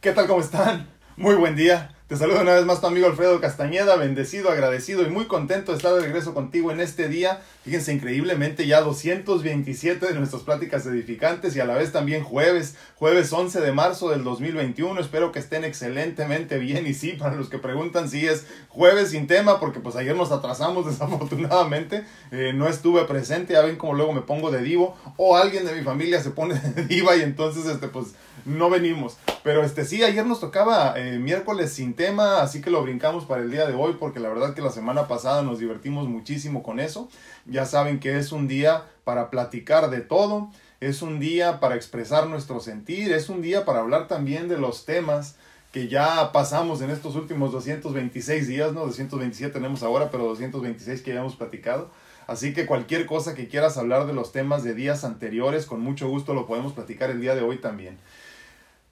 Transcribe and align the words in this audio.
¿Qué 0.00 0.12
tal? 0.12 0.28
¿Cómo 0.28 0.40
están? 0.40 0.86
Muy 1.16 1.34
buen 1.34 1.56
día. 1.56 1.92
Te 2.06 2.16
saludo 2.16 2.40
una 2.40 2.54
vez 2.54 2.64
más 2.64 2.80
tu 2.80 2.86
amigo 2.86 3.06
Alfredo 3.08 3.38
Castañeda, 3.40 3.96
bendecido, 3.96 4.48
agradecido 4.48 5.02
y 5.02 5.10
muy 5.10 5.26
contento 5.26 5.72
de 5.72 5.76
estar 5.76 5.92
de 5.92 6.00
regreso 6.00 6.32
contigo 6.32 6.70
en 6.70 6.80
este 6.80 7.08
día. 7.08 7.42
Fíjense, 7.64 7.92
increíblemente 7.92 8.66
ya 8.66 8.80
227 8.80 10.06
de 10.06 10.14
nuestras 10.14 10.42
pláticas 10.42 10.86
edificantes 10.86 11.54
y 11.54 11.60
a 11.60 11.66
la 11.66 11.74
vez 11.74 11.92
también 11.92 12.22
jueves, 12.22 12.76
jueves 12.94 13.30
11 13.30 13.60
de 13.60 13.72
marzo 13.72 14.08
del 14.08 14.24
2021. 14.24 14.98
Espero 15.00 15.32
que 15.32 15.40
estén 15.40 15.64
excelentemente 15.64 16.58
bien 16.58 16.86
y 16.86 16.94
sí, 16.94 17.12
para 17.12 17.34
los 17.34 17.50
que 17.50 17.58
preguntan 17.58 18.08
si 18.08 18.26
es 18.26 18.46
jueves 18.68 19.10
sin 19.10 19.26
tema, 19.26 19.60
porque 19.60 19.80
pues 19.80 19.96
ayer 19.96 20.16
nos 20.16 20.30
atrasamos 20.30 20.86
desafortunadamente, 20.90 22.04
eh, 22.30 22.52
no 22.54 22.68
estuve 22.68 23.04
presente, 23.04 23.52
ya 23.54 23.62
ven 23.62 23.76
como 23.76 23.94
luego 23.94 24.12
me 24.12 24.22
pongo 24.22 24.50
de 24.50 24.62
divo 24.62 24.96
o 25.16 25.36
alguien 25.36 25.66
de 25.66 25.74
mi 25.74 25.82
familia 25.82 26.22
se 26.22 26.30
pone 26.30 26.54
de 26.74 26.84
diva 26.84 27.16
y 27.16 27.20
entonces 27.20 27.66
este 27.66 27.88
pues 27.88 28.14
no 28.48 28.70
venimos. 28.70 29.16
Pero 29.44 29.62
este 29.62 29.84
sí, 29.84 30.02
ayer 30.02 30.26
nos 30.26 30.40
tocaba 30.40 30.94
eh, 30.98 31.18
miércoles 31.18 31.72
sin 31.72 31.94
tema, 31.94 32.42
así 32.42 32.60
que 32.60 32.70
lo 32.70 32.82
brincamos 32.82 33.24
para 33.24 33.42
el 33.42 33.50
día 33.50 33.66
de 33.66 33.74
hoy 33.74 33.96
porque 33.98 34.20
la 34.20 34.28
verdad 34.28 34.54
que 34.54 34.62
la 34.62 34.70
semana 34.70 35.06
pasada 35.06 35.42
nos 35.42 35.58
divertimos 35.58 36.08
muchísimo 36.08 36.62
con 36.62 36.80
eso. 36.80 37.08
Ya 37.46 37.64
saben 37.64 38.00
que 38.00 38.18
es 38.18 38.32
un 38.32 38.48
día 38.48 38.84
para 39.04 39.30
platicar 39.30 39.90
de 39.90 40.00
todo, 40.00 40.50
es 40.80 41.02
un 41.02 41.20
día 41.20 41.60
para 41.60 41.76
expresar 41.76 42.26
nuestro 42.26 42.60
sentir, 42.60 43.12
es 43.12 43.28
un 43.28 43.42
día 43.42 43.64
para 43.64 43.80
hablar 43.80 44.08
también 44.08 44.48
de 44.48 44.58
los 44.58 44.84
temas 44.84 45.36
que 45.72 45.88
ya 45.88 46.32
pasamos 46.32 46.80
en 46.80 46.90
estos 46.90 47.14
últimos 47.14 47.52
226 47.52 48.48
días, 48.48 48.72
¿no? 48.72 48.80
227 48.80 49.52
tenemos 49.52 49.82
ahora, 49.82 50.10
pero 50.10 50.24
226 50.24 51.02
que 51.02 51.12
ya 51.12 51.20
hemos 51.20 51.36
platicado. 51.36 51.90
Así 52.26 52.52
que 52.52 52.66
cualquier 52.66 53.06
cosa 53.06 53.34
que 53.34 53.48
quieras 53.48 53.78
hablar 53.78 54.06
de 54.06 54.12
los 54.12 54.32
temas 54.32 54.62
de 54.62 54.74
días 54.74 55.04
anteriores, 55.04 55.64
con 55.64 55.80
mucho 55.80 56.08
gusto 56.08 56.34
lo 56.34 56.46
podemos 56.46 56.74
platicar 56.74 57.10
el 57.10 57.22
día 57.22 57.34
de 57.34 57.40
hoy 57.42 57.56
también. 57.56 57.98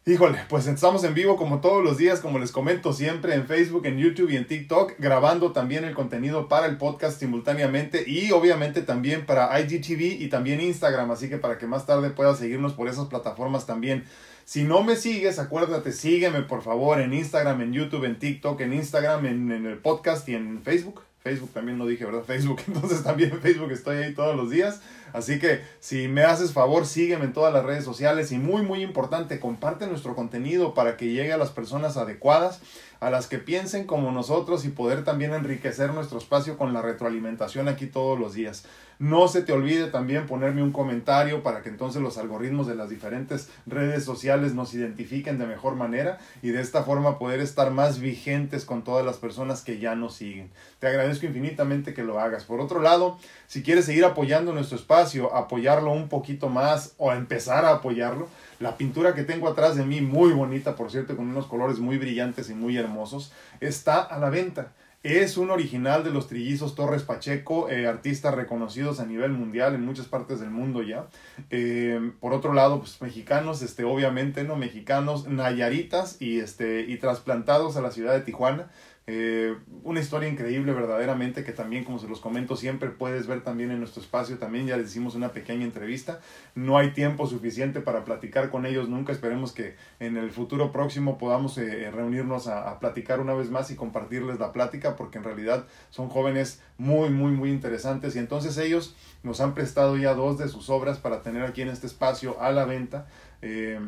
Híjole, 0.08 0.38
pues 0.48 0.68
estamos 0.68 1.02
en 1.02 1.14
vivo 1.14 1.36
como 1.36 1.60
todos 1.60 1.82
los 1.82 1.98
días, 1.98 2.20
como 2.20 2.38
les 2.38 2.52
comento 2.52 2.92
siempre 2.92 3.34
en 3.34 3.44
Facebook, 3.44 3.86
en 3.86 3.98
YouTube 3.98 4.30
y 4.30 4.36
en 4.36 4.46
TikTok, 4.46 4.92
grabando 5.00 5.50
también 5.50 5.82
el 5.82 5.94
contenido 5.94 6.46
para 6.46 6.66
el 6.66 6.76
podcast 6.76 7.18
simultáneamente 7.18 8.08
y 8.08 8.30
obviamente 8.30 8.82
también 8.82 9.26
para 9.26 9.58
IGTV 9.58 10.22
y 10.22 10.28
también 10.28 10.60
Instagram, 10.60 11.10
así 11.10 11.28
que 11.28 11.38
para 11.38 11.58
que 11.58 11.66
más 11.66 11.86
tarde 11.86 12.10
puedas 12.10 12.38
seguirnos 12.38 12.74
por 12.74 12.86
esas 12.86 13.06
plataformas 13.06 13.66
también. 13.66 14.04
Si 14.44 14.62
no 14.62 14.84
me 14.84 14.94
sigues, 14.94 15.40
acuérdate, 15.40 15.90
sígueme 15.90 16.42
por 16.42 16.62
favor 16.62 17.00
en 17.00 17.12
Instagram, 17.12 17.62
en 17.62 17.72
YouTube, 17.72 18.04
en 18.04 18.20
TikTok, 18.20 18.60
en 18.60 18.74
Instagram, 18.74 19.26
en, 19.26 19.50
en 19.50 19.66
el 19.66 19.78
podcast 19.78 20.28
y 20.28 20.36
en 20.36 20.62
Facebook. 20.62 21.02
Facebook 21.24 21.50
también 21.52 21.78
no 21.78 21.84
dije, 21.84 22.04
¿verdad? 22.04 22.22
Facebook, 22.26 22.60
entonces 22.68 23.02
también 23.02 23.32
en 23.32 23.40
Facebook 23.40 23.72
estoy 23.72 23.96
ahí 23.96 24.14
todos 24.14 24.36
los 24.36 24.50
días. 24.50 24.80
Así 25.12 25.38
que 25.38 25.62
si 25.80 26.08
me 26.08 26.22
haces 26.22 26.52
favor, 26.52 26.86
sígueme 26.86 27.24
en 27.24 27.32
todas 27.32 27.52
las 27.52 27.64
redes 27.64 27.84
sociales 27.84 28.32
y 28.32 28.38
muy, 28.38 28.62
muy 28.62 28.82
importante, 28.82 29.40
comparte 29.40 29.86
nuestro 29.86 30.14
contenido 30.14 30.74
para 30.74 30.96
que 30.96 31.06
llegue 31.12 31.32
a 31.32 31.38
las 31.38 31.50
personas 31.50 31.96
adecuadas, 31.96 32.60
a 33.00 33.10
las 33.10 33.26
que 33.26 33.38
piensen 33.38 33.84
como 33.84 34.10
nosotros 34.10 34.64
y 34.64 34.70
poder 34.70 35.04
también 35.04 35.34
enriquecer 35.34 35.92
nuestro 35.92 36.18
espacio 36.18 36.56
con 36.56 36.72
la 36.72 36.82
retroalimentación 36.82 37.68
aquí 37.68 37.86
todos 37.86 38.18
los 38.18 38.34
días. 38.34 38.64
No 38.98 39.28
se 39.28 39.42
te 39.42 39.52
olvide 39.52 39.88
también 39.88 40.26
ponerme 40.26 40.62
un 40.62 40.72
comentario 40.72 41.42
para 41.42 41.60
que 41.60 41.68
entonces 41.68 42.00
los 42.00 42.16
algoritmos 42.16 42.66
de 42.66 42.74
las 42.74 42.88
diferentes 42.88 43.50
redes 43.66 44.04
sociales 44.04 44.54
nos 44.54 44.72
identifiquen 44.72 45.38
de 45.38 45.46
mejor 45.46 45.76
manera 45.76 46.18
y 46.40 46.48
de 46.48 46.62
esta 46.62 46.82
forma 46.82 47.18
poder 47.18 47.40
estar 47.40 47.70
más 47.70 48.00
vigentes 48.00 48.64
con 48.64 48.84
todas 48.84 49.04
las 49.04 49.18
personas 49.18 49.62
que 49.62 49.78
ya 49.78 49.94
nos 49.94 50.14
siguen. 50.14 50.50
Te 50.78 50.86
agradezco 50.86 51.26
infinitamente 51.26 51.92
que 51.92 52.04
lo 52.04 52.18
hagas. 52.18 52.44
Por 52.44 52.60
otro 52.60 52.80
lado, 52.80 53.18
si 53.46 53.62
quieres 53.62 53.84
seguir 53.84 54.06
apoyando 54.06 54.54
nuestro 54.54 54.78
espacio, 54.78 54.95
apoyarlo 55.00 55.92
un 55.92 56.08
poquito 56.08 56.48
más 56.48 56.94
o 56.98 57.12
empezar 57.12 57.64
a 57.64 57.72
apoyarlo, 57.72 58.28
la 58.60 58.76
pintura 58.76 59.14
que 59.14 59.24
tengo 59.24 59.48
atrás 59.48 59.76
de 59.76 59.84
mí, 59.84 60.00
muy 60.00 60.32
bonita 60.32 60.76
por 60.76 60.90
cierto, 60.90 61.16
con 61.16 61.28
unos 61.28 61.46
colores 61.46 61.78
muy 61.78 61.98
brillantes 61.98 62.50
y 62.50 62.54
muy 62.54 62.76
hermosos, 62.76 63.32
está 63.60 64.00
a 64.00 64.18
la 64.18 64.30
venta. 64.30 64.72
Es 65.02 65.36
un 65.36 65.50
original 65.50 66.02
de 66.02 66.10
los 66.10 66.26
trillizos 66.26 66.74
Torres 66.74 67.04
Pacheco, 67.04 67.68
eh, 67.68 67.86
artistas 67.86 68.34
reconocidos 68.34 68.98
a 68.98 69.06
nivel 69.06 69.30
mundial 69.30 69.76
en 69.76 69.84
muchas 69.84 70.06
partes 70.06 70.40
del 70.40 70.50
mundo 70.50 70.82
ya. 70.82 71.06
Eh, 71.50 72.10
por 72.18 72.32
otro 72.32 72.52
lado, 72.52 72.80
pues 72.80 73.00
mexicanos, 73.00 73.62
este, 73.62 73.84
obviamente, 73.84 74.42
¿no? 74.42 74.56
Mexicanos, 74.56 75.28
nayaritas 75.28 76.20
y, 76.20 76.40
este, 76.40 76.80
y 76.80 76.96
trasplantados 76.96 77.76
a 77.76 77.82
la 77.82 77.92
ciudad 77.92 78.14
de 78.14 78.22
Tijuana. 78.22 78.68
Eh, 79.08 79.56
una 79.84 80.00
historia 80.00 80.28
increíble 80.28 80.72
verdaderamente 80.72 81.44
que 81.44 81.52
también 81.52 81.84
como 81.84 82.00
se 82.00 82.08
los 82.08 82.18
comento 82.18 82.56
siempre 82.56 82.88
puedes 82.88 83.28
ver 83.28 83.44
también 83.44 83.70
en 83.70 83.78
nuestro 83.78 84.02
espacio 84.02 84.36
también 84.36 84.66
ya 84.66 84.76
les 84.76 84.88
hicimos 84.88 85.14
una 85.14 85.30
pequeña 85.30 85.64
entrevista. 85.64 86.20
No 86.56 86.76
hay 86.76 86.90
tiempo 86.90 87.26
suficiente 87.28 87.80
para 87.80 88.04
platicar 88.04 88.50
con 88.50 88.66
ellos 88.66 88.88
nunca. 88.88 89.12
Esperemos 89.12 89.52
que 89.52 89.76
en 90.00 90.16
el 90.16 90.32
futuro 90.32 90.72
próximo 90.72 91.18
podamos 91.18 91.56
eh, 91.58 91.88
reunirnos 91.92 92.48
a, 92.48 92.68
a, 92.68 92.80
platicar 92.80 93.20
una 93.20 93.34
vez 93.34 93.48
más 93.48 93.70
y 93.70 93.76
compartirles 93.76 94.40
la 94.40 94.52
plática 94.52 94.96
porque 94.96 95.18
en 95.18 95.24
realidad 95.24 95.66
son 95.90 96.08
jóvenes 96.08 96.60
muy 96.76 97.10
muy 97.10 97.30
muy 97.30 97.50
interesantes. 97.50 98.16
Y 98.16 98.18
entonces 98.18 98.58
ellos 98.58 98.96
nos 99.22 99.40
han 99.40 99.54
prestado 99.54 99.96
ya 99.96 100.14
dos 100.14 100.36
de 100.38 100.48
sus 100.48 100.68
obras 100.68 100.98
para 100.98 101.22
tener 101.22 101.42
aquí 101.42 101.62
en 101.62 101.68
este 101.68 101.86
espacio 101.86 102.40
a 102.40 102.50
la 102.50 102.64
venta. 102.64 103.06
Eh, 103.40 103.78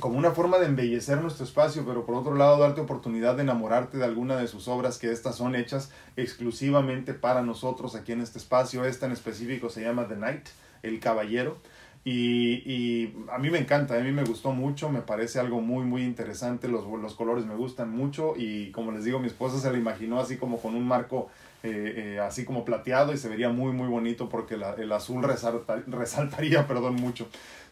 como 0.00 0.18
una 0.18 0.32
forma 0.32 0.58
de 0.58 0.66
embellecer 0.66 1.20
nuestro 1.20 1.44
espacio, 1.44 1.84
pero 1.86 2.04
por 2.04 2.14
otro 2.14 2.34
lado 2.34 2.58
darte 2.58 2.80
oportunidad 2.80 3.36
de 3.36 3.42
enamorarte 3.42 3.98
de 3.98 4.04
alguna 4.04 4.36
de 4.36 4.48
sus 4.48 4.68
obras, 4.68 4.98
que 4.98 5.10
estas 5.10 5.36
son 5.36 5.54
hechas 5.54 5.90
exclusivamente 6.16 7.14
para 7.14 7.42
nosotros 7.42 7.94
aquí 7.94 8.12
en 8.12 8.20
este 8.20 8.38
espacio. 8.38 8.84
Esta 8.84 9.06
en 9.06 9.12
específico 9.12 9.68
se 9.70 9.82
llama 9.82 10.08
The 10.08 10.14
Knight, 10.14 10.48
El 10.82 11.00
Caballero. 11.00 11.58
Y, 12.04 12.62
y, 12.64 13.16
a 13.32 13.38
mí 13.38 13.50
me 13.50 13.58
encanta, 13.58 13.96
a 13.96 14.00
mí 14.00 14.12
me 14.12 14.22
gustó 14.22 14.52
mucho, 14.52 14.88
me 14.90 15.00
parece 15.00 15.40
algo 15.40 15.60
muy, 15.60 15.84
muy 15.84 16.04
interesante, 16.04 16.68
los, 16.68 16.86
los 16.86 17.14
colores 17.14 17.44
me 17.46 17.56
gustan 17.56 17.90
mucho 17.90 18.34
y 18.36 18.70
como 18.70 18.92
les 18.92 19.02
digo, 19.02 19.18
mi 19.18 19.26
esposa 19.26 19.58
se 19.58 19.72
la 19.72 19.76
imaginó 19.76 20.20
así 20.20 20.36
como 20.36 20.58
con 20.58 20.76
un 20.76 20.86
marco 20.86 21.28
eh, 21.64 22.14
eh, 22.14 22.20
así 22.20 22.44
como 22.44 22.64
plateado 22.64 23.12
y 23.12 23.18
se 23.18 23.28
vería 23.28 23.48
muy, 23.48 23.72
muy 23.72 23.88
bonito 23.88 24.28
porque 24.28 24.56
la, 24.56 24.74
el 24.74 24.92
azul 24.92 25.20
resalta, 25.24 25.82
resaltaría, 25.88 26.64
perdón, 26.68 26.94
mucho. 26.94 27.26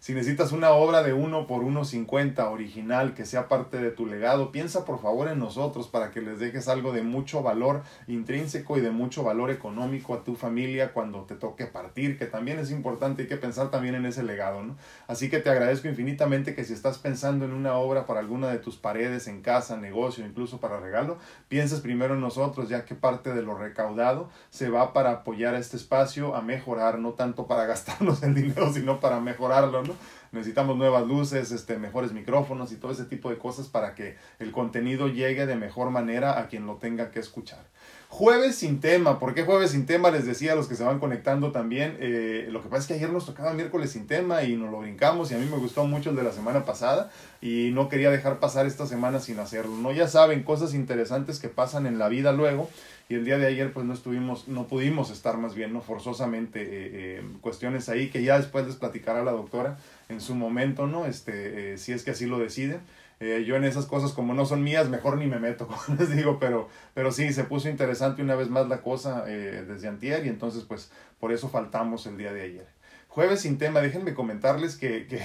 Si 0.05 0.13
necesitas 0.13 0.53
una 0.53 0.73
obra 0.73 1.03
de 1.03 1.15
1 1.15 1.47
por 1.47 1.63
1.50 1.63 2.53
original 2.53 3.15
que 3.15 3.25
sea 3.25 3.49
parte 3.49 3.79
de 3.79 3.91
tu 3.91 4.05
legado, 4.05 4.53
piensa 4.53 4.85
por 4.85 5.01
favor 5.01 5.29
en 5.29 5.39
nosotros 5.39 5.89
para 5.89 6.11
que 6.11 6.21
les 6.21 6.39
dejes 6.39 6.69
algo 6.69 6.93
de 6.93 7.01
mucho 7.01 7.43
valor 7.43 7.81
intrínseco 8.07 8.77
y 8.77 8.83
de 8.83 8.91
mucho 8.91 9.23
valor 9.23 9.51
económico 9.51 10.13
a 10.13 10.23
tu 10.23 10.35
familia 10.35 10.93
cuando 10.93 11.23
te 11.23 11.37
toque 11.37 11.65
partir, 11.65 12.19
que 12.19 12.27
también 12.27 12.59
es 12.59 12.71
importante, 12.71 13.23
hay 13.23 13.29
que 13.29 13.39
pensar 13.39 13.71
también 13.71 13.95
en 13.95 14.05
ese 14.05 14.23
legado, 14.23 14.63
¿no? 14.63 14.77
Así 15.07 15.31
que 15.31 15.39
te 15.39 15.49
agradezco 15.49 15.89
infinitamente 15.89 16.55
que 16.55 16.65
si 16.65 16.75
estás 16.75 16.99
pensando 16.99 17.47
en 17.47 17.55
una 17.55 17.77
obra 17.77 18.05
para 18.05 18.21
alguna 18.21 18.49
de 18.49 18.59
tus 18.59 18.77
paredes, 18.77 19.27
en 19.27 19.41
casa, 19.41 19.79
negocio, 19.79 20.27
incluso 20.27 20.61
para 20.61 20.81
regalo, 20.81 21.17
pienses 21.49 21.81
primero 21.81 22.13
en 22.13 22.21
nosotros, 22.21 22.69
ya 22.69 22.85
que 22.85 22.95
parte 22.95 23.33
de 23.33 23.41
lo 23.41 23.55
recaudado 23.55 24.29
se 24.51 24.69
va 24.69 24.93
para 24.93 25.13
apoyar 25.13 25.55
a 25.55 25.59
este 25.59 25.79
espacio 25.79 26.37
a 26.37 26.43
mejorar, 26.43 26.99
no 26.99 27.15
tanto 27.15 27.47
para 27.47 27.65
gastarnos 27.65 28.23
el 28.23 28.35
dinero, 28.35 28.71
sino 28.71 29.01
para 29.01 29.19
mejorarlo, 29.19 29.83
¿no? 29.83 29.94
Necesitamos 30.33 30.77
nuevas 30.77 31.07
luces, 31.07 31.53
este, 31.53 31.79
mejores 31.79 32.13
micrófonos 32.13 32.73
y 32.73 32.77
todo 32.77 32.91
ese 32.91 33.05
tipo 33.05 33.31
de 33.31 33.39
cosas 33.39 33.69
para 33.69 33.95
que 33.95 34.17
el 34.39 34.51
contenido 34.51 35.09
llegue 35.09 35.47
de 35.47 35.57
mejor 35.57 35.91
manera 35.91 36.39
a 36.39 36.49
quien 36.49 36.67
lo 36.67 36.77
tenga 36.77 37.11
que 37.11 37.21
escuchar. 37.21 37.65
Jueves 38.09 38.55
sin 38.55 38.81
tema. 38.81 39.19
¿Por 39.19 39.35
qué 39.35 39.43
jueves 39.43 39.73
sin 39.73 39.87
tema? 39.87 40.11
Les 40.11 40.25
decía 40.25 40.53
a 40.53 40.55
los 40.55 40.69
que 40.69 40.77
se 40.77 40.85
van 40.85 41.01
conectando 41.01 41.51
también. 41.51 41.97
Eh, 41.99 42.47
lo 42.51 42.63
que 42.63 42.69
pasa 42.69 42.83
es 42.83 42.87
que 42.87 42.95
ayer 42.95 43.11
nos 43.11 43.27
tocaba 43.27 43.53
miércoles 43.55 43.91
sin 43.91 44.07
tema 44.07 44.45
y 44.45 44.57
nos 44.57 44.71
lo 44.71 44.79
brincamos 44.79 45.33
y 45.33 45.35
a 45.35 45.39
mí 45.39 45.47
me 45.47 45.57
gustó 45.57 45.85
mucho 45.85 46.11
el 46.11 46.17
de 46.17 46.23
la 46.23 46.31
semana 46.31 46.65
pasada 46.65 47.11
y 47.41 47.71
no 47.73 47.89
quería 47.89 48.13
dejar 48.13 48.39
pasar 48.39 48.67
esta 48.67 48.87
semana 48.87 49.19
sin 49.19 49.41
hacerlo. 49.41 49.77
No, 49.77 49.91
ya 49.91 50.07
saben, 50.07 50.45
cosas 50.45 50.75
interesantes 50.75 51.41
que 51.41 51.49
pasan 51.49 51.87
en 51.87 51.99
la 51.99 52.09
vida 52.09 52.33
luego 52.33 52.69
y 53.09 53.15
el 53.15 53.25
día 53.25 53.39
de 53.39 53.47
ayer 53.47 53.73
pues 53.73 53.85
no 53.85 53.93
estuvimos, 53.93 54.49
no 54.49 54.67
pudimos 54.67 55.11
estar 55.11 55.37
más 55.37 55.55
bien, 55.55 55.73
¿no? 55.73 55.83
Forzosamente, 55.83 56.63
eh, 56.63 56.69
eh, 57.19 57.23
cuestiones 57.41 57.89
ahí 57.89 58.09
que 58.09 58.23
ya 58.23 58.39
después 58.39 58.67
les 58.67 58.77
platicará 58.77 59.23
la 59.23 59.33
doctora 59.33 59.77
en 60.09 60.21
su 60.21 60.35
momento, 60.35 60.87
¿no? 60.87 61.05
Este, 61.07 61.75
eh, 61.75 61.79
si 61.79 61.93
es 61.93 62.03
que 62.03 62.13
así 62.13 62.27
lo 62.27 62.39
decide. 62.39 62.81
Eh, 63.21 63.45
yo 63.47 63.57
en 63.57 63.65
esas 63.65 63.87
cosas 63.87 64.13
como 64.13 64.35
no 64.35 64.47
son 64.47 64.63
mías, 64.63 64.89
mejor 64.89 65.19
ni 65.19 65.27
me 65.27 65.39
meto, 65.39 65.67
como 65.87 65.99
les 65.99 66.15
digo, 66.17 66.39
pero, 66.39 66.69
pero 66.95 67.13
sí, 67.13 67.33
se 67.33 67.45
puso 67.45 67.69
interesante 67.69 68.23
una 68.23 68.37
vez 68.37 68.49
más 68.49 68.69
la 68.69 68.81
cosa 68.81 69.25
desde 69.25 69.89
antier 69.89 70.25
y 70.27 70.29
entonces 70.29 70.65
pues 70.65 70.91
por 71.21 71.33
eso 71.33 71.49
faltamos 71.49 72.07
el 72.07 72.17
día 72.17 72.33
de 72.33 72.43
ayer. 72.43 72.67
Jueves 73.09 73.43
sin 73.43 73.59
tema, 73.59 73.81
déjenme 73.81 74.13
comentarles 74.13 74.77
que, 74.77 75.07
que, 75.07 75.23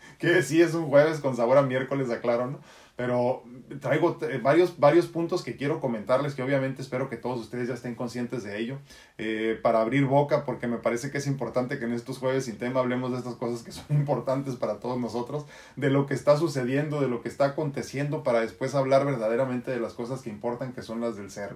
que 0.18 0.42
sí 0.42 0.62
es 0.62 0.72
un 0.72 0.86
jueves 0.86 1.20
con 1.20 1.36
sabor 1.36 1.58
a 1.58 1.62
miércoles, 1.62 2.10
aclaro, 2.10 2.46
¿no? 2.46 2.60
Pero 2.96 3.42
traigo 3.80 4.18
varios, 4.42 4.78
varios 4.78 5.06
puntos 5.06 5.42
que 5.42 5.56
quiero 5.56 5.80
comentarles 5.80 6.34
que 6.34 6.42
obviamente 6.42 6.82
espero 6.82 7.08
que 7.08 7.16
todos 7.16 7.40
ustedes 7.40 7.68
ya 7.68 7.74
estén 7.74 7.94
conscientes 7.94 8.44
de 8.44 8.58
ello 8.58 8.78
eh, 9.16 9.58
para 9.62 9.80
abrir 9.80 10.04
boca 10.04 10.44
porque 10.44 10.66
me 10.66 10.76
parece 10.76 11.10
que 11.10 11.18
es 11.18 11.26
importante 11.26 11.78
que 11.78 11.86
en 11.86 11.94
estos 11.94 12.18
jueves 12.18 12.44
sin 12.44 12.58
tema 12.58 12.80
hablemos 12.80 13.12
de 13.12 13.18
estas 13.18 13.36
cosas 13.36 13.62
que 13.62 13.72
son 13.72 13.86
importantes 13.90 14.56
para 14.56 14.78
todos 14.78 15.00
nosotros, 15.00 15.46
de 15.76 15.90
lo 15.90 16.06
que 16.06 16.14
está 16.14 16.36
sucediendo, 16.36 17.00
de 17.00 17.08
lo 17.08 17.22
que 17.22 17.28
está 17.28 17.46
aconteciendo 17.46 18.22
para 18.22 18.40
después 18.40 18.74
hablar 18.74 19.06
verdaderamente 19.06 19.70
de 19.70 19.80
las 19.80 19.94
cosas 19.94 20.20
que 20.20 20.30
importan 20.30 20.72
que 20.72 20.82
son 20.82 21.00
las 21.00 21.16
del 21.16 21.30
ser. 21.30 21.54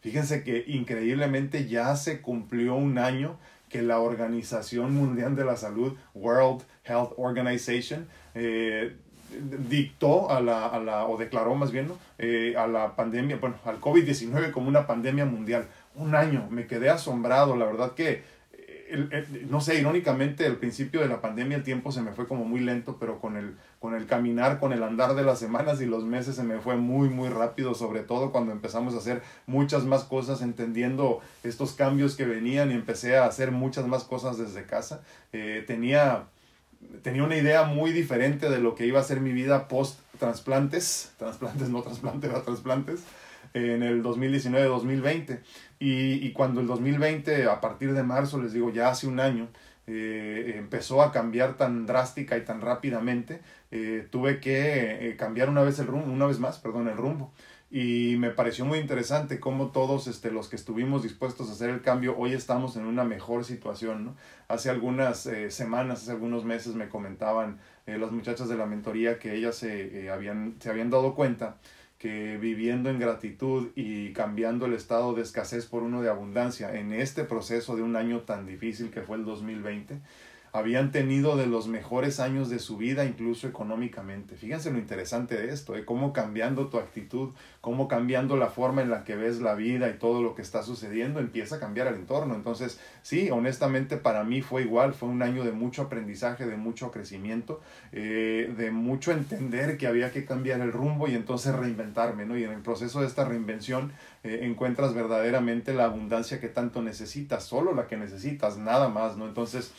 Fíjense 0.00 0.44
que 0.44 0.64
increíblemente 0.68 1.66
ya 1.66 1.96
se 1.96 2.20
cumplió 2.20 2.76
un 2.76 2.98
año 2.98 3.36
que 3.68 3.82
la 3.82 3.98
Organización 3.98 4.94
Mundial 4.94 5.36
de 5.36 5.44
la 5.44 5.56
Salud, 5.56 5.96
World 6.14 6.62
Health 6.84 7.12
Organization, 7.16 8.08
eh, 8.34 8.96
dictó 9.68 10.30
a 10.30 10.40
la, 10.40 10.66
a 10.66 10.78
la, 10.78 11.06
o 11.06 11.16
declaró 11.16 11.54
más 11.54 11.70
bien, 11.70 11.88
¿no? 11.88 11.98
Eh, 12.18 12.54
a 12.56 12.66
la 12.66 12.96
pandemia, 12.96 13.36
bueno, 13.36 13.56
al 13.64 13.80
COVID-19 13.80 14.52
como 14.52 14.68
una 14.68 14.86
pandemia 14.86 15.24
mundial. 15.24 15.66
Un 15.94 16.14
año, 16.14 16.46
me 16.50 16.66
quedé 16.66 16.90
asombrado, 16.90 17.56
la 17.56 17.66
verdad 17.66 17.92
que 17.92 18.22
no 19.48 19.60
sé, 19.60 19.78
irónicamente 19.78 20.46
al 20.46 20.56
principio 20.56 21.00
de 21.00 21.08
la 21.08 21.20
pandemia 21.20 21.56
el 21.56 21.62
tiempo 21.62 21.92
se 21.92 22.00
me 22.00 22.12
fue 22.12 22.26
como 22.26 22.44
muy 22.44 22.60
lento, 22.60 22.96
pero 22.98 23.20
con 23.20 23.36
el, 23.36 23.56
con 23.80 23.94
el 23.94 24.06
caminar, 24.06 24.58
con 24.58 24.72
el 24.72 24.82
andar 24.82 25.14
de 25.14 25.22
las 25.22 25.38
semanas 25.38 25.80
y 25.80 25.86
los 25.86 26.04
meses 26.04 26.36
se 26.36 26.42
me 26.42 26.58
fue 26.58 26.76
muy, 26.76 27.08
muy 27.08 27.28
rápido, 27.28 27.74
sobre 27.74 28.00
todo 28.00 28.32
cuando 28.32 28.52
empezamos 28.52 28.94
a 28.94 28.98
hacer 28.98 29.22
muchas 29.46 29.84
más 29.84 30.04
cosas, 30.04 30.40
entendiendo 30.42 31.20
estos 31.44 31.72
cambios 31.72 32.16
que 32.16 32.24
venían 32.24 32.70
y 32.70 32.74
empecé 32.74 33.16
a 33.16 33.26
hacer 33.26 33.50
muchas 33.50 33.86
más 33.86 34.04
cosas 34.04 34.38
desde 34.38 34.64
casa. 34.64 35.02
Eh, 35.32 35.64
tenía, 35.66 36.24
tenía 37.02 37.24
una 37.24 37.36
idea 37.36 37.64
muy 37.64 37.92
diferente 37.92 38.48
de 38.50 38.58
lo 38.58 38.74
que 38.74 38.86
iba 38.86 39.00
a 39.00 39.04
ser 39.04 39.20
mi 39.20 39.32
vida 39.32 39.68
post 39.68 40.00
trasplantes, 40.18 41.12
trasplantes, 41.16 41.68
no 41.68 41.82
trasplantes, 41.82 42.32
a 42.32 42.42
trasplantes 42.42 43.04
en 43.54 43.82
el 43.82 44.02
2019-2020. 44.02 45.40
Y, 45.78 46.26
y, 46.26 46.32
cuando 46.32 46.60
el 46.60 46.66
2020, 46.66 47.46
a 47.46 47.60
partir 47.60 47.92
de 47.92 48.02
marzo, 48.02 48.40
les 48.42 48.52
digo, 48.52 48.70
ya 48.70 48.88
hace 48.88 49.06
un 49.06 49.20
año, 49.20 49.48
eh, 49.90 50.56
empezó 50.58 51.00
a 51.00 51.12
cambiar 51.12 51.56
tan 51.56 51.86
drástica 51.86 52.36
y 52.36 52.44
tan 52.44 52.60
rápidamente, 52.60 53.40
eh, 53.70 54.06
tuve 54.10 54.38
que 54.38 55.08
eh, 55.08 55.16
cambiar 55.16 55.48
una 55.48 55.62
vez 55.62 55.78
el 55.78 55.86
rumbo, 55.86 56.12
una 56.12 56.26
vez 56.26 56.38
más, 56.38 56.58
perdón, 56.58 56.88
el 56.88 56.96
rumbo. 56.98 57.32
Y 57.70 58.16
me 58.18 58.30
pareció 58.30 58.64
muy 58.64 58.78
interesante 58.78 59.40
cómo 59.40 59.72
todos 59.72 60.06
este, 60.06 60.30
los 60.30 60.48
que 60.48 60.56
estuvimos 60.56 61.02
dispuestos 61.02 61.50
a 61.50 61.52
hacer 61.52 61.68
el 61.68 61.82
cambio, 61.82 62.16
hoy 62.16 62.32
estamos 62.32 62.76
en 62.76 62.86
una 62.86 63.04
mejor 63.04 63.44
situación. 63.44 64.06
¿no? 64.06 64.16
Hace 64.48 64.70
algunas 64.70 65.28
semanas, 65.50 66.02
hace 66.02 66.12
algunos 66.12 66.44
meses 66.44 66.74
me 66.74 66.88
comentaban 66.88 67.58
las 67.84 68.10
muchachas 68.10 68.48
de 68.48 68.56
la 68.56 68.66
mentoría 68.66 69.18
que 69.18 69.34
ellas 69.34 69.56
se, 69.56 70.10
habían, 70.10 70.56
se 70.60 70.70
habían 70.70 70.88
dado 70.88 71.14
cuenta 71.14 71.58
que 71.98 72.38
viviendo 72.38 72.90
en 72.90 73.00
gratitud 73.00 73.70
y 73.74 74.12
cambiando 74.12 74.66
el 74.66 74.74
estado 74.74 75.14
de 75.14 75.22
escasez 75.22 75.66
por 75.66 75.82
uno 75.82 76.00
de 76.00 76.08
abundancia 76.08 76.74
en 76.78 76.92
este 76.92 77.24
proceso 77.24 77.74
de 77.74 77.82
un 77.82 77.96
año 77.96 78.20
tan 78.20 78.46
difícil 78.46 78.90
que 78.90 79.02
fue 79.02 79.16
el 79.16 79.24
2020, 79.24 79.98
habían 80.58 80.90
tenido 80.90 81.36
de 81.36 81.46
los 81.46 81.68
mejores 81.68 82.20
años 82.20 82.50
de 82.50 82.58
su 82.58 82.76
vida, 82.76 83.04
incluso 83.04 83.46
económicamente. 83.48 84.36
Fíjense 84.36 84.70
lo 84.70 84.78
interesante 84.78 85.36
de 85.36 85.52
esto, 85.52 85.72
de 85.72 85.84
cómo 85.84 86.12
cambiando 86.12 86.68
tu 86.68 86.78
actitud, 86.78 87.30
cómo 87.60 87.88
cambiando 87.88 88.36
la 88.36 88.48
forma 88.48 88.82
en 88.82 88.90
la 88.90 89.04
que 89.04 89.16
ves 89.16 89.40
la 89.40 89.54
vida 89.54 89.88
y 89.88 89.98
todo 89.98 90.22
lo 90.22 90.34
que 90.34 90.42
está 90.42 90.62
sucediendo, 90.62 91.20
empieza 91.20 91.56
a 91.56 91.60
cambiar 91.60 91.86
el 91.86 91.94
entorno. 91.94 92.34
Entonces, 92.34 92.80
sí, 93.02 93.30
honestamente 93.30 93.96
para 93.96 94.24
mí 94.24 94.42
fue 94.42 94.62
igual, 94.62 94.94
fue 94.94 95.08
un 95.08 95.22
año 95.22 95.44
de 95.44 95.52
mucho 95.52 95.82
aprendizaje, 95.82 96.46
de 96.46 96.56
mucho 96.56 96.90
crecimiento, 96.90 97.60
eh, 97.92 98.52
de 98.56 98.70
mucho 98.70 99.12
entender 99.12 99.76
que 99.78 99.86
había 99.86 100.10
que 100.12 100.24
cambiar 100.24 100.60
el 100.60 100.72
rumbo 100.72 101.08
y 101.08 101.14
entonces 101.14 101.54
reinventarme, 101.54 102.26
¿no? 102.26 102.36
Y 102.36 102.44
en 102.44 102.52
el 102.52 102.60
proceso 102.60 103.00
de 103.00 103.06
esta 103.06 103.24
reinvención 103.24 103.92
eh, 104.24 104.40
encuentras 104.42 104.94
verdaderamente 104.94 105.74
la 105.74 105.84
abundancia 105.84 106.40
que 106.40 106.48
tanto 106.48 106.82
necesitas, 106.82 107.44
solo 107.44 107.74
la 107.74 107.86
que 107.86 107.96
necesitas, 107.96 108.56
nada 108.58 108.88
más, 108.88 109.16
¿no? 109.16 109.26
Entonces, 109.26 109.72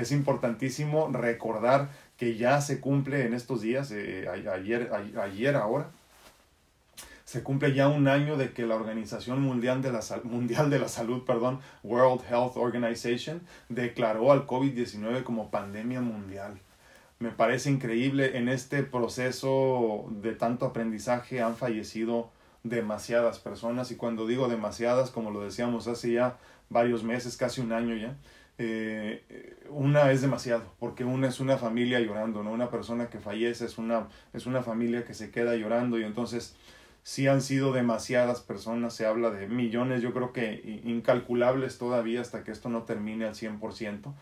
es 0.00 0.12
importantísimo 0.12 1.08
recordar 1.12 1.90
que 2.16 2.36
ya 2.36 2.60
se 2.60 2.80
cumple 2.80 3.24
en 3.26 3.34
estos 3.34 3.60
días, 3.60 3.90
eh, 3.92 4.28
ayer, 4.28 4.90
ayer 4.92 5.56
ahora, 5.56 5.90
se 7.26 7.42
cumple 7.42 7.74
ya 7.74 7.88
un 7.88 8.06
año 8.06 8.36
de 8.36 8.52
que 8.52 8.66
la 8.66 8.76
Organización 8.76 9.42
Mundial 9.42 9.82
de 9.82 9.90
la, 9.90 10.00
Mundial 10.22 10.70
de 10.70 10.78
la 10.78 10.88
Salud, 10.88 11.24
perdón, 11.24 11.58
World 11.82 12.22
Health 12.30 12.56
Organization, 12.56 13.42
declaró 13.68 14.30
al 14.30 14.46
COVID-19 14.46 15.24
como 15.24 15.50
pandemia 15.50 16.00
mundial. 16.00 16.60
Me 17.18 17.30
parece 17.30 17.68
increíble, 17.70 18.38
en 18.38 18.48
este 18.48 18.84
proceso 18.84 20.06
de 20.10 20.34
tanto 20.34 20.66
aprendizaje 20.66 21.42
han 21.42 21.56
fallecido 21.56 22.30
demasiadas 22.62 23.40
personas 23.40 23.90
y 23.90 23.96
cuando 23.96 24.26
digo 24.26 24.48
demasiadas, 24.48 25.10
como 25.10 25.32
lo 25.32 25.42
decíamos 25.42 25.88
hace 25.88 26.12
ya 26.12 26.36
varios 26.68 27.02
meses, 27.02 27.36
casi 27.36 27.60
un 27.60 27.72
año 27.72 27.96
ya, 27.96 28.16
eh, 28.58 29.56
una 29.68 30.10
es 30.12 30.22
demasiado, 30.22 30.64
porque 30.78 31.04
una 31.04 31.28
es 31.28 31.40
una 31.40 31.58
familia 31.58 32.00
llorando, 32.00 32.42
¿no? 32.42 32.52
Una 32.52 32.70
persona 32.70 33.08
que 33.10 33.18
fallece 33.18 33.66
es 33.66 33.78
una, 33.78 34.08
es 34.32 34.46
una 34.46 34.62
familia 34.62 35.04
que 35.04 35.14
se 35.14 35.30
queda 35.30 35.56
llorando 35.56 35.98
y 35.98 36.04
entonces 36.04 36.56
sí 37.02 37.28
han 37.28 37.42
sido 37.42 37.72
demasiadas 37.72 38.40
personas, 38.40 38.94
se 38.94 39.06
habla 39.06 39.30
de 39.30 39.46
millones, 39.46 40.02
yo 40.02 40.12
creo 40.12 40.32
que 40.32 40.80
incalculables 40.84 41.78
todavía 41.78 42.20
hasta 42.20 42.42
que 42.42 42.50
esto 42.50 42.68
no 42.68 42.82
termine 42.82 43.26
al 43.26 43.34
100%. 43.34 44.12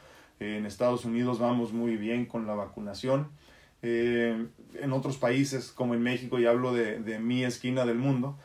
Eh, 0.40 0.56
en 0.58 0.66
Estados 0.66 1.04
Unidos 1.04 1.38
vamos 1.38 1.72
muy 1.72 1.96
bien 1.96 2.26
con 2.26 2.46
la 2.46 2.54
vacunación. 2.54 3.28
Eh, 3.82 4.48
en 4.80 4.92
otros 4.92 5.16
países 5.18 5.70
como 5.70 5.94
en 5.94 6.02
México, 6.02 6.38
y 6.38 6.46
hablo 6.46 6.72
de, 6.72 6.98
de 6.98 7.18
mi 7.18 7.44
esquina 7.44 7.84
del 7.86 7.98
mundo, 7.98 8.36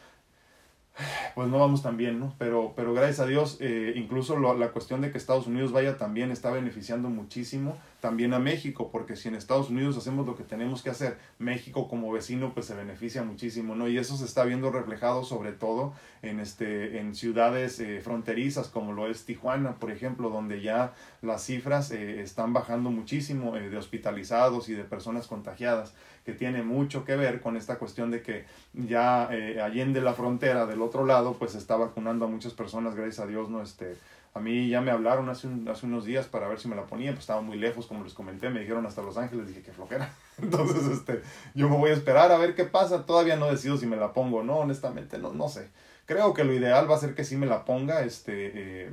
pues 1.36 1.48
no 1.48 1.60
vamos 1.60 1.84
tan 1.84 1.98
bien, 1.98 2.20
¿no? 2.20 2.34
Pero, 2.38 2.74
pero 2.76 2.94
gracias 2.94 3.20
a 3.20 3.26
Dios, 3.26 3.58
eh, 3.60 3.94
incluso 3.96 4.38
la 4.40 4.72
cuestión 4.72 5.02
de 5.02 5.12
que 5.12 5.18
Estados 5.18 5.48
Unidos 5.48 5.72
vaya 5.72 5.98
también 5.98 6.32
está 6.32 6.52
beneficiando 6.52 7.10
muchísimo 7.10 7.78
también 8.00 8.34
a 8.34 8.40
México, 8.40 8.90
porque 8.92 9.16
si 9.16 9.28
en 9.28 9.36
Estados 9.36 9.70
Unidos 9.70 9.98
hacemos 9.98 10.26
lo 10.26 10.36
que 10.36 10.44
tenemos 10.44 10.82
que 10.82 10.90
hacer, 10.90 11.18
México 11.38 11.88
como 11.88 12.12
vecino 12.12 12.54
pues 12.54 12.66
se 12.66 12.76
beneficia 12.76 13.24
muchísimo, 13.24 13.76
¿no? 13.76 13.88
Y 13.88 13.98
eso 13.98 14.16
se 14.18 14.26
está 14.26 14.44
viendo 14.46 14.72
reflejado 14.72 15.24
sobre 15.24 15.52
todo 15.52 15.94
en, 16.22 16.40
este, 16.40 17.00
en 17.00 17.16
ciudades 17.16 17.80
eh, 17.80 18.02
fronterizas 18.02 18.68
como 18.68 18.94
lo 18.94 19.08
es 19.08 19.26
Tijuana, 19.26 19.76
por 19.76 19.92
ejemplo, 19.92 20.30
donde 20.30 20.62
ya 20.62 20.94
las 21.22 21.44
cifras 21.44 21.92
eh, 21.92 22.22
están 22.22 22.54
bajando 22.54 22.90
muchísimo 22.90 23.54
de 23.54 23.76
hospitalizados 23.78 24.70
y 24.70 24.74
de 24.74 24.84
personas 24.84 25.28
contagiadas 25.28 25.94
que 26.26 26.34
tiene 26.34 26.64
mucho 26.64 27.06
que 27.06 27.16
ver 27.16 27.42
con 27.42 27.58
esta 27.58 27.78
cuestión 27.78 28.12
de 28.12 28.22
que 28.22 28.46
ya 28.74 29.30
eh, 29.32 29.62
allende 29.62 30.02
la 30.02 30.14
frontera 30.14 30.66
del 30.66 30.82
otro 30.82 31.06
lado, 31.06 31.34
pues 31.34 31.56
está 31.56 31.76
vacunando 31.76 32.26
a 32.26 32.28
muchas 32.28 32.54
personas, 32.54 32.96
gracias 32.96 33.20
a 33.20 33.28
Dios, 33.28 33.50
¿no? 33.50 33.62
Este, 33.62 33.96
a 34.34 34.40
mí 34.40 34.70
ya 34.70 34.82
me 34.82 34.92
hablaron 34.92 35.30
hace, 35.30 35.48
hace 35.70 35.86
unos 35.86 36.06
días 36.06 36.28
para 36.28 36.48
ver 36.48 36.60
si 36.60 36.68
me 36.68 36.76
la 36.76 36.86
ponía, 36.86 37.12
pues 37.12 37.22
estaba 37.22 37.42
muy 37.42 37.58
lejos, 37.58 37.88
como 37.88 38.04
les 38.04 38.14
comenté, 38.14 38.50
me 38.50 38.60
dijeron 38.60 38.86
hasta 38.86 39.02
Los 39.02 39.18
Ángeles, 39.18 39.48
dije 39.48 39.62
que 39.62 39.72
flojera. 39.72 40.14
Entonces, 40.42 40.86
este, 40.86 41.22
yo 41.56 41.68
me 41.70 41.78
voy 41.78 41.90
a 41.90 41.94
esperar 41.94 42.32
a 42.32 42.38
ver 42.38 42.56
qué 42.56 42.66
pasa, 42.66 43.06
todavía 43.06 43.36
no 43.36 43.50
decido 43.50 43.78
si 43.78 43.88
me 43.88 43.98
la 43.98 44.14
pongo 44.14 44.40
o 44.40 44.44
no, 44.44 44.58
honestamente, 44.58 45.18
no, 45.18 45.34
no 45.34 45.50
sé. 45.50 45.70
Creo 46.06 46.34
que 46.34 46.44
lo 46.44 46.54
ideal 46.54 46.90
va 46.90 46.96
a 46.96 47.00
ser 47.00 47.16
que 47.16 47.24
sí 47.24 47.38
me 47.38 47.46
la 47.46 47.66
ponga, 47.66 48.02
este, 48.02 48.52
eh, 48.54 48.92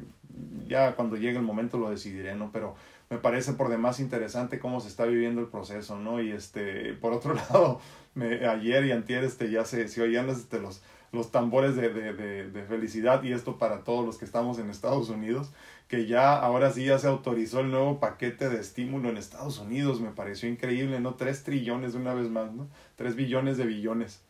ya 0.67 0.95
cuando 0.97 1.17
llegue 1.17 1.39
el 1.39 1.45
momento 1.45 1.79
lo 1.79 1.91
decidiré, 1.91 2.35
¿no? 2.35 2.51
Pero 2.53 2.75
me 3.09 3.19
parece 3.19 3.53
por 3.53 3.69
demás 3.69 4.01
interesante 4.01 4.59
cómo 4.59 4.81
se 4.81 4.89
está 4.89 5.05
viviendo 5.05 5.41
el 5.41 5.47
proceso, 5.47 5.97
¿no? 5.97 6.21
Y 6.21 6.33
este, 6.33 6.95
por 6.95 7.13
otro 7.13 7.35
lado, 7.51 7.81
me, 8.15 8.47
ayer 8.47 8.85
y 8.87 8.93
antier 8.93 9.25
este, 9.25 9.51
ya 9.51 9.65
se, 9.65 9.87
se 9.89 10.03
oían 10.03 10.29
este, 10.29 10.61
los, 10.61 10.83
los 11.17 11.33
tambores 11.33 11.75
de, 11.75 11.89
de, 11.93 12.51
de, 12.51 12.63
felicidad 12.65 13.23
y 13.25 13.33
esto 13.33 13.59
para 13.59 13.83
todos 13.83 14.07
los 14.07 14.19
que 14.19 14.25
estamos 14.25 14.59
en 14.59 14.71
Estados 14.71 15.09
Unidos, 15.09 15.51
que 15.89 16.07
ya 16.07 16.37
ahora 16.37 16.71
sí 16.71 16.85
ya 16.85 16.99
se 16.99 17.09
autorizó 17.09 17.61
el 17.61 17.71
nuevo 17.71 17.99
paquete 17.99 18.49
de 18.49 18.61
estímulo 18.61 19.09
en 19.09 19.17
Estados 19.17 19.59
Unidos, 19.59 20.01
me 20.01 20.11
pareció 20.11 20.49
increíble, 20.49 21.01
¿no? 21.01 21.15
Tres 21.15 21.43
trillones 21.43 21.95
de 21.95 21.99
una 21.99 22.15
vez 22.15 22.29
más, 22.29 22.53
¿no? 22.53 22.69
Tres 22.97 23.17
billones 23.17 23.57
de 23.57 23.67
billones 23.67 24.21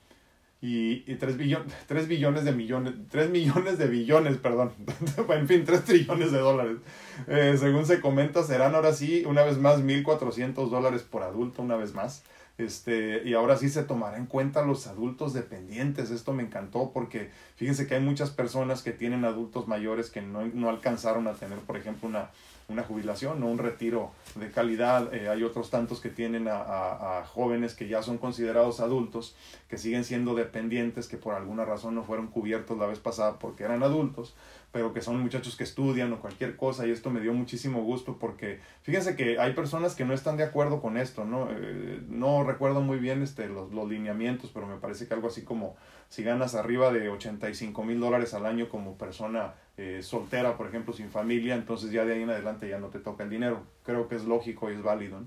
y, 0.60 1.04
y 1.06 1.16
3, 1.16 1.36
billones, 1.36 1.72
3 1.86 2.08
billones 2.08 2.44
de 2.44 2.52
millones, 2.52 2.94
3 3.10 3.30
millones 3.30 3.78
de 3.78 3.86
billones, 3.86 4.36
perdón, 4.38 4.72
en 5.28 5.48
fin, 5.48 5.64
3 5.64 5.84
trillones 5.84 6.32
de 6.32 6.38
dólares. 6.38 6.78
Eh, 7.26 7.56
según 7.58 7.86
se 7.86 8.00
comenta, 8.00 8.42
serán 8.42 8.74
ahora 8.74 8.92
sí, 8.92 9.24
una 9.26 9.42
vez 9.42 9.58
más, 9.58 9.80
1.400 9.80 10.68
dólares 10.68 11.02
por 11.02 11.22
adulto, 11.22 11.62
una 11.62 11.76
vez 11.76 11.94
más. 11.94 12.22
Este, 12.58 13.22
y 13.28 13.34
ahora 13.34 13.58
sí 13.58 13.68
se 13.68 13.82
tomará 13.82 14.16
en 14.16 14.26
cuenta 14.26 14.62
los 14.62 14.86
adultos 14.86 15.34
dependientes. 15.34 16.10
Esto 16.10 16.32
me 16.32 16.42
encantó 16.42 16.90
porque 16.92 17.30
fíjense 17.56 17.86
que 17.86 17.96
hay 17.96 18.00
muchas 18.00 18.30
personas 18.30 18.82
que 18.82 18.92
tienen 18.92 19.24
adultos 19.24 19.68
mayores 19.68 20.10
que 20.10 20.22
no, 20.22 20.46
no 20.46 20.70
alcanzaron 20.70 21.26
a 21.28 21.34
tener, 21.34 21.58
por 21.58 21.76
ejemplo, 21.76 22.08
una, 22.08 22.30
una 22.68 22.82
jubilación 22.82 23.42
o 23.42 23.46
un 23.46 23.58
retiro 23.58 24.10
de 24.36 24.50
calidad. 24.50 25.12
Eh, 25.14 25.28
hay 25.28 25.42
otros 25.42 25.70
tantos 25.70 26.00
que 26.00 26.08
tienen 26.08 26.48
a, 26.48 27.18
a, 27.18 27.26
jóvenes 27.26 27.74
que 27.74 27.88
ya 27.88 28.02
son 28.02 28.16
considerados 28.18 28.80
adultos, 28.80 29.36
que 29.68 29.76
siguen 29.76 30.04
siendo 30.04 30.34
dependientes, 30.34 31.08
que 31.08 31.18
por 31.18 31.34
alguna 31.34 31.64
razón 31.64 31.94
no 31.94 32.04
fueron 32.04 32.28
cubiertos 32.28 32.78
la 32.78 32.86
vez 32.86 32.98
pasada 32.98 33.38
porque 33.38 33.64
eran 33.64 33.82
adultos, 33.82 34.34
pero 34.76 34.92
que 34.92 35.00
son 35.00 35.18
muchachos 35.22 35.56
que 35.56 35.64
estudian 35.64 36.12
o 36.12 36.20
cualquier 36.20 36.54
cosa 36.54 36.86
y 36.86 36.90
esto 36.90 37.08
me 37.08 37.22
dio 37.22 37.32
muchísimo 37.32 37.82
gusto 37.82 38.18
porque 38.18 38.60
fíjense 38.82 39.16
que 39.16 39.38
hay 39.38 39.54
personas 39.54 39.94
que 39.94 40.04
no 40.04 40.12
están 40.12 40.36
de 40.36 40.44
acuerdo 40.44 40.82
con 40.82 40.98
esto, 40.98 41.24
¿no? 41.24 41.48
Eh, 41.50 42.02
no 42.10 42.44
recuerdo 42.44 42.82
muy 42.82 42.98
bien 42.98 43.22
este, 43.22 43.48
los, 43.48 43.72
los 43.72 43.88
lineamientos, 43.88 44.50
pero 44.52 44.66
me 44.66 44.76
parece 44.76 45.08
que 45.08 45.14
algo 45.14 45.28
así 45.28 45.44
como 45.44 45.76
si 46.10 46.22
ganas 46.22 46.54
arriba 46.54 46.92
de 46.92 47.08
85 47.08 47.84
mil 47.84 48.00
dólares 48.00 48.34
al 48.34 48.44
año 48.44 48.68
como 48.68 48.98
persona 48.98 49.54
eh, 49.78 50.00
soltera, 50.02 50.58
por 50.58 50.66
ejemplo, 50.66 50.92
sin 50.92 51.08
familia, 51.08 51.54
entonces 51.54 51.90
ya 51.90 52.04
de 52.04 52.12
ahí 52.12 52.22
en 52.24 52.30
adelante 52.30 52.68
ya 52.68 52.78
no 52.78 52.88
te 52.88 52.98
toca 52.98 53.24
el 53.24 53.30
dinero. 53.30 53.62
Creo 53.82 54.08
que 54.08 54.16
es 54.16 54.24
lógico 54.24 54.70
y 54.70 54.74
es 54.74 54.82
válido. 54.82 55.22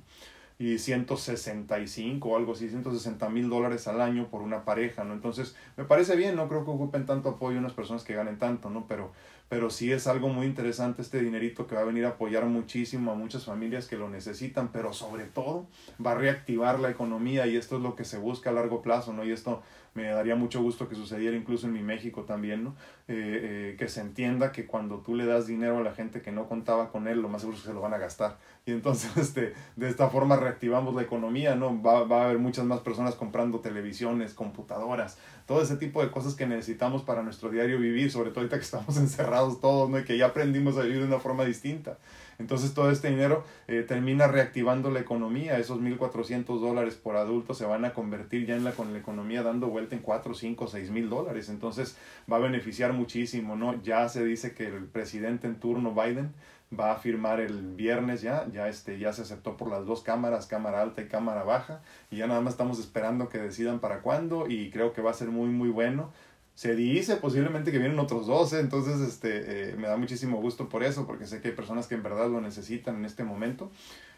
Y 0.61 0.77
165 0.77 2.27
o 2.27 2.35
algo 2.35 2.51
así, 2.51 2.67
160 2.67 3.29
mil 3.29 3.49
dólares 3.49 3.87
al 3.87 4.01
año 4.01 4.27
por 4.27 4.41
una 4.41 4.65
pareja, 4.65 5.05
¿no? 5.05 5.13
Entonces, 5.13 5.55
me 5.77 5.85
parece 5.85 6.17
bien, 6.17 6.35
no 6.35 6.49
creo 6.49 6.65
que 6.65 6.71
ocupen 6.71 7.05
tanto 7.05 7.29
apoyo 7.29 7.57
unas 7.57 7.71
personas 7.71 8.03
que 8.03 8.13
ganen 8.13 8.37
tanto, 8.37 8.69
¿no? 8.69 8.85
Pero, 8.85 9.13
pero 9.49 9.71
sí 9.71 9.91
es 9.91 10.05
algo 10.05 10.29
muy 10.29 10.45
interesante 10.45 11.01
este 11.01 11.21
dinerito 11.21 11.65
que 11.65 11.75
va 11.75 11.81
a 11.81 11.85
venir 11.85 12.05
a 12.05 12.09
apoyar 12.09 12.45
muchísimo 12.45 13.11
a 13.11 13.15
muchas 13.15 13.45
familias 13.45 13.87
que 13.87 13.97
lo 13.97 14.07
necesitan, 14.07 14.71
pero 14.71 14.93
sobre 14.93 15.25
todo 15.25 15.67
va 16.03 16.11
a 16.11 16.15
reactivar 16.15 16.79
la 16.79 16.91
economía 16.91 17.47
y 17.47 17.57
esto 17.57 17.77
es 17.77 17.81
lo 17.81 17.95
que 17.95 18.05
se 18.05 18.19
busca 18.19 18.51
a 18.51 18.53
largo 18.53 18.83
plazo, 18.83 19.11
¿no? 19.11 19.25
Y 19.25 19.31
esto 19.31 19.63
me 19.93 20.03
daría 20.08 20.36
mucho 20.36 20.62
gusto 20.62 20.88
que 20.88 20.96
sucediera 20.96 21.36
incluso 21.36 21.67
en 21.67 21.74
mi 21.74 21.81
México 21.81 22.24
también, 22.24 22.63
¿no? 22.63 22.75
Eh, 23.08 23.72
eh, 23.72 23.75
que 23.77 23.88
se 23.88 24.01
entienda 24.01 24.51
que 24.51 24.67
cuando 24.67 25.00
tú 25.00 25.15
le 25.15 25.25
das 25.25 25.48
dinero 25.48 25.77
a 25.79 25.81
la 25.81 25.93
gente 25.93 26.22
que 26.22 26.31
no 26.31 26.48
contaba 26.48 26.91
con 26.91 27.08
él, 27.08 27.22
lo 27.22 27.29
más 27.29 27.41
seguro 27.41 27.58
es 27.58 27.63
que 27.63 27.69
se 27.69 27.74
lo 27.74 27.81
van 27.81 27.93
a 27.93 27.98
gastar. 27.98 28.38
Y 28.65 28.72
entonces 28.72 29.17
este, 29.17 29.53
de 29.75 29.89
esta 29.89 30.10
forma 30.10 30.36
reactivamos 30.36 30.93
la 30.96 31.01
economía, 31.01 31.55
¿no? 31.55 31.81
Va, 31.81 32.03
va 32.03 32.22
a 32.22 32.25
haber 32.25 32.39
muchas 32.39 32.65
más 32.65 32.81
personas 32.81 33.15
comprando 33.15 33.60
televisiones, 33.60 34.34
computadoras, 34.34 35.17
todo 35.46 35.62
ese 35.62 35.77
tipo 35.77 36.03
de 36.03 36.12
cosas 36.12 36.36
que 36.36 36.46
necesitamos 36.46 37.01
para 37.01 37.24
nuestro 37.24 37.50
diario 37.50 37.79
vivir, 37.79 38.12
sobre 38.12 38.29
todo 38.29 38.41
ahorita 38.41 38.58
que 38.58 38.63
estamos 38.63 38.98
encerrados 38.98 39.60
todos, 39.60 39.89
¿no? 39.89 40.00
Y 40.00 40.03
que 40.03 40.17
ya 40.17 40.27
aprendimos 40.27 40.77
a 40.77 40.84
vivir 40.84 41.00
de 41.00 41.08
una 41.08 41.19
forma 41.19 41.46
distinta. 41.46 41.98
Entonces 42.39 42.74
todo 42.74 42.89
este 42.89 43.10
dinero 43.10 43.43
eh, 43.67 43.84
termina 43.88 44.27
reactivando 44.27 44.89
la 44.89 45.01
economía. 45.01 45.60
Esos 45.60 45.79
1.400 45.79 46.60
dólares 46.60 46.96
por 46.96 47.17
adulto 47.17 47.53
se 47.53 47.65
van 47.65 47.86
a 47.86 47.93
convertir 47.93 48.48
ya 48.48 48.55
en 48.55 48.63
la, 48.63 48.72
con 48.72 48.93
la 48.93 49.00
economía 49.00 49.43
dando 49.43 49.67
vuelta 49.67 49.96
en 49.96 50.01
4, 50.01 50.34
5, 50.34 50.67
6 50.67 50.89
mil 50.91 51.10
dólares. 51.10 51.50
Entonces 51.50 51.98
va 52.31 52.38
a 52.38 52.39
beneficiar 52.39 52.93
muchísimo, 52.93 53.55
¿no? 53.55 53.81
Ya 53.84 54.08
se 54.10 54.24
dice 54.24 54.53
que 54.53 54.67
el 54.67 54.86
presidente 54.86 55.48
en 55.48 55.60
turno, 55.60 55.93
Biden, 55.93 56.34
va 56.77 56.91
a 56.91 56.96
firmar 56.98 57.39
el 57.39 57.75
viernes 57.75 58.22
ya, 58.22 58.48
ya, 58.51 58.69
este, 58.69 59.00
ya 59.00 59.12
se 59.12 59.24
aceptó 59.24 59.58
por 59.58 59.69
las 59.69 59.86
dos 59.86 60.03
cámaras, 60.03 60.46
cámara 60.46 60.81
alta 60.81 61.01
y 61.01 61.08
cámara 61.08 61.43
baja, 61.43 61.81
y 62.12 62.17
ya 62.17 62.27
nada 62.27 62.41
más 62.41 62.53
estamos 62.53 62.79
esperando 62.79 63.27
que 63.27 63.39
decidan 63.39 63.79
para 63.79 64.01
cuándo, 64.01 64.48
y 64.48 64.69
creo 64.69 64.93
que 64.93 65.01
va 65.01 65.12
a 65.12 65.15
ser 65.15 65.29
muy, 65.29 65.50
muy 65.50 65.69
bueno 65.69 66.12
se 66.59 66.75
dice 66.75 67.15
posiblemente 67.15 67.71
que 67.71 67.79
vienen 67.79 67.99
otros 67.99 68.27
12, 68.27 68.59
entonces 68.59 68.99
este, 68.99 69.69
eh, 69.69 69.75
me 69.77 69.87
da 69.87 69.95
muchísimo 69.95 70.41
gusto 70.41 70.67
por 70.67 70.83
eso, 70.83 71.07
porque 71.07 71.25
sé 71.25 71.39
que 71.39 71.47
hay 71.47 71.53
personas 71.53 71.87
que 71.87 71.95
en 71.95 72.03
verdad 72.03 72.29
lo 72.29 72.41
necesitan 72.41 72.97
en 72.97 73.05
este 73.05 73.23
momento 73.23 73.71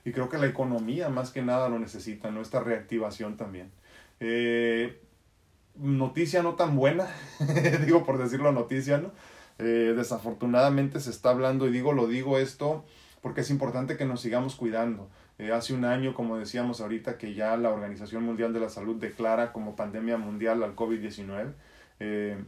y 0.05 0.12
creo 0.12 0.27
que 0.27 0.39
la 0.39 0.48
economía 0.48 1.10
más 1.10 1.29
que 1.29 1.43
nada 1.43 1.69
lo 1.69 1.77
necesita, 1.77 2.31
¿no? 2.31 2.41
esta 2.41 2.60
reactivación 2.60 3.38
también. 3.38 3.69
Eh, 4.19 5.00
noticia 5.75 6.41
no 6.41 6.55
tan 6.55 6.75
buena, 6.75 7.07
digo 7.86 8.03
por 8.07 8.17
decirlo 8.17 8.51
noticia, 8.51 8.98
¿no? 8.98 9.12
Eh, 9.60 9.93
desafortunadamente 9.95 11.00
se 11.00 11.12
está 11.12 11.29
hablando, 11.29 11.67
y 11.67 11.71
digo, 11.71 11.93
lo 11.93 12.07
digo 12.07 12.39
esto 12.39 12.83
porque 13.21 13.41
es 13.41 13.51
importante 13.51 13.98
que 13.98 14.05
nos 14.05 14.19
sigamos 14.19 14.55
cuidando. 14.55 15.10
hace 15.53 15.75
un 15.75 15.86
año, 15.86 16.15
como 16.15 16.38
decíamos 16.38 16.81
ahorita, 16.81 17.19
que 17.19 17.36
ya 17.36 17.55
la 17.55 17.69
Organización 17.69 18.24
Mundial 18.24 18.51
de 18.51 18.62
la 18.62 18.69
Salud 18.69 18.95
declara 18.95 19.53
como 19.53 19.75
pandemia 19.75 20.17
mundial 20.17 20.63
al 20.63 20.75
COVID-19 20.75 21.53
eh, 22.01 22.43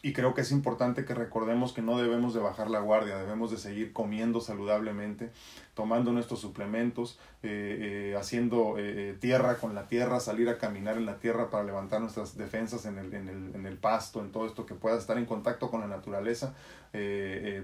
y 0.00 0.12
creo 0.12 0.34
que 0.34 0.42
es 0.42 0.52
importante 0.52 1.06
que 1.06 1.14
recordemos 1.14 1.72
que 1.72 1.80
no 1.80 1.98
debemos 1.98 2.34
de 2.34 2.40
bajar 2.40 2.68
la 2.70 2.78
guardia, 2.78 3.16
debemos 3.16 3.50
de 3.50 3.56
seguir 3.56 3.94
comiendo 3.94 4.42
saludablemente, 4.42 5.32
tomando 5.72 6.12
nuestros 6.12 6.40
suplementos, 6.40 7.18
eh, 7.42 8.10
eh, 8.12 8.16
haciendo 8.16 8.76
tierra 9.18 9.56
con 9.56 9.74
la 9.74 9.88
tierra, 9.88 10.20
salir 10.20 10.50
a 10.50 10.58
caminar 10.58 10.98
en 10.98 11.06
la 11.06 11.18
tierra 11.18 11.48
para 11.48 11.64
levantar 11.64 12.02
nuestras 12.02 12.36
defensas 12.36 12.84
en 12.84 12.98
el, 12.98 13.14
en 13.14 13.28
el, 13.30 13.54
en 13.54 13.64
el 13.64 13.78
pasto, 13.78 14.20
en 14.20 14.30
todo 14.30 14.46
esto 14.46 14.66
que 14.66 14.74
puedas 14.74 15.00
estar 15.00 15.16
en 15.16 15.24
contacto 15.24 15.70
con 15.70 15.80
la 15.80 15.86
naturaleza, 15.86 16.54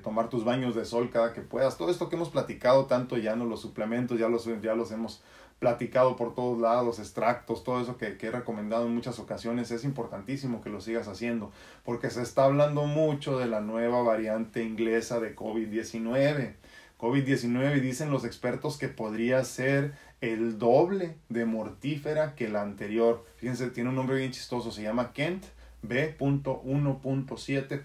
tomar 0.03 0.31
tus 0.31 0.43
baños 0.43 0.75
de 0.75 0.87
sol 0.87 1.11
cada 1.13 1.35
que 1.35 1.43
puedas, 1.43 1.77
todo 1.77 1.91
esto 1.91 2.09
que 2.09 2.17
hemos 2.17 2.31
platicado 2.31 2.87
tanto 2.87 3.19
ya, 3.19 3.37
no 3.37 3.45
los 3.45 3.61
suplementos 3.61 4.19
ya 4.19 4.29
los, 4.31 4.49
ya 4.63 4.75
los 4.75 4.91
hemos 4.93 5.23
platicado 5.61 6.17
por 6.17 6.35
todos 6.35 6.59
lados, 6.59 6.99
extractos, 6.99 7.63
todo 7.63 7.81
eso 7.81 7.97
que, 7.97 8.17
que, 8.17 8.27
he 8.29 8.31
recomendado 8.31 8.87
en 8.87 8.95
muchas 8.95 9.19
ocasiones, 9.21 9.71
es 9.71 9.85
importantísimo 9.85 10.63
que 10.63 10.71
lo 10.71 10.81
sigas 10.81 11.07
haciendo, 11.07 11.53
porque 11.85 12.11
se 12.11 12.23
está 12.23 12.47
hablando 12.47 12.87
mucho 12.87 13.39
de 13.39 13.47
la 13.47 13.61
nueva 13.61 14.03
variante 14.03 14.65
inglesa 14.65 15.21
de 15.21 15.37
COVID-19. 15.37 16.55
COVID-19 16.99 17.81
dicen 17.81 18.11
los 18.11 18.25
expertos 18.25 18.79
que 18.79 18.89
podría 18.89 19.45
ser 19.45 19.93
el 20.23 20.59
doble 20.59 21.17
de 21.29 21.45
mortífera 21.45 22.35
que 22.35 22.49
la 22.49 22.63
anterior. 22.63 23.25
Fíjense, 23.37 23.71
tiene 23.71 23.91
un 23.91 23.97
nombre 23.97 24.17
bien 24.17 24.33
chistoso, 24.33 24.73
se 24.73 24.83
llama 24.83 25.13
Kent 25.13 25.45
B.1.7. 25.83 27.85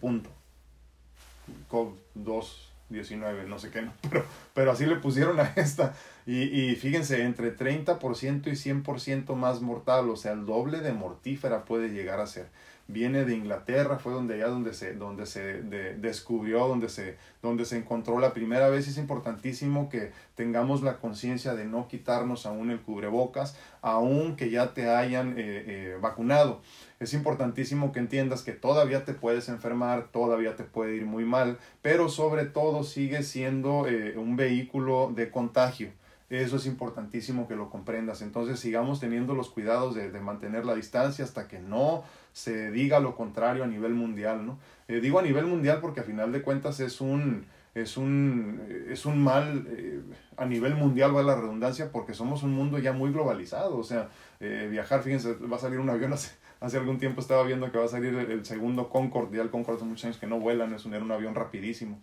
COVID-2 1.70 2.66
19, 2.90 3.46
no 3.46 3.58
sé 3.58 3.72
qué, 3.72 3.88
pero, 4.10 4.26
pero 4.54 4.72
así 4.72 4.86
le 4.86 4.98
pusieron 4.98 5.40
a 5.40 5.54
esta. 5.56 5.96
Y, 6.26 6.42
y 6.42 6.76
fíjense, 6.76 7.24
entre 7.24 7.56
30% 7.56 8.48
y 8.48 8.52
100% 8.52 9.36
más 9.36 9.62
mortal, 9.62 10.10
o 10.10 10.16
sea, 10.16 10.32
el 10.34 10.46
doble 10.46 10.80
de 10.80 10.92
mortífera 10.92 11.66
puede 11.66 11.90
llegar 11.90 12.20
a 12.20 12.28
ser. 12.28 12.48
Viene 12.88 13.26
de 13.26 13.36
Inglaterra, 13.36 13.98
fue 13.98 14.14
donde 14.14 14.36
allá 14.36 14.48
donde 14.48 14.74
se, 14.74 14.94
donde 14.94 15.26
se 15.26 15.64
descubrió, 15.64 16.68
donde 16.68 16.88
se, 16.90 17.18
donde 17.42 17.66
se 17.66 17.78
encontró 17.78 18.20
la 18.20 18.34
primera 18.34 18.70
vez. 18.70 18.88
Es 18.88 19.00
importantísimo 19.00 19.90
que 19.90 20.12
tengamos 20.36 20.84
la 20.84 20.98
conciencia 20.98 21.56
de 21.56 21.66
no 21.66 21.88
quitarnos 21.88 22.46
aún 22.46 22.70
el 22.70 22.82
cubrebocas, 22.82 23.58
aún 23.82 24.36
que 24.36 24.52
ya 24.52 24.76
te 24.76 24.90
hayan 24.90 25.32
eh, 25.32 25.36
eh, 25.38 25.98
vacunado 26.00 26.62
es 27.00 27.14
importantísimo 27.14 27.92
que 27.92 28.00
entiendas 28.00 28.42
que 28.42 28.54
todavía 28.54 29.04
te 29.04 29.14
puedes 29.14 29.50
enfermar, 29.50 30.08
todavía 30.12 30.56
te 30.56 30.64
puede 30.64 30.96
ir 30.96 31.06
muy 31.06 31.26
mal, 31.26 31.58
pero 31.82 32.10
sobre 32.10 32.46
todo 32.46 32.84
sigue 32.84 33.24
siendo 33.24 33.88
eh, 33.88 34.18
un 34.18 34.36
vehículo 34.36 35.12
de 35.14 35.30
contagio. 35.30 35.90
Eso 36.30 36.58
es 36.58 36.66
importantísimo 36.66 37.48
que 37.48 37.56
lo 37.56 37.70
comprendas. 37.70 38.22
Entonces 38.22 38.60
sigamos 38.60 39.00
teniendo 39.00 39.36
los 39.36 39.50
cuidados 39.50 39.96
de, 39.96 40.10
mantener 40.20 40.66
la 40.66 40.76
distancia 40.76 41.24
hasta 41.24 41.48
que 41.48 41.60
no 41.60 42.04
se 42.34 42.72
diga 42.72 43.00
lo 43.00 43.16
contrario 43.16 43.64
a 43.64 43.68
nivel 43.68 43.94
mundial, 43.94 44.46
¿no? 44.46 44.58
Eh, 44.88 45.00
digo 45.00 45.20
a 45.20 45.22
nivel 45.22 45.46
mundial 45.46 45.80
porque 45.82 46.00
a 46.00 46.04
final 46.04 46.32
de 46.32 46.42
cuentas 46.42 46.80
es 46.80 47.00
un, 47.00 47.46
es 47.76 47.98
un, 47.98 48.62
es 48.90 49.06
un 49.06 49.24
mal 49.24 49.66
eh, 49.70 50.02
a 50.38 50.46
nivel 50.46 50.76
mundial, 50.76 51.16
va 51.16 51.24
la 51.24 51.36
redundancia, 51.36 51.92
porque 51.92 52.14
somos 52.14 52.44
un 52.44 52.54
mundo 52.54 52.80
ya 52.80 52.92
muy 52.92 53.12
globalizado. 53.12 53.78
O 53.78 53.84
sea, 53.84 54.10
viajar, 54.40 55.04
fíjense, 55.04 55.36
va 55.36 55.58
a 55.58 55.60
salir 55.60 55.80
un 55.80 55.90
avión 55.90 56.14
hace, 56.14 56.32
Hace 56.62 56.78
algún 56.78 56.98
tiempo 56.98 57.22
estaba 57.22 57.44
viendo 57.44 57.72
que 57.72 57.78
va 57.78 57.86
a 57.86 57.90
salir 57.90 58.16
el, 58.16 58.46
segundo 58.46 58.90
Concorde, 58.90 59.38
ya 59.38 59.44
el 59.44 59.50
Concorde 59.50 59.78
hace 59.78 59.86
muchos 59.86 60.06
años 60.06 60.18
que 60.18 60.28
no 60.28 60.40
vuelan, 60.40 60.74
es 60.74 60.86
un, 60.86 60.94
era 60.94 61.04
un 61.04 61.12
avión 61.12 61.36
rapidísimo, 61.36 62.00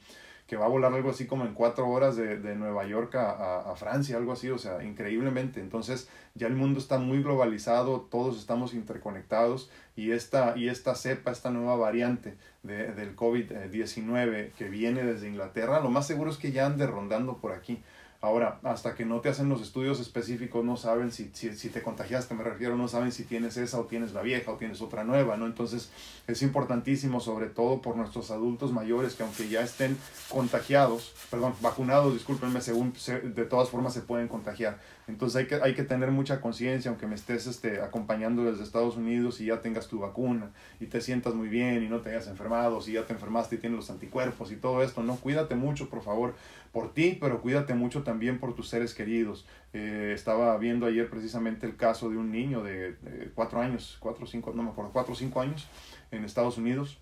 que 0.53 0.59
va 0.59 0.67
a 0.67 0.69
volar 0.69 0.93
algo 0.93 1.09
así 1.09 1.25
como 1.27 1.47
en 1.47 1.55
cuatro 1.55 1.89
horas 1.89 2.15
de, 2.15 2.37
de 2.37 2.55
Nueva 2.57 2.85
York 2.85 3.15
a, 3.15 3.71
a, 3.71 3.75
Francia, 3.75 4.19
algo 4.19 4.33
así, 4.33 4.51
o 4.51 4.59
sea, 4.59 4.85
increíblemente. 4.85 5.61
Entonces 5.61 6.11
ya 6.35 6.47
el 6.47 6.53
mundo 6.53 6.79
está 6.79 6.99
muy 6.99 7.23
globalizado, 7.23 8.03
todos 8.03 8.39
estamos 8.39 8.75
interconectados 8.75 9.71
y 9.97 10.11
esta, 10.11 10.53
y 10.55 10.69
esta 10.69 10.95
cepa, 10.95 11.31
esta 11.31 11.51
nueva 11.51 11.77
variante 11.77 12.37
de, 12.63 12.93
del 12.93 13.17
COVID-19 13.17 14.53
que 14.53 14.69
viene 14.69 15.03
desde 15.05 15.27
Inglaterra, 15.27 15.81
lo 15.81 15.89
más 15.89 16.07
seguro 16.07 16.31
es 16.31 16.37
que 16.37 16.53
ya 16.53 16.67
ande 16.67 16.87
rondando 16.87 17.39
por 17.39 17.53
aquí. 17.53 17.83
Ahora, 18.23 18.61
hasta 18.63 18.95
que 18.95 19.05
no 19.05 19.21
te 19.21 19.31
hacen 19.31 19.49
los 19.49 19.61
estudios 19.61 19.99
específicos, 19.99 20.65
no 20.65 20.77
saben 20.77 21.11
si, 21.11 21.33
si, 21.33 21.57
si, 21.57 21.71
te 21.71 21.83
contagiaste, 21.83 22.37
me 22.37 22.45
refiero, 22.45 22.77
no 22.77 22.87
saben 22.87 23.11
si 23.11 23.25
tienes 23.25 23.57
esa 23.57 23.81
o 23.81 23.87
tienes 23.87 24.13
la 24.13 24.23
vieja 24.23 24.53
o 24.53 24.55
tienes 24.55 24.81
otra 24.81 25.03
nueva, 25.03 25.37
¿no? 25.37 25.47
Entonces, 25.47 25.91
es 26.29 26.41
importantísimo, 26.43 27.19
sobre 27.19 27.47
todo 27.47 27.83
por 27.83 27.97
nuestros 27.97 28.31
adultos 28.31 28.71
mayores, 28.71 29.17
que 29.17 29.25
aunque 29.25 29.49
ya 29.49 29.63
estén 29.63 29.99
contagiados, 30.29 31.13
perdón, 31.33 31.55
vacunados, 31.61 32.15
discúlpenme, 32.15 32.61
según, 32.61 32.93
de 33.25 33.45
todas 33.45 33.71
formas 33.71 33.93
se 33.93 34.03
pueden 34.03 34.29
contagiar. 34.29 34.79
Entonces, 35.09 35.35
hay 35.41 35.47
que, 35.49 35.57
hay 35.57 35.75
que 35.75 35.83
tener 35.83 36.13
mucha 36.13 36.41
conciencia, 36.41 36.93
aunque 36.93 37.09
me 37.09 37.17
estés 37.17 37.49
este, 37.49 37.81
acompañando 37.81 38.45
desde 38.45 38.63
Estados 38.63 38.97
Unidos 38.97 39.41
y 39.41 39.47
ya 39.47 39.61
tengas 39.61 39.89
tu 39.89 39.99
vacuna 39.99 40.53
y 40.79 40.87
te 40.87 41.01
sientas 41.01 41.35
muy 41.35 41.49
bien 41.49 41.83
y 41.83 41.89
no 41.89 41.99
te 41.99 42.11
hayas 42.11 42.29
enfermado, 42.29 42.81
si 42.83 42.93
ya 42.93 43.05
te 43.05 43.15
enfermaste 43.15 43.57
y 43.57 43.59
tienes 43.59 43.79
los 43.79 43.91
anticuerpos 43.91 44.53
y 44.53 44.57
todo 44.57 44.81
esto, 44.85 45.03
¿no? 45.03 45.17
Cuídate 45.17 45.57
mucho, 45.57 45.89
por 45.89 46.05
favor 46.05 46.35
por 46.73 46.95
ti, 46.95 47.17
pero 47.21 47.41
cuídate 47.43 47.75
mucho 47.75 48.03
también 48.03 48.41
por 48.41 48.55
tus 48.55 48.69
seres 48.69 48.95
queridos. 48.95 49.47
Eh, 49.75 50.13
estaba 50.15 50.57
viendo 50.57 50.87
ayer 50.87 51.09
precisamente 51.09 51.67
el 51.67 51.77
caso 51.77 52.09
de 52.09 52.17
un 52.17 52.33
niño 52.33 52.63
de, 52.63 52.97
cuatro 53.35 53.61
años, 53.61 53.99
cuatro 54.01 54.25
o 54.25 54.27
cinco, 54.27 54.53
no 54.55 54.63
me 54.63 54.71
acuerdo, 54.71 54.91
cuatro 54.93 55.13
o 55.13 55.17
cinco 55.17 55.41
años 55.41 55.69
en 56.11 56.25
Estados 56.25 56.57
Unidos, 56.57 56.99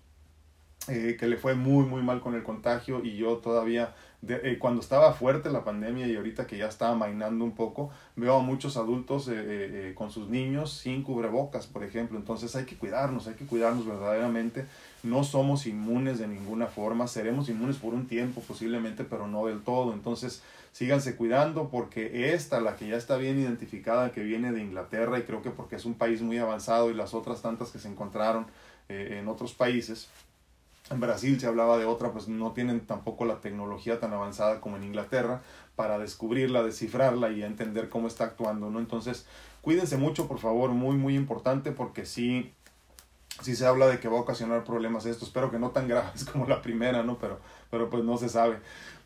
eh, 0.89 1.15
que 1.17 1.27
le 1.27 1.37
fue 1.37 1.55
muy, 1.55 1.85
muy 1.85 2.01
mal 2.01 2.19
con 2.19 2.35
el 2.35 2.43
contagio 2.43 3.03
y 3.03 3.15
yo 3.15 3.37
todavía 3.37 3.93
eh, 4.27 4.57
cuando 4.59 4.81
estaba 4.81 5.13
fuerte 5.13 5.49
la 5.51 5.63
pandemia 5.63 6.07
y 6.07 6.15
ahorita 6.15 6.47
que 6.47 6.57
ya 6.57 6.67
estaba 6.67 6.95
mainando 6.95 7.45
un 7.45 7.53
poco, 7.53 7.91
veo 8.17 8.37
a 8.37 8.41
muchos 8.41 8.75
adultos 8.75 9.29
con 9.95 10.11
sus 10.11 10.27
niños 10.27 10.73
sin 10.73 11.01
cubrebocas, 11.01 11.67
por 11.67 11.85
ejemplo. 11.85 12.17
Entonces 12.17 12.55
hay 12.57 12.65
que 12.65 12.77
cuidarnos, 12.77 13.27
hay 13.27 13.35
que 13.35 13.45
cuidarnos 13.45 13.85
verdaderamente. 13.85 14.65
No 15.03 15.23
somos 15.23 15.65
inmunes 15.65 16.19
de 16.19 16.27
ninguna 16.27 16.67
forma, 16.67 17.07
seremos 17.07 17.49
inmunes 17.49 17.77
por 17.77 17.93
un 17.93 18.07
tiempo 18.07 18.41
posiblemente, 18.41 19.03
pero 19.03 19.27
no 19.27 19.45
del 19.45 19.61
todo. 19.61 19.93
Entonces 19.93 20.43
síganse 20.71 21.15
cuidando 21.15 21.69
porque 21.69 22.33
esta, 22.33 22.61
la 22.61 22.75
que 22.75 22.87
ya 22.87 22.95
está 22.95 23.17
bien 23.17 23.39
identificada, 23.39 24.11
que 24.11 24.23
viene 24.23 24.51
de 24.51 24.61
Inglaterra 24.61 25.19
y 25.19 25.23
creo 25.23 25.41
que 25.41 25.49
porque 25.49 25.75
es 25.75 25.85
un 25.85 25.95
país 25.95 26.21
muy 26.21 26.37
avanzado 26.37 26.91
y 26.91 26.93
las 26.93 27.13
otras 27.13 27.41
tantas 27.41 27.71
que 27.71 27.79
se 27.79 27.89
encontraron 27.89 28.45
en 28.89 29.27
otros 29.27 29.53
países, 29.53 30.09
en 30.89 30.99
Brasil 30.99 31.39
se 31.39 31.47
hablaba 31.47 31.77
de 31.77 31.85
otra, 31.85 32.11
pues 32.11 32.27
no 32.27 32.51
tienen 32.51 32.81
tampoco 32.81 33.23
la 33.25 33.39
tecnología 33.39 33.99
tan 33.99 34.11
avanzada 34.13 34.59
como 34.59 34.75
en 34.75 34.83
Inglaterra 34.83 35.41
para 35.75 35.97
descubrirla, 35.97 36.63
descifrarla 36.63 37.31
y 37.31 37.43
entender 37.43 37.87
cómo 37.87 38.07
está 38.07 38.25
actuando, 38.25 38.69
¿no? 38.69 38.79
Entonces, 38.79 39.25
cuídense 39.61 39.95
mucho, 39.95 40.27
por 40.27 40.39
favor, 40.39 40.71
muy, 40.71 40.97
muy 40.97 41.15
importante, 41.15 41.71
porque 41.71 42.05
sí, 42.05 42.51
sí 43.41 43.55
se 43.55 43.65
habla 43.65 43.87
de 43.87 43.99
que 43.99 44.07
va 44.07 44.17
a 44.17 44.21
ocasionar 44.21 44.63
problemas 44.63 45.05
esto. 45.05 45.25
Espero 45.25 45.51
que 45.51 45.59
no 45.59 45.71
tan 45.71 45.87
graves 45.87 46.25
como 46.31 46.47
la 46.47 46.61
primera, 46.61 47.03
¿no? 47.03 47.17
Pero, 47.17 47.39
pero 47.69 47.89
pues 47.89 48.03
no 48.03 48.17
se 48.17 48.29
sabe. 48.29 48.57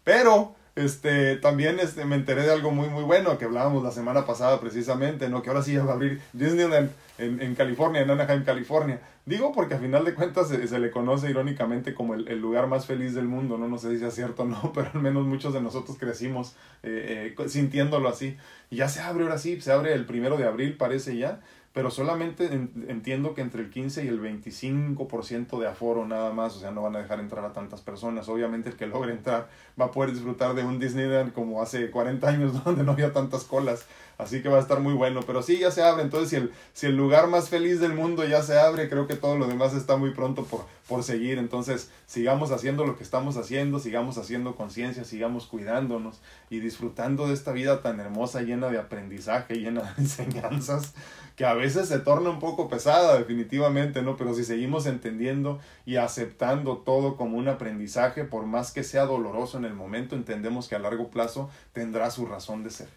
Pero 0.03 0.55
este, 0.75 1.37
también 1.37 1.79
este, 1.79 2.03
me 2.03 2.15
enteré 2.15 2.43
de 2.43 2.51
algo 2.51 2.69
muy, 2.69 2.89
muy 2.89 3.03
bueno 3.03 3.37
que 3.37 3.45
hablábamos 3.45 3.81
la 3.81 3.91
semana 3.91 4.25
pasada 4.25 4.59
precisamente, 4.59 5.29
¿no? 5.29 5.41
Que 5.41 5.49
ahora 5.49 5.63
sí 5.63 5.73
ya 5.73 5.83
va 5.83 5.91
a 5.91 5.95
abrir 5.95 6.21
Disneyland 6.33 6.91
en, 7.17 7.41
en 7.41 7.55
California, 7.55 8.01
en 8.01 8.11
Anaheim, 8.11 8.43
California. 8.43 8.99
Digo 9.25 9.53
porque 9.53 9.75
a 9.75 9.79
final 9.79 10.03
de 10.03 10.13
cuentas 10.13 10.49
se, 10.49 10.67
se 10.67 10.77
le 10.77 10.91
conoce 10.91 11.29
irónicamente 11.29 11.95
como 11.95 12.13
el, 12.13 12.27
el, 12.27 12.39
lugar 12.39 12.67
más 12.67 12.85
feliz 12.85 13.15
del 13.15 13.25
mundo, 13.25 13.57
¿no? 13.57 13.69
No 13.69 13.77
sé 13.77 13.97
si 13.97 14.03
es 14.03 14.13
cierto 14.13 14.43
o 14.43 14.45
no, 14.45 14.71
pero 14.75 14.91
al 14.93 15.01
menos 15.01 15.25
muchos 15.25 15.53
de 15.53 15.61
nosotros 15.61 15.97
crecimos 15.97 16.55
eh, 16.83 17.33
eh, 17.39 17.47
sintiéndolo 17.47 18.09
así. 18.09 18.37
Y 18.69 18.75
ya 18.75 18.89
se 18.89 18.99
abre 18.99 19.23
ahora 19.23 19.37
sí, 19.37 19.61
se 19.61 19.71
abre 19.71 19.93
el 19.93 20.05
primero 20.05 20.37
de 20.37 20.43
abril, 20.43 20.75
parece 20.75 21.15
ya 21.15 21.39
pero 21.75 21.91
solamente 21.91 22.45
entiendo 22.87 23.33
que 23.33 23.41
entre 23.41 23.61
el 23.61 23.69
15 23.69 24.05
y 24.05 24.07
el 24.07 24.21
25% 24.21 25.59
de 25.59 25.67
aforo 25.67 26.07
nada 26.07 26.31
más, 26.31 26.55
o 26.55 26.59
sea, 26.61 26.71
no 26.71 26.81
van 26.81 26.95
a 26.95 26.99
dejar 26.99 27.19
entrar 27.19 27.43
a 27.43 27.51
tantas 27.51 27.81
personas. 27.81 28.29
Obviamente 28.29 28.69
el 28.69 28.77
que 28.77 28.87
logre 28.87 29.11
entrar 29.11 29.49
va 29.79 29.87
a 29.87 29.91
poder 29.91 30.13
disfrutar 30.13 30.55
de 30.55 30.63
un 30.63 30.79
Disneyland 30.79 31.33
como 31.33 31.61
hace 31.61 31.91
40 31.91 32.29
años 32.29 32.63
donde 32.63 32.85
no 32.85 32.93
había 32.93 33.11
tantas 33.11 33.43
colas, 33.43 33.85
así 34.17 34.41
que 34.41 34.47
va 34.47 34.55
a 34.55 34.61
estar 34.61 34.79
muy 34.79 34.93
bueno, 34.93 35.19
pero 35.27 35.43
sí, 35.43 35.59
ya 35.59 35.69
se 35.69 35.83
abre, 35.83 36.03
entonces 36.03 36.29
si 36.29 36.37
el, 36.37 36.53
si 36.71 36.85
el 36.85 36.95
lugar 36.95 37.27
más 37.27 37.49
feliz 37.49 37.81
del 37.81 37.93
mundo 37.93 38.23
ya 38.23 38.41
se 38.41 38.57
abre, 38.57 38.87
creo 38.87 39.05
que 39.05 39.15
todo 39.15 39.37
lo 39.37 39.45
demás 39.45 39.73
está 39.73 39.97
muy 39.97 40.11
pronto 40.11 40.45
por, 40.45 40.65
por 40.87 41.03
seguir, 41.03 41.37
entonces 41.39 41.91
sigamos 42.05 42.51
haciendo 42.51 42.85
lo 42.85 42.95
que 42.95 43.03
estamos 43.03 43.35
haciendo, 43.35 43.79
sigamos 43.79 44.17
haciendo 44.17 44.55
conciencia, 44.55 45.03
sigamos 45.03 45.45
cuidándonos 45.45 46.21
y 46.49 46.59
disfrutando 46.59 47.27
de 47.27 47.33
esta 47.33 47.51
vida 47.51 47.81
tan 47.81 47.99
hermosa, 47.99 48.43
llena 48.43 48.69
de 48.69 48.77
aprendizaje, 48.77 49.55
llena 49.55 49.81
de 49.81 49.89
enseñanzas 50.03 50.93
que 51.35 51.45
a 51.45 51.53
veces 51.53 51.89
se 51.89 51.99
torna 51.99 52.29
un 52.29 52.39
poco 52.39 52.69
pesada 52.69 53.17
definitivamente, 53.17 54.01
¿no? 54.01 54.15
Pero 54.15 54.33
si 54.33 54.43
seguimos 54.43 54.85
entendiendo 54.85 55.59
y 55.85 55.97
aceptando 55.97 56.77
todo 56.77 57.17
como 57.17 57.37
un 57.37 57.49
aprendizaje, 57.49 58.23
por 58.23 58.45
más 58.45 58.71
que 58.71 58.83
sea 58.83 59.05
doloroso 59.05 59.57
en 59.57 59.65
el 59.65 59.73
momento, 59.73 60.15
entendemos 60.15 60.69
que 60.69 60.75
a 60.75 60.79
largo 60.79 61.09
plazo 61.09 61.49
tendrá 61.73 62.09
su 62.09 62.25
razón 62.25 62.63
de 62.63 62.69
ser. 62.69 62.87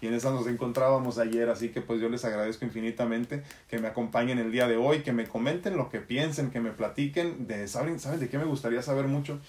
Y 0.00 0.06
en 0.06 0.14
esa 0.14 0.30
nos 0.30 0.46
encontrábamos 0.46 1.18
ayer, 1.18 1.48
así 1.48 1.70
que 1.70 1.80
pues 1.80 2.00
yo 2.00 2.08
les 2.08 2.24
agradezco 2.24 2.64
infinitamente 2.64 3.42
que 3.68 3.78
me 3.78 3.88
acompañen 3.88 4.38
el 4.38 4.52
día 4.52 4.68
de 4.68 4.76
hoy, 4.76 5.02
que 5.02 5.12
me 5.12 5.26
comenten 5.26 5.76
lo 5.76 5.90
que 5.90 5.98
piensen, 5.98 6.52
que 6.52 6.60
me 6.60 6.70
platiquen 6.70 7.48
de, 7.48 7.66
¿saben, 7.66 7.98
¿saben 7.98 8.20
de 8.20 8.28
qué 8.28 8.38
me 8.38 8.44
gustaría 8.44 8.80
saber 8.80 9.08
mucho? 9.08 9.40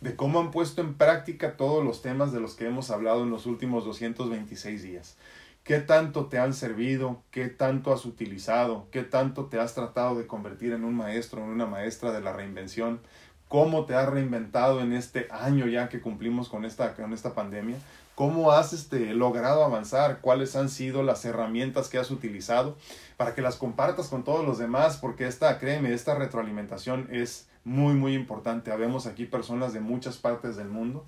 De 0.00 0.16
cómo 0.16 0.40
han 0.40 0.50
puesto 0.50 0.80
en 0.80 0.94
práctica 0.94 1.58
todos 1.58 1.84
los 1.84 2.00
temas 2.00 2.32
de 2.32 2.40
los 2.40 2.54
que 2.54 2.66
hemos 2.66 2.90
hablado 2.90 3.24
en 3.24 3.30
los 3.30 3.44
últimos 3.44 3.84
226 3.84 4.82
días 4.82 5.16
qué 5.64 5.80
tanto 5.80 6.26
te 6.26 6.38
han 6.38 6.52
servido, 6.52 7.22
qué 7.30 7.48
tanto 7.48 7.92
has 7.92 8.04
utilizado, 8.04 8.86
qué 8.92 9.02
tanto 9.02 9.46
te 9.46 9.58
has 9.58 9.74
tratado 9.74 10.14
de 10.14 10.26
convertir 10.26 10.72
en 10.72 10.84
un 10.84 10.94
maestro, 10.94 11.42
en 11.42 11.48
una 11.48 11.66
maestra 11.66 12.12
de 12.12 12.20
la 12.20 12.32
reinvención, 12.34 13.00
cómo 13.48 13.86
te 13.86 13.94
has 13.94 14.08
reinventado 14.08 14.80
en 14.80 14.92
este 14.92 15.26
año 15.30 15.66
ya 15.66 15.88
que 15.88 16.02
cumplimos 16.02 16.48
con 16.50 16.66
esta, 16.66 16.94
con 16.94 17.14
esta 17.14 17.34
pandemia, 17.34 17.76
cómo 18.14 18.52
has 18.52 18.74
este, 18.74 19.14
logrado 19.14 19.64
avanzar, 19.64 20.20
cuáles 20.20 20.54
han 20.54 20.68
sido 20.68 21.02
las 21.02 21.24
herramientas 21.24 21.88
que 21.88 21.98
has 21.98 22.10
utilizado 22.10 22.76
para 23.16 23.34
que 23.34 23.42
las 23.42 23.56
compartas 23.56 24.08
con 24.08 24.22
todos 24.22 24.44
los 24.44 24.58
demás, 24.58 24.98
porque 24.98 25.26
esta, 25.26 25.58
créeme, 25.58 25.94
esta 25.94 26.14
retroalimentación 26.14 27.08
es 27.10 27.48
muy, 27.64 27.94
muy 27.94 28.14
importante. 28.14 28.70
Habemos 28.70 29.06
aquí 29.06 29.24
personas 29.24 29.72
de 29.72 29.80
muchas 29.80 30.18
partes 30.18 30.56
del 30.56 30.68
mundo 30.68 31.06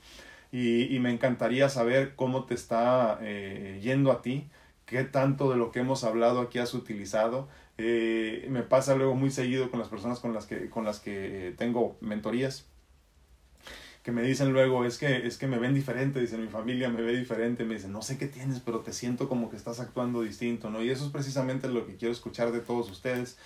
y, 0.57 0.99
me 1.01 1.11
encantaría 1.11 1.69
saber 1.69 2.15
cómo 2.17 2.45
te 2.45 2.55
está 2.55 3.19
eh, 3.21 3.79
yendo 3.83 4.11
a 4.11 4.23
ti, 4.23 4.49
qué 4.87 5.05
tanto 5.05 5.51
de 5.51 5.57
lo 5.57 5.71
que 5.71 5.81
hemos 5.81 6.03
hablado 6.03 6.41
aquí 6.41 6.59
has 6.59 6.73
utilizado. 6.73 7.49
Eh, 7.77 8.47
me 8.51 8.63
pasa 8.63 8.95
luego 8.95 9.15
muy 9.15 9.31
seguido 9.31 9.71
con 9.71 9.81
las 9.81 9.89
personas 9.89 10.19
con 10.21 10.33
las 10.33 10.47
que, 10.47 10.71
con 10.71 10.85
las 10.85 11.01
que 11.01 11.55
tengo 11.59 11.99
mentorías 12.01 12.67
que 14.03 14.13
me 14.13 14.23
dicen 14.23 14.53
luego, 14.53 14.85
es 14.85 14.99
que, 14.99 15.27
es 15.27 15.37
que 15.37 15.49
me 15.49 15.59
ven 15.59 15.75
diferente, 15.75 16.21
dicen 16.21 16.41
mi 16.41 16.47
familia 16.47 16.89
me 16.89 17.03
ve 17.03 17.17
diferente, 17.17 17.65
me 17.65 17.75
dicen, 17.75 17.91
no 17.91 18.03
sé 18.03 18.17
qué 18.17 18.29
tienes, 18.29 18.61
pero 18.61 18.79
te 18.79 18.93
siento 18.93 19.29
como 19.29 19.51
que 19.51 19.57
estás 19.57 19.81
actuando 19.81 20.23
distinto, 20.23 20.71
¿no? 20.71 20.81
Y 20.81 20.91
eso 20.91 21.07
es 21.07 21.11
precisamente 21.11 21.67
lo 21.67 21.85
que 21.89 21.97
quiero 21.97 22.13
escuchar 22.13 22.53
de 22.53 22.61
todos 22.61 22.89
ustedes, 22.89 23.37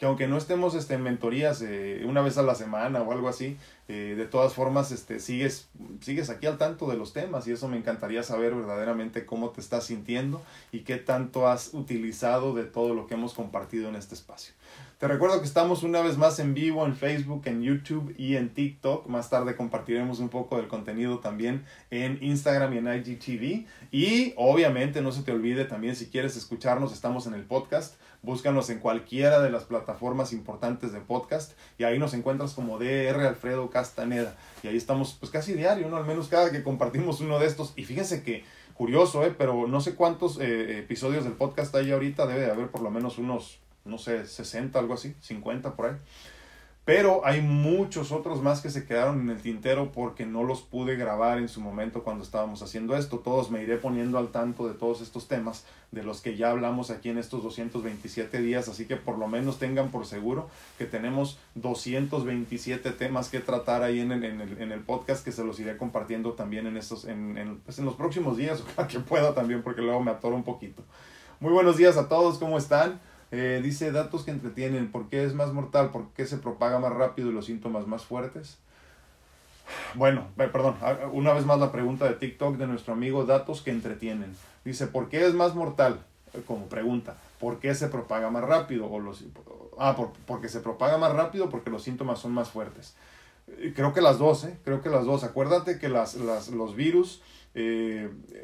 que 0.00 0.06
aunque 0.06 0.26
no 0.26 0.38
estemos 0.38 0.74
este, 0.74 0.94
en 0.94 1.02
mentorías 1.02 1.60
eh, 1.60 2.04
una 2.06 2.22
vez 2.22 2.38
a 2.38 2.42
la 2.42 2.54
semana 2.54 3.02
o 3.02 3.12
algo 3.12 3.28
así, 3.28 3.58
eh, 3.86 4.14
de 4.16 4.24
todas 4.24 4.54
formas 4.54 4.92
este, 4.92 5.20
sigues, 5.20 5.68
sigues 6.00 6.30
aquí 6.30 6.46
al 6.46 6.56
tanto 6.56 6.88
de 6.88 6.96
los 6.96 7.12
temas 7.12 7.46
y 7.46 7.52
eso 7.52 7.68
me 7.68 7.76
encantaría 7.76 8.22
saber 8.22 8.54
verdaderamente 8.54 9.26
cómo 9.26 9.50
te 9.50 9.60
estás 9.60 9.84
sintiendo 9.84 10.40
y 10.72 10.80
qué 10.80 10.96
tanto 10.96 11.48
has 11.48 11.74
utilizado 11.74 12.54
de 12.54 12.64
todo 12.64 12.94
lo 12.94 13.06
que 13.06 13.12
hemos 13.12 13.34
compartido 13.34 13.90
en 13.90 13.94
este 13.94 14.14
espacio. 14.14 14.54
Te 15.00 15.08
recuerdo 15.08 15.40
que 15.40 15.46
estamos 15.46 15.82
una 15.82 16.02
vez 16.02 16.18
más 16.18 16.38
en 16.40 16.52
vivo 16.52 16.84
en 16.84 16.94
Facebook, 16.94 17.42
en 17.46 17.62
YouTube 17.62 18.14
y 18.18 18.36
en 18.36 18.50
TikTok. 18.50 19.06
Más 19.06 19.30
tarde 19.30 19.56
compartiremos 19.56 20.18
un 20.18 20.28
poco 20.28 20.58
del 20.58 20.68
contenido 20.68 21.20
también 21.20 21.64
en 21.90 22.18
Instagram 22.22 22.74
y 22.74 22.78
en 22.78 22.86
IGTV. 22.86 23.66
Y 23.90 24.34
obviamente 24.36 25.00
no 25.00 25.10
se 25.10 25.22
te 25.22 25.32
olvide 25.32 25.64
también 25.64 25.96
si 25.96 26.08
quieres 26.08 26.36
escucharnos, 26.36 26.92
estamos 26.92 27.26
en 27.26 27.32
el 27.32 27.44
podcast. 27.44 27.94
Búscanos 28.22 28.68
en 28.68 28.80
cualquiera 28.80 29.40
de 29.40 29.50
las 29.50 29.64
plataformas 29.64 30.32
importantes 30.32 30.92
de 30.92 31.00
podcast 31.00 31.52
y 31.78 31.84
ahí 31.84 31.98
nos 31.98 32.12
encuentras 32.12 32.52
como 32.52 32.78
DR 32.78 33.26
Alfredo 33.26 33.70
Castaneda. 33.70 34.36
Y 34.62 34.68
ahí 34.68 34.76
estamos 34.76 35.16
pues 35.18 35.32
casi 35.32 35.54
diario. 35.54 35.94
Al 35.96 36.04
menos 36.04 36.28
cada 36.28 36.52
que 36.52 36.62
compartimos 36.62 37.20
uno 37.20 37.38
de 37.38 37.46
estos. 37.46 37.72
Y 37.76 37.84
fíjense 37.84 38.22
que 38.22 38.44
curioso, 38.74 39.24
¿eh? 39.24 39.34
Pero 39.36 39.66
no 39.66 39.80
sé 39.80 39.94
cuántos 39.94 40.38
eh, 40.38 40.78
episodios 40.78 41.24
del 41.24 41.32
podcast 41.32 41.74
hay 41.74 41.92
ahorita. 41.92 42.26
Debe 42.26 42.40
de 42.40 42.50
haber 42.50 42.68
por 42.68 42.82
lo 42.82 42.90
menos 42.90 43.16
unos 43.16 43.58
no 43.84 43.98
sé, 43.98 44.26
60, 44.26 44.78
algo 44.78 44.94
así, 44.94 45.14
50 45.20 45.74
por 45.74 45.86
ahí. 45.86 45.96
Pero 46.90 47.24
hay 47.24 47.40
muchos 47.40 48.10
otros 48.10 48.42
más 48.42 48.60
que 48.60 48.68
se 48.68 48.84
quedaron 48.84 49.20
en 49.20 49.30
el 49.30 49.40
tintero 49.40 49.92
porque 49.92 50.26
no 50.26 50.42
los 50.42 50.62
pude 50.62 50.96
grabar 50.96 51.38
en 51.38 51.48
su 51.48 51.60
momento 51.60 52.02
cuando 52.02 52.24
estábamos 52.24 52.62
haciendo 52.62 52.96
esto. 52.96 53.20
Todos 53.20 53.52
me 53.52 53.62
iré 53.62 53.76
poniendo 53.76 54.18
al 54.18 54.32
tanto 54.32 54.66
de 54.66 54.74
todos 54.74 55.00
estos 55.00 55.28
temas 55.28 55.64
de 55.92 56.02
los 56.02 56.20
que 56.20 56.36
ya 56.36 56.50
hablamos 56.50 56.90
aquí 56.90 57.08
en 57.08 57.18
estos 57.18 57.44
227 57.44 58.40
días. 58.40 58.66
Así 58.68 58.86
que 58.86 58.96
por 58.96 59.18
lo 59.18 59.28
menos 59.28 59.60
tengan 59.60 59.92
por 59.92 60.04
seguro 60.04 60.48
que 60.78 60.84
tenemos 60.84 61.38
227 61.54 62.90
temas 62.90 63.28
que 63.28 63.38
tratar 63.38 63.84
ahí 63.84 64.00
en 64.00 64.10
el, 64.10 64.24
en 64.24 64.40
el, 64.40 64.60
en 64.60 64.72
el 64.72 64.80
podcast 64.80 65.24
que 65.24 65.30
se 65.30 65.44
los 65.44 65.60
iré 65.60 65.76
compartiendo 65.76 66.32
también 66.32 66.66
en, 66.66 66.76
estos, 66.76 67.04
en, 67.04 67.60
pues 67.64 67.78
en 67.78 67.84
los 67.84 67.94
próximos 67.94 68.36
días, 68.36 68.64
o 68.76 68.86
que 68.88 68.98
pueda 68.98 69.32
también 69.32 69.62
porque 69.62 69.80
luego 69.80 70.02
me 70.02 70.10
atoro 70.10 70.34
un 70.34 70.42
poquito. 70.42 70.82
Muy 71.38 71.52
buenos 71.52 71.76
días 71.76 71.96
a 71.96 72.08
todos, 72.08 72.38
¿cómo 72.38 72.58
están? 72.58 72.98
Eh, 73.32 73.60
dice 73.62 73.92
datos 73.92 74.24
que 74.24 74.30
entretienen. 74.30 74.90
¿Por 74.90 75.08
qué 75.08 75.24
es 75.24 75.34
más 75.34 75.52
mortal? 75.52 75.90
¿Por 75.90 76.08
qué 76.10 76.26
se 76.26 76.38
propaga 76.38 76.78
más 76.78 76.92
rápido 76.92 77.30
y 77.30 77.32
los 77.32 77.46
síntomas 77.46 77.86
más 77.86 78.04
fuertes? 78.04 78.58
Bueno, 79.94 80.26
perdón, 80.36 80.76
una 81.12 81.32
vez 81.32 81.46
más 81.46 81.60
la 81.60 81.70
pregunta 81.70 82.06
de 82.06 82.14
TikTok 82.14 82.56
de 82.56 82.66
nuestro 82.66 82.92
amigo 82.92 83.24
Datos 83.24 83.62
que 83.62 83.70
entretienen. 83.70 84.34
Dice, 84.64 84.88
¿por 84.88 85.08
qué 85.08 85.26
es 85.26 85.34
más 85.34 85.54
mortal? 85.54 86.00
Eh, 86.34 86.42
como 86.46 86.66
pregunta, 86.66 87.16
¿por 87.38 87.60
qué 87.60 87.74
se 87.74 87.88
propaga 87.88 88.30
más 88.30 88.42
rápido? 88.42 88.90
O 88.90 88.98
los, 88.98 89.24
ah, 89.78 89.94
por, 89.96 90.12
porque 90.26 90.48
se 90.48 90.60
propaga 90.60 90.98
más 90.98 91.12
rápido 91.12 91.48
porque 91.48 91.70
los 91.70 91.82
síntomas 91.84 92.18
son 92.18 92.32
más 92.32 92.50
fuertes. 92.50 92.94
Eh, 93.46 93.72
creo 93.74 93.92
que 93.92 94.00
las 94.00 94.18
dos, 94.18 94.44
¿eh? 94.44 94.58
Creo 94.64 94.82
que 94.82 94.90
las 94.90 95.04
dos. 95.04 95.22
Acuérdate 95.22 95.78
que 95.78 95.88
las, 95.88 96.14
las, 96.16 96.48
los 96.48 96.74
virus, 96.74 97.22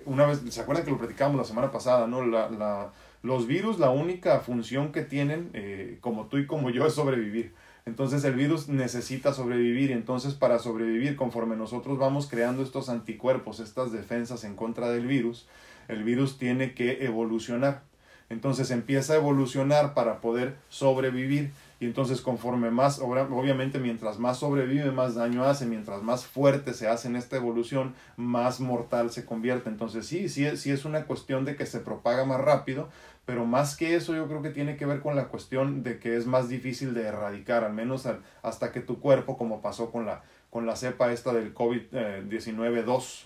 una 0.04 0.26
vez, 0.26 0.42
¿se 0.48 0.60
acuerdan 0.60 0.84
que 0.84 0.90
lo 0.90 0.98
platicamos 0.98 1.36
la 1.36 1.44
semana 1.44 1.70
pasada, 1.70 2.06
¿no? 2.06 2.24
La, 2.24 2.50
la, 2.50 2.92
los 3.22 3.46
virus, 3.46 3.78
la 3.78 3.90
única 3.90 4.40
función 4.40 4.92
que 4.92 5.02
tienen, 5.02 5.50
eh, 5.52 5.98
como 6.00 6.26
tú 6.26 6.38
y 6.38 6.46
como 6.46 6.70
yo, 6.70 6.86
es 6.86 6.94
sobrevivir. 6.94 7.52
Entonces 7.86 8.24
el 8.24 8.34
virus 8.34 8.68
necesita 8.68 9.32
sobrevivir 9.32 9.90
y 9.90 9.92
entonces 9.92 10.34
para 10.34 10.58
sobrevivir, 10.58 11.14
conforme 11.14 11.54
nosotros 11.54 11.98
vamos 11.98 12.26
creando 12.28 12.62
estos 12.62 12.88
anticuerpos, 12.88 13.60
estas 13.60 13.92
defensas 13.92 14.42
en 14.42 14.56
contra 14.56 14.90
del 14.90 15.06
virus, 15.06 15.46
el 15.86 16.02
virus 16.02 16.36
tiene 16.36 16.74
que 16.74 17.04
evolucionar. 17.04 17.82
Entonces 18.28 18.72
empieza 18.72 19.12
a 19.12 19.16
evolucionar 19.16 19.94
para 19.94 20.20
poder 20.20 20.56
sobrevivir 20.68 21.52
y 21.78 21.86
entonces 21.86 22.22
conforme 22.22 22.70
más, 22.70 23.00
obviamente 23.00 23.78
mientras 23.78 24.18
más 24.18 24.38
sobrevive, 24.38 24.90
más 24.92 25.14
daño 25.14 25.44
hace, 25.44 25.66
mientras 25.66 26.02
más 26.02 26.24
fuerte 26.24 26.72
se 26.72 26.88
hace 26.88 27.08
en 27.08 27.16
esta 27.16 27.36
evolución, 27.36 27.94
más 28.16 28.60
mortal 28.60 29.10
se 29.10 29.26
convierte. 29.26 29.68
Entonces 29.68 30.06
sí, 30.06 30.28
sí, 30.28 30.56
sí 30.56 30.70
es 30.70 30.84
una 30.86 31.04
cuestión 31.04 31.44
de 31.44 31.54
que 31.56 31.66
se 31.66 31.80
propaga 31.80 32.24
más 32.24 32.40
rápido, 32.40 32.88
pero 33.26 33.44
más 33.44 33.76
que 33.76 33.94
eso 33.94 34.14
yo 34.14 34.26
creo 34.26 34.40
que 34.40 34.50
tiene 34.50 34.76
que 34.76 34.86
ver 34.86 35.00
con 35.00 35.16
la 35.16 35.28
cuestión 35.28 35.82
de 35.82 35.98
que 35.98 36.16
es 36.16 36.26
más 36.26 36.48
difícil 36.48 36.94
de 36.94 37.02
erradicar, 37.02 37.64
al 37.64 37.74
menos 37.74 38.08
hasta 38.42 38.72
que 38.72 38.80
tu 38.80 39.00
cuerpo, 39.00 39.36
como 39.36 39.60
pasó 39.60 39.90
con 39.90 40.06
la, 40.06 40.22
con 40.48 40.64
la 40.64 40.76
cepa 40.76 41.12
esta 41.12 41.34
del 41.34 41.52
COVID-19-2, 41.52 43.24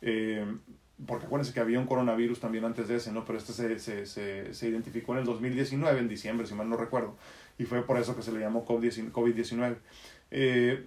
eh, 0.00 0.56
porque 1.06 1.26
acuérdense 1.26 1.52
que 1.52 1.60
había 1.60 1.78
un 1.78 1.86
coronavirus 1.86 2.40
también 2.40 2.64
antes 2.64 2.88
de 2.88 2.96
ese, 2.96 3.12
¿no? 3.12 3.24
Pero 3.24 3.38
este 3.38 3.52
se, 3.52 3.78
se, 3.78 4.06
se, 4.06 4.54
se 4.54 4.68
identificó 4.68 5.12
en 5.12 5.18
el 5.18 5.24
2019, 5.24 5.98
en 6.00 6.08
diciembre, 6.08 6.46
si 6.46 6.54
mal 6.54 6.68
no 6.68 6.76
recuerdo, 6.76 7.16
y 7.58 7.64
fue 7.64 7.82
por 7.84 7.98
eso 7.98 8.16
que 8.16 8.22
se 8.22 8.32
le 8.32 8.40
llamó 8.40 8.64
COVID-19. 8.66 9.76
Eh, 10.30 10.84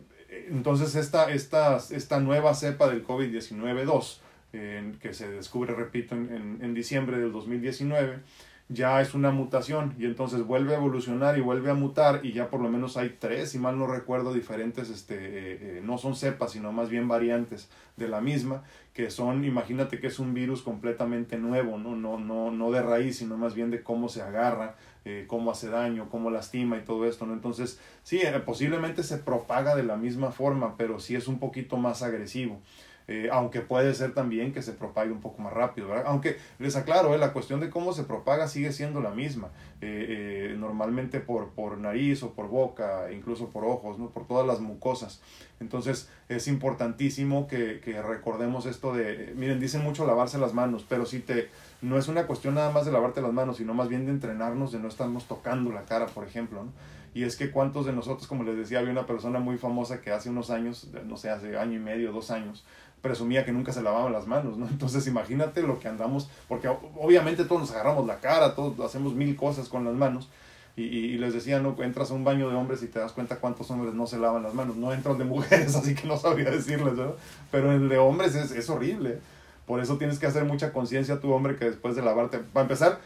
entonces 0.49 0.95
esta, 0.95 1.32
esta, 1.32 1.78
esta 1.78 2.19
nueva 2.19 2.54
cepa 2.54 2.89
del 2.89 3.06
COVID-19-2, 3.06 4.17
eh, 4.54 4.93
que 5.01 5.13
se 5.13 5.30
descubre, 5.30 5.73
repito, 5.73 6.15
en, 6.15 6.60
en, 6.62 6.73
diciembre 6.73 7.17
del 7.17 7.32
2019, 7.32 8.19
ya 8.67 8.99
es 8.99 9.13
una 9.13 9.30
mutación 9.30 9.93
y 9.99 10.06
entonces 10.06 10.43
vuelve 10.43 10.73
a 10.73 10.78
evolucionar 10.78 11.38
y 11.38 11.41
vuelve 11.41 11.69
a 11.69 11.75
mutar 11.75 12.21
y 12.23 12.34
ya 12.34 12.49
por 12.49 12.62
lo 12.62 12.69
menos 12.69 12.97
hay 12.97 13.15
tres, 13.19 13.51
si 13.51 13.60
mal 13.60 13.78
no 13.78 13.86
recuerdo, 13.86 14.34
diferentes, 14.34 14.89
este, 14.89 15.78
eh, 15.78 15.82
no 15.84 15.99
son 15.99 16.15
cepas, 16.15 16.54
sino 16.54 16.71
más 16.71 16.89
bien 16.89 17.08
variantes 17.08 17.69
de 17.95 18.08
la 18.08 18.21
misma, 18.21 18.63
que 18.93 19.12
son, 19.12 19.45
imagínate 19.45 19.99
que 19.99 20.08
es 20.08 20.17
un 20.17 20.34
virus 20.34 20.63
completamente 20.63 21.38
nuevo, 21.38 21.78
no, 21.78 21.95
no, 21.95 22.17
no, 22.17 22.49
no 22.49 22.71
de 22.71 22.82
raíz, 22.82 23.17
sino 23.17 23.38
más 23.38 23.54
bien 23.54 23.69
de 23.69 23.84
cómo 23.84 24.10
se 24.10 24.23
agarra, 24.23 24.75
eh, 25.05 25.25
cómo 25.27 25.51
hace 25.51 25.69
daño, 25.69 26.09
cómo 26.09 26.31
lastima 26.31 26.77
y 26.77 26.81
todo 26.81 27.05
esto, 27.05 27.25
¿no? 27.25 27.33
Entonces, 27.33 27.79
sí, 28.03 28.21
posiblemente 28.45 29.03
se 29.03 29.17
propaga 29.17 29.75
de 29.75 29.83
la 29.83 29.95
misma 29.95 30.31
forma, 30.31 30.75
pero 30.77 30.99
sí 30.99 31.15
es 31.15 31.27
un 31.27 31.39
poquito 31.39 31.77
más 31.77 32.01
agresivo. 32.01 32.59
Eh, 33.07 33.29
aunque 33.31 33.61
puede 33.61 33.93
ser 33.93 34.15
también 34.15 34.51
que 34.51 34.63
se 34.63 34.71
propague 34.71 35.11
un 35.11 35.21
poco 35.21 35.39
más 35.41 35.53
rápido, 35.53 35.89
¿verdad? 35.89 36.05
Aunque 36.07 36.37
les 36.57 36.75
aclaro, 36.75 37.13
eh, 37.13 37.19
la 37.19 37.33
cuestión 37.33 37.59
de 37.59 37.69
cómo 37.69 37.93
se 37.93 38.03
propaga 38.03 38.47
sigue 38.47 38.71
siendo 38.71 38.99
la 38.99 39.11
misma, 39.11 39.49
eh, 39.81 40.55
normalmente 40.57 41.19
por, 41.19 41.49
por 41.49 41.77
nariz 41.77 42.23
o 42.23 42.33
por 42.33 42.47
boca, 42.47 43.11
incluso 43.11 43.49
por 43.49 43.63
ojos, 43.63 43.99
¿no? 43.99 44.09
por 44.09 44.25
todas 44.25 44.47
las 44.47 44.59
mucosas. 44.59 45.21
Entonces 45.59 46.09
es 46.29 46.47
importantísimo 46.47 47.47
que, 47.47 47.79
que 47.79 48.01
recordemos 48.01 48.65
esto 48.65 48.93
de, 48.93 49.33
miren, 49.35 49.59
dicen 49.59 49.83
mucho 49.83 50.07
lavarse 50.07 50.39
las 50.39 50.55
manos, 50.55 50.83
pero 50.89 51.05
si 51.05 51.19
te, 51.19 51.49
no 51.81 51.97
es 51.97 52.07
una 52.07 52.25
cuestión 52.25 52.55
nada 52.55 52.71
más 52.71 52.85
de 52.85 52.91
lavarte 52.91 53.21
las 53.21 53.33
manos, 53.33 53.57
sino 53.57 53.73
más 53.73 53.89
bien 53.89 54.05
de 54.05 54.11
entrenarnos, 54.11 54.71
de 54.71 54.79
no 54.79 54.88
estarnos 54.88 55.25
tocando 55.25 55.71
la 55.71 55.85
cara, 55.85 56.07
por 56.07 56.25
ejemplo, 56.25 56.63
¿no? 56.63 56.71
Y 57.13 57.23
es 57.23 57.38
que 57.38 57.49
cuántos 57.49 57.85
de 57.85 57.93
nosotros, 57.93 58.27
como 58.27 58.43
les 58.43 58.57
decía, 58.57 58.79
había 58.79 58.91
una 58.91 59.05
persona 59.05 59.39
muy 59.39 59.57
famosa 59.57 60.01
que 60.01 60.11
hace 60.11 60.29
unos 60.29 60.49
años, 60.49 60.89
no 61.05 61.15
sé, 61.15 61.29
hace 61.29 61.57
año 61.57 61.77
y 61.77 61.79
medio, 61.79 62.11
dos 62.11 62.29
años, 62.29 62.65
presumía 63.01 63.45
que 63.45 63.53
nunca 63.53 63.71
se 63.71 63.81
lavaban 63.81 64.11
las 64.11 64.27
manos, 64.27 64.57
¿no? 64.57 64.67
Entonces 64.69 65.07
imagínate 65.07 65.61
lo 65.61 65.79
que 65.79 65.88
andamos, 65.88 66.29
porque 66.49 66.67
obviamente 66.67 67.45
todos 67.45 67.61
nos 67.61 67.71
agarramos 67.71 68.05
la 68.05 68.19
cara, 68.19 68.53
todos 68.53 68.77
hacemos 68.81 69.13
mil 69.13 69.35
cosas 69.38 69.69
con 69.69 69.85
las 69.85 69.93
manos. 69.93 70.29
Y, 70.77 70.83
y, 70.83 71.17
les 71.17 71.33
decía, 71.33 71.61
no, 71.61 71.73
entras 71.81 72.11
a 72.11 72.15
un 72.15 72.25
baño 72.25 72.49
de 72.49 72.55
hombres 72.57 72.83
y 72.83 72.88
te 72.88 72.99
das 72.99 73.13
cuenta 73.13 73.38
cuántos 73.38 73.71
hombres 73.71 73.93
no 73.93 74.07
se 74.07 74.17
lavan 74.17 74.43
las 74.43 74.53
manos. 74.53 74.75
No 74.75 74.91
entran 74.91 75.17
de 75.17 75.23
mujeres, 75.23 75.73
así 75.77 75.95
que 75.95 76.05
no 76.05 76.17
sabía 76.17 76.51
decirles, 76.51 76.97
¿verdad? 76.97 77.15
Pero 77.49 77.71
el 77.71 77.88
de 77.88 77.97
hombres 77.97 78.35
es, 78.35 78.51
es 78.51 78.69
horrible. 78.69 79.21
Por 79.65 79.80
eso 79.80 79.97
tienes 79.97 80.19
que 80.19 80.28
hacer 80.28 80.45
mucha 80.45 80.71
conciencia 80.71 81.19
tu 81.19 81.32
hombre 81.32 81.56
que 81.56 81.65
después 81.65 81.95
de 81.95 82.01
lavarte, 82.01 82.39
para 82.39 82.63
empezar, 82.63 82.99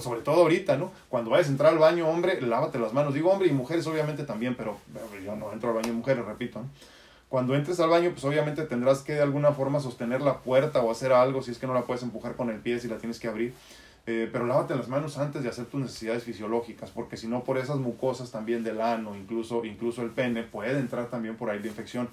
sobre 0.00 0.20
todo 0.20 0.42
ahorita, 0.42 0.76
¿no? 0.76 0.92
Cuando 1.08 1.30
vayas 1.30 1.48
a 1.48 1.50
entrar 1.50 1.72
al 1.72 1.78
baño, 1.78 2.08
hombre, 2.08 2.40
lávate 2.40 2.78
las 2.78 2.92
manos. 2.92 3.14
Digo 3.14 3.30
hombre 3.30 3.48
y 3.48 3.52
mujeres 3.52 3.86
obviamente 3.86 4.24
también, 4.24 4.54
pero 4.54 4.78
yo 5.24 5.36
no 5.36 5.52
entro 5.52 5.70
al 5.70 5.76
baño 5.76 5.88
de 5.88 5.94
mujeres, 5.94 6.24
repito. 6.24 6.60
¿no? 6.60 6.68
Cuando 7.28 7.54
entres 7.56 7.80
al 7.80 7.90
baño, 7.90 8.10
pues 8.10 8.24
obviamente 8.24 8.62
tendrás 8.62 9.00
que 9.00 9.14
de 9.14 9.22
alguna 9.22 9.52
forma 9.52 9.80
sostener 9.80 10.20
la 10.20 10.38
puerta 10.38 10.80
o 10.82 10.90
hacer 10.90 11.12
algo, 11.12 11.42
si 11.42 11.50
es 11.50 11.58
que 11.58 11.66
no 11.66 11.74
la 11.74 11.82
puedes 11.82 12.02
empujar 12.02 12.36
con 12.36 12.50
el 12.50 12.60
pie, 12.60 12.78
si 12.78 12.88
la 12.88 12.98
tienes 12.98 13.18
que 13.18 13.28
abrir. 13.28 13.54
Eh, 14.06 14.28
pero 14.30 14.46
lávate 14.46 14.76
las 14.76 14.88
manos 14.88 15.16
antes 15.18 15.42
de 15.42 15.48
hacer 15.48 15.64
tus 15.64 15.80
necesidades 15.80 16.24
fisiológicas, 16.24 16.90
porque 16.90 17.16
si 17.16 17.26
no 17.26 17.42
por 17.42 17.56
esas 17.56 17.78
mucosas 17.78 18.30
también 18.30 18.62
del 18.62 18.80
ano, 18.80 19.16
incluso, 19.16 19.64
incluso 19.64 20.02
el 20.02 20.10
pene, 20.10 20.42
puede 20.42 20.78
entrar 20.78 21.06
también 21.06 21.36
por 21.36 21.50
ahí 21.50 21.58
la 21.58 21.66
infección. 21.66 22.08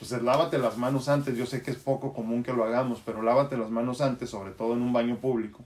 Entonces 0.00 0.22
lávate 0.22 0.58
las 0.58 0.78
manos 0.78 1.08
antes, 1.08 1.36
yo 1.36 1.44
sé 1.44 1.60
que 1.62 1.72
es 1.72 1.76
poco 1.76 2.14
común 2.14 2.44
que 2.44 2.52
lo 2.52 2.64
hagamos, 2.64 3.02
pero 3.04 3.20
lávate 3.20 3.56
las 3.56 3.70
manos 3.70 4.00
antes, 4.00 4.30
sobre 4.30 4.52
todo 4.52 4.74
en 4.74 4.82
un 4.82 4.92
baño 4.92 5.16
público 5.16 5.64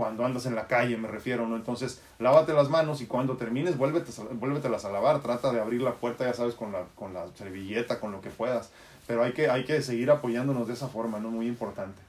cuando 0.00 0.24
andas 0.24 0.46
en 0.46 0.54
la 0.54 0.66
calle, 0.66 0.96
me 0.96 1.08
refiero, 1.08 1.46
¿no? 1.46 1.56
Entonces, 1.56 2.00
lávate 2.18 2.54
las 2.54 2.70
manos 2.70 3.02
y 3.02 3.06
cuando 3.06 3.36
termines, 3.36 3.76
vuélvete, 3.76 4.10
vuélvetelas 4.32 4.86
a 4.86 4.90
lavar. 4.90 5.20
Trata 5.20 5.52
de 5.52 5.60
abrir 5.60 5.82
la 5.82 5.92
puerta, 5.92 6.24
ya 6.24 6.32
sabes, 6.32 6.54
con 6.54 6.72
la, 6.72 6.84
con 6.94 7.12
la 7.12 7.26
servilleta, 7.36 8.00
con 8.00 8.10
lo 8.10 8.22
que 8.22 8.30
puedas. 8.30 8.70
Pero 9.06 9.22
hay 9.22 9.32
que, 9.34 9.50
hay 9.50 9.64
que 9.66 9.82
seguir 9.82 10.10
apoyándonos 10.10 10.68
de 10.68 10.72
esa 10.72 10.88
forma, 10.88 11.20
¿no? 11.20 11.30
Muy 11.30 11.46
importante. 11.46 12.00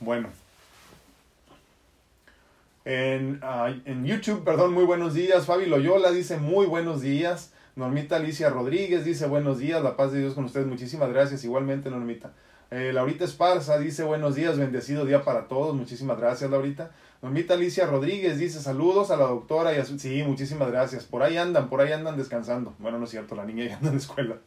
Bueno. 0.00 0.28
En, 2.84 3.40
en 3.84 4.04
YouTube, 4.04 4.42
perdón, 4.42 4.72
muy 4.72 4.84
buenos 4.84 5.14
días. 5.14 5.46
Fabi 5.46 5.66
Loyola 5.66 6.10
dice 6.10 6.38
muy 6.38 6.66
buenos 6.66 7.00
días. 7.00 7.52
Normita 7.76 8.16
Alicia 8.16 8.50
Rodríguez 8.50 9.04
dice 9.04 9.26
buenos 9.26 9.58
días. 9.58 9.82
La 9.82 9.96
paz 9.96 10.12
de 10.12 10.20
Dios 10.20 10.34
con 10.34 10.44
ustedes. 10.44 10.66
Muchísimas 10.66 11.10
gracias. 11.10 11.44
Igualmente, 11.44 11.90
Normita. 11.90 12.32
Eh, 12.70 12.92
Laurita 12.92 13.24
Esparza 13.24 13.78
dice 13.78 14.04
buenos 14.04 14.36
días, 14.36 14.56
bendecido 14.56 15.04
día 15.04 15.24
para 15.24 15.48
todos. 15.48 15.74
Muchísimas 15.74 16.18
gracias, 16.18 16.50
Laurita. 16.50 16.90
Normita 17.20 17.54
Alicia 17.54 17.86
Rodríguez 17.86 18.38
dice 18.38 18.60
saludos 18.60 19.10
a 19.10 19.16
la 19.16 19.26
doctora 19.26 19.74
y 19.74 19.78
a 19.78 19.84
su... 19.84 19.98
Sí, 19.98 20.22
muchísimas 20.22 20.70
gracias. 20.70 21.04
Por 21.04 21.22
ahí 21.22 21.36
andan, 21.36 21.68
por 21.68 21.80
ahí 21.80 21.92
andan 21.92 22.16
descansando. 22.16 22.74
Bueno, 22.78 22.98
no 22.98 23.04
es 23.04 23.10
cierto, 23.10 23.34
la 23.34 23.44
niña 23.44 23.64
ya 23.64 23.76
anda 23.76 23.88
en 23.88 23.94
la 23.94 24.00
escuela. 24.00 24.36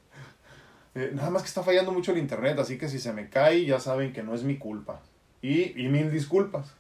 Eh, 0.96 1.10
nada 1.16 1.32
más 1.32 1.42
que 1.42 1.48
está 1.48 1.64
fallando 1.64 1.92
mucho 1.92 2.12
el 2.12 2.20
internet, 2.20 2.60
así 2.60 2.78
que 2.78 2.88
si 2.88 3.00
se 3.00 3.14
me 3.14 3.28
cae 3.28 3.66
ya 3.66 3.80
saben 3.80 4.14
que 4.14 4.22
no 4.22 4.36
es 4.36 4.44
mi 4.44 4.60
culpa. 4.60 5.02
Y, 5.42 5.84
y 5.84 5.88
mil 5.88 6.12
disculpas. 6.12 6.76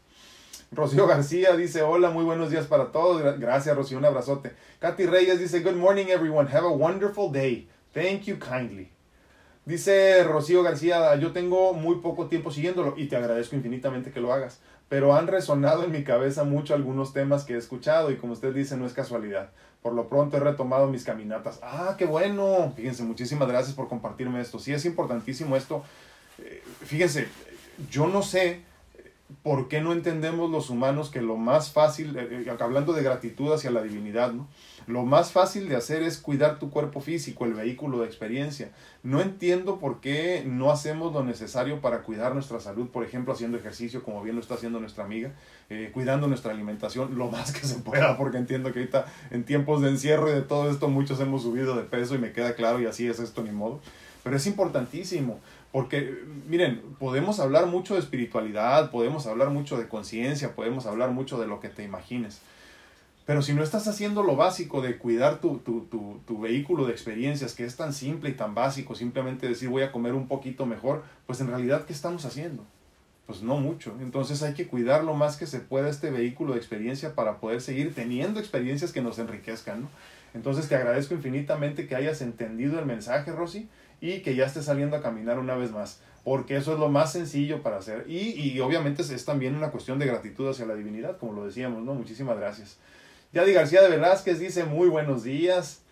Rocío 0.75 1.05
García 1.05 1.55
dice 1.55 1.83
hola, 1.83 2.09
muy 2.09 2.23
buenos 2.23 2.49
días 2.49 2.65
para 2.65 2.91
todos. 2.91 3.21
Gracias, 3.39 3.75
Rocío, 3.75 3.97
un 3.97 4.05
abrazote. 4.05 4.53
Katy 4.79 5.05
Reyes 5.05 5.39
dice 5.39 5.59
good 5.59 5.75
morning 5.75 6.07
everyone, 6.07 6.49
have 6.51 6.65
a 6.65 6.69
wonderful 6.69 7.31
day. 7.31 7.67
Thank 7.93 8.23
you 8.23 8.37
kindly. 8.39 8.89
Dice 9.65 10.23
Rocío 10.23 10.63
García, 10.63 11.15
yo 11.15 11.31
tengo 11.31 11.73
muy 11.73 11.97
poco 11.97 12.27
tiempo 12.27 12.51
siguiéndolo 12.51 12.95
y 12.97 13.07
te 13.07 13.15
agradezco 13.15 13.55
infinitamente 13.55 14.11
que 14.11 14.19
lo 14.19 14.33
hagas, 14.33 14.59
pero 14.89 15.15
han 15.15 15.27
resonado 15.27 15.83
en 15.83 15.91
mi 15.91 16.03
cabeza 16.03 16.43
mucho 16.43 16.73
algunos 16.73 17.13
temas 17.13 17.45
que 17.45 17.53
he 17.53 17.57
escuchado 17.57 18.11
y 18.11 18.17
como 18.17 18.33
usted 18.33 18.53
dice, 18.53 18.75
no 18.75 18.85
es 18.85 18.93
casualidad. 18.93 19.51
Por 19.81 19.93
lo 19.93 20.09
pronto 20.09 20.37
he 20.37 20.39
retomado 20.39 20.87
mis 20.87 21.03
caminatas. 21.03 21.59
Ah, 21.61 21.95
qué 21.97 22.05
bueno. 22.05 22.73
Fíjense, 22.75 23.03
muchísimas 23.03 23.47
gracias 23.47 23.75
por 23.75 23.89
compartirme 23.89 24.41
esto. 24.41 24.57
Sí, 24.59 24.73
es 24.73 24.85
importantísimo 24.85 25.55
esto. 25.55 25.83
Eh, 26.39 26.63
fíjense, 26.81 27.27
yo 27.91 28.07
no 28.07 28.23
sé 28.23 28.61
por 29.41 29.67
qué 29.67 29.81
no 29.81 29.93
entendemos 29.93 30.51
los 30.51 30.69
humanos 30.69 31.09
que 31.09 31.21
lo 31.21 31.37
más 31.37 31.71
fácil, 31.71 32.15
eh, 32.17 32.45
eh, 32.45 32.57
hablando 32.59 32.93
de 32.93 33.03
gratitud 33.03 33.51
hacia 33.51 33.71
la 33.71 33.81
divinidad, 33.81 34.33
¿no? 34.33 34.47
Lo 34.85 35.03
más 35.03 35.31
fácil 35.31 35.69
de 35.69 35.77
hacer 35.77 36.03
es 36.03 36.17
cuidar 36.17 36.59
tu 36.59 36.69
cuerpo 36.69 36.99
físico, 36.99 37.45
el 37.45 37.53
vehículo 37.53 37.99
de 37.99 38.05
experiencia. 38.05 38.71
No 39.01 39.21
entiendo 39.21 39.79
por 39.79 40.01
qué 40.01 40.43
no 40.45 40.71
hacemos 40.71 41.13
lo 41.13 41.23
necesario 41.23 41.79
para 41.79 42.01
cuidar 42.01 42.33
nuestra 42.33 42.59
salud, 42.59 42.89
por 42.89 43.05
ejemplo, 43.05 43.33
haciendo 43.33 43.57
ejercicio, 43.57 44.03
como 44.03 44.21
bien 44.21 44.35
lo 44.35 44.41
está 44.41 44.55
haciendo 44.55 44.79
nuestra 44.79 45.05
amiga, 45.05 45.31
eh, 45.69 45.89
cuidando 45.93 46.27
nuestra 46.27 46.51
alimentación 46.51 47.17
lo 47.17 47.29
más 47.31 47.53
que 47.53 47.65
se 47.65 47.75
pueda, 47.79 48.17
porque 48.17 48.37
entiendo 48.37 48.73
que 48.73 48.79
ahorita 48.79 49.05
en 49.31 49.45
tiempos 49.45 49.81
de 49.81 49.89
encierro 49.89 50.29
y 50.29 50.33
de 50.33 50.41
todo 50.41 50.69
esto 50.69 50.89
muchos 50.89 51.19
hemos 51.21 51.43
subido 51.43 51.77
de 51.77 51.83
peso 51.83 52.15
y 52.15 52.17
me 52.17 52.33
queda 52.33 52.55
claro 52.55 52.81
y 52.81 52.85
así 52.85 53.07
es 53.07 53.19
esto 53.19 53.41
ni 53.41 53.51
modo. 53.51 53.79
Pero 54.23 54.37
es 54.37 54.47
importantísimo, 54.47 55.41
porque 55.73 56.23
miren, 56.47 56.81
podemos 56.99 57.41
hablar 57.41 57.65
mucho 57.65 57.95
de 57.95 57.99
espiritualidad, 57.99 58.91
podemos 58.91 59.27
hablar 59.27 59.49
mucho 59.49 59.77
de 59.77 59.89
conciencia, 59.89 60.55
podemos 60.55 60.85
hablar 60.85 61.11
mucho 61.11 61.37
de 61.37 61.47
lo 61.47 61.59
que 61.59 61.67
te 61.67 61.83
imagines 61.83 62.39
pero 63.25 63.41
si 63.41 63.53
no 63.53 63.63
estás 63.63 63.87
haciendo 63.87 64.21
lo 64.21 64.35
básico 64.35 64.81
de 64.81 64.97
cuidar 64.97 65.39
tu, 65.39 65.59
tu, 65.59 65.85
tu, 65.85 66.19
tu, 66.27 66.41
vehículo 66.41 66.85
de 66.85 66.91
experiencias, 66.91 67.53
que 67.53 67.63
es 67.63 67.77
tan 67.77 67.93
simple 67.93 68.29
y 68.29 68.33
tan 68.33 68.53
básico, 68.53 68.95
simplemente 68.95 69.47
decir 69.47 69.69
voy 69.69 69.83
a 69.83 69.93
comer 69.93 70.13
un 70.13 70.27
poquito 70.27 70.65
mejor, 70.65 71.03
pues 71.25 71.39
en 71.39 71.47
realidad, 71.47 71.85
¿qué 71.85 71.93
estamos 71.93 72.25
haciendo? 72.25 72.65
Pues 73.25 73.41
no 73.41 73.55
mucho. 73.55 73.95
Entonces 74.01 74.43
hay 74.43 74.53
que 74.53 74.67
cuidar 74.67 75.05
lo 75.05 75.13
más 75.13 75.37
que 75.37 75.47
se 75.47 75.59
pueda 75.59 75.87
este 75.87 76.11
vehículo 76.11 76.51
de 76.51 76.59
experiencia 76.59 77.15
para 77.15 77.37
poder 77.37 77.61
seguir 77.61 77.95
teniendo 77.95 78.41
experiencias 78.41 78.91
que 78.91 79.01
nos 79.01 79.17
enriquezcan. 79.19 79.83
¿no? 79.83 79.89
Entonces 80.33 80.67
te 80.67 80.75
agradezco 80.75 81.13
infinitamente 81.13 81.87
que 81.87 81.95
hayas 81.95 82.21
entendido 82.21 82.77
el 82.77 82.85
mensaje, 82.85 83.31
Rosy, 83.31 83.69
y 84.03 84.19
que 84.19 84.35
ya 84.35 84.45
estés 84.45 84.65
saliendo 84.65 84.97
a 84.97 85.01
caminar 85.01 85.39
una 85.39 85.55
vez 85.55 85.71
más, 85.71 86.01
porque 86.25 86.57
eso 86.57 86.73
es 86.73 86.79
lo 86.79 86.89
más 86.89 87.13
sencillo 87.13 87.63
para 87.63 87.77
hacer. 87.77 88.03
Y, 88.09 88.33
y 88.37 88.59
obviamente 88.59 89.01
es 89.01 89.23
también 89.23 89.55
una 89.55 89.71
cuestión 89.71 89.97
de 89.97 90.05
gratitud 90.05 90.49
hacia 90.49 90.65
la 90.65 90.75
divinidad, 90.75 91.17
como 91.17 91.31
lo 91.31 91.45
decíamos, 91.45 91.83
¿no? 91.83 91.93
Muchísimas 91.93 92.37
gracias. 92.37 92.77
Yadi 93.31 93.53
García 93.53 93.81
de 93.81 93.87
Velázquez 93.87 94.39
dice 94.39 94.65
muy 94.65 94.89
buenos 94.89 95.23
días. 95.23 95.83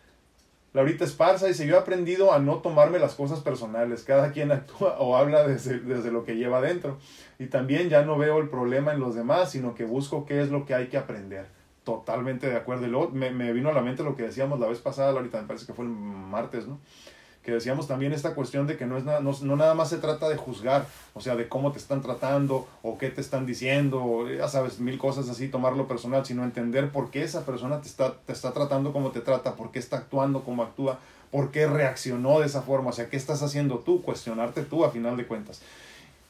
Laurita 0.74 1.06
Esparza 1.06 1.48
dice, 1.48 1.66
yo 1.66 1.76
he 1.76 1.80
aprendido 1.80 2.34
a 2.34 2.40
no 2.40 2.58
tomarme 2.58 3.00
las 3.00 3.14
cosas 3.14 3.40
personales, 3.40 4.04
cada 4.04 4.34
quien 4.34 4.52
actúa 4.52 4.98
o 5.00 5.16
habla 5.16 5.48
desde, 5.48 5.80
desde, 5.80 6.12
lo 6.12 6.26
que 6.26 6.36
lleva 6.36 6.58
adentro. 6.58 6.98
Y 7.40 7.46
también 7.46 7.88
ya 7.88 8.04
no 8.04 8.18
veo 8.18 8.40
el 8.40 8.50
problema 8.50 8.92
en 8.92 9.00
los 9.00 9.16
demás, 9.16 9.52
sino 9.52 9.74
que 9.74 9.86
busco 9.86 10.26
qué 10.26 10.42
es 10.42 10.50
lo 10.50 10.66
que 10.66 10.76
hay 10.76 10.88
que 10.88 10.98
aprender. 10.98 11.46
Totalmente 11.86 12.50
de 12.50 12.58
acuerdo. 12.58 12.88
Y 12.88 12.90
luego 12.90 13.10
me, 13.12 13.32
me 13.32 13.54
vino 13.54 13.70
a 13.70 13.74
la 13.74 13.82
mente 13.82 14.04
lo 14.04 14.18
que 14.18 14.24
decíamos 14.24 14.60
la 14.60 14.68
vez 14.68 14.80
pasada, 14.80 15.14
Laurita, 15.14 15.42
me 15.42 15.48
parece 15.48 15.66
que 15.66 15.74
fue 15.74 15.86
el 15.86 15.92
martes, 15.92 16.68
¿no? 16.68 16.78
Que 17.44 17.52
decíamos 17.52 17.88
también 17.88 18.14
esta 18.14 18.36
cuestión 18.36 18.68
de 18.68 18.78
que 18.78 18.86
no, 18.86 18.98
es 18.98 19.04
no, 19.04 19.20
no, 19.20 19.56
nada 19.56 19.74
más 19.74 19.90
se 19.90 19.98
trata 19.98 20.30
de 20.30 20.38
juzgar, 20.38 20.86
o 21.14 21.22
sea, 21.22 21.36
de 21.36 21.48
cómo 21.48 21.72
te 21.72 21.80
están 21.80 22.02
tratando 22.02 22.68
o 22.84 22.98
qué 22.98 23.10
te 23.10 23.22
están 23.22 23.46
diciendo, 23.46 24.28
ya 24.30 24.48
sabes, 24.48 24.80
mil 24.80 24.98
cosas 24.98 25.28
así, 25.30 25.48
tomarlo 25.48 25.88
personal, 25.88 26.26
sino 26.26 26.44
entender 26.44 26.92
por 26.92 27.10
qué 27.10 27.24
esa 27.24 27.46
persona 27.46 27.82
te 27.82 27.88
está, 27.88 28.14
te 28.26 28.34
está 28.34 28.52
tratando 28.52 28.94
como 28.94 29.12
te 29.12 29.22
trata, 29.22 29.56
por 29.56 29.72
qué 29.72 29.80
está 29.80 29.98
actuando 29.98 30.44
como 30.44 30.64
actúa, 30.64 31.00
por 31.32 31.52
qué 31.52 31.66
reaccionó 31.66 32.40
de 32.40 32.46
esa 32.46 32.62
forma, 32.62 32.90
o 32.90 32.94
sea, 32.94 33.10
qué 33.10 33.18
estás 33.18 33.42
haciendo 33.42 33.80
tú, 33.80 34.02
cuestionarte 34.02 34.64
tú 34.64 34.86
a 34.86 34.92
final 34.92 35.18
de 35.18 35.26
cuentas. 35.26 35.62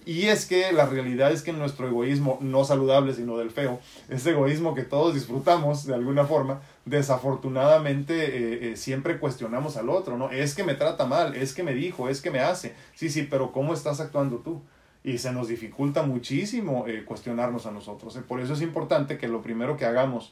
Y 0.06 0.28
es 0.28 0.46
que 0.46 0.72
la 0.72 0.88
realidad 0.88 1.32
es 1.32 1.44
que 1.44 1.54
nuestro 1.54 1.88
egoísmo, 1.88 2.40
no 2.42 2.64
saludable, 2.64 3.14
sino 3.14 3.38
del 3.38 3.52
feo, 3.52 3.80
ese 4.10 4.32
egoísmo 4.32 4.74
que 4.74 4.82
todos 4.82 5.14
disfrutamos 5.14 5.86
de 5.86 5.94
alguna 5.94 6.26
forma, 6.26 6.62
desafortunadamente 6.86 8.14
eh, 8.16 8.72
eh, 8.72 8.76
siempre 8.78 9.20
cuestionamos 9.20 9.78
al 9.78 9.90
otro, 9.90 10.18
¿no? 10.18 10.32
Es 10.32 10.56
que 10.56 10.64
me 10.64 10.74
trata 10.74 11.06
mal, 11.06 11.36
es 11.36 11.54
que 11.54 11.64
me 11.64 11.74
dijo, 11.74 12.10
es 12.10 12.22
que 12.22 12.32
me 12.32 12.40
hace. 12.40 12.76
Sí, 12.96 13.10
sí, 13.10 13.28
pero 13.30 13.52
¿cómo 13.52 13.74
estás 13.74 14.00
actuando 14.00 14.38
tú? 14.38 14.62
y 15.04 15.18
se 15.18 15.32
nos 15.32 15.48
dificulta 15.48 16.04
muchísimo 16.04 16.86
eh, 16.88 17.04
cuestionarnos 17.06 17.66
a 17.66 17.72
nosotros. 17.72 18.16
¿eh? 18.16 18.22
Por 18.22 18.40
eso 18.40 18.54
es 18.54 18.62
importante 18.62 19.18
que 19.18 19.28
lo 19.28 19.42
primero 19.42 19.78
que 19.78 19.86
hagamos 19.86 20.32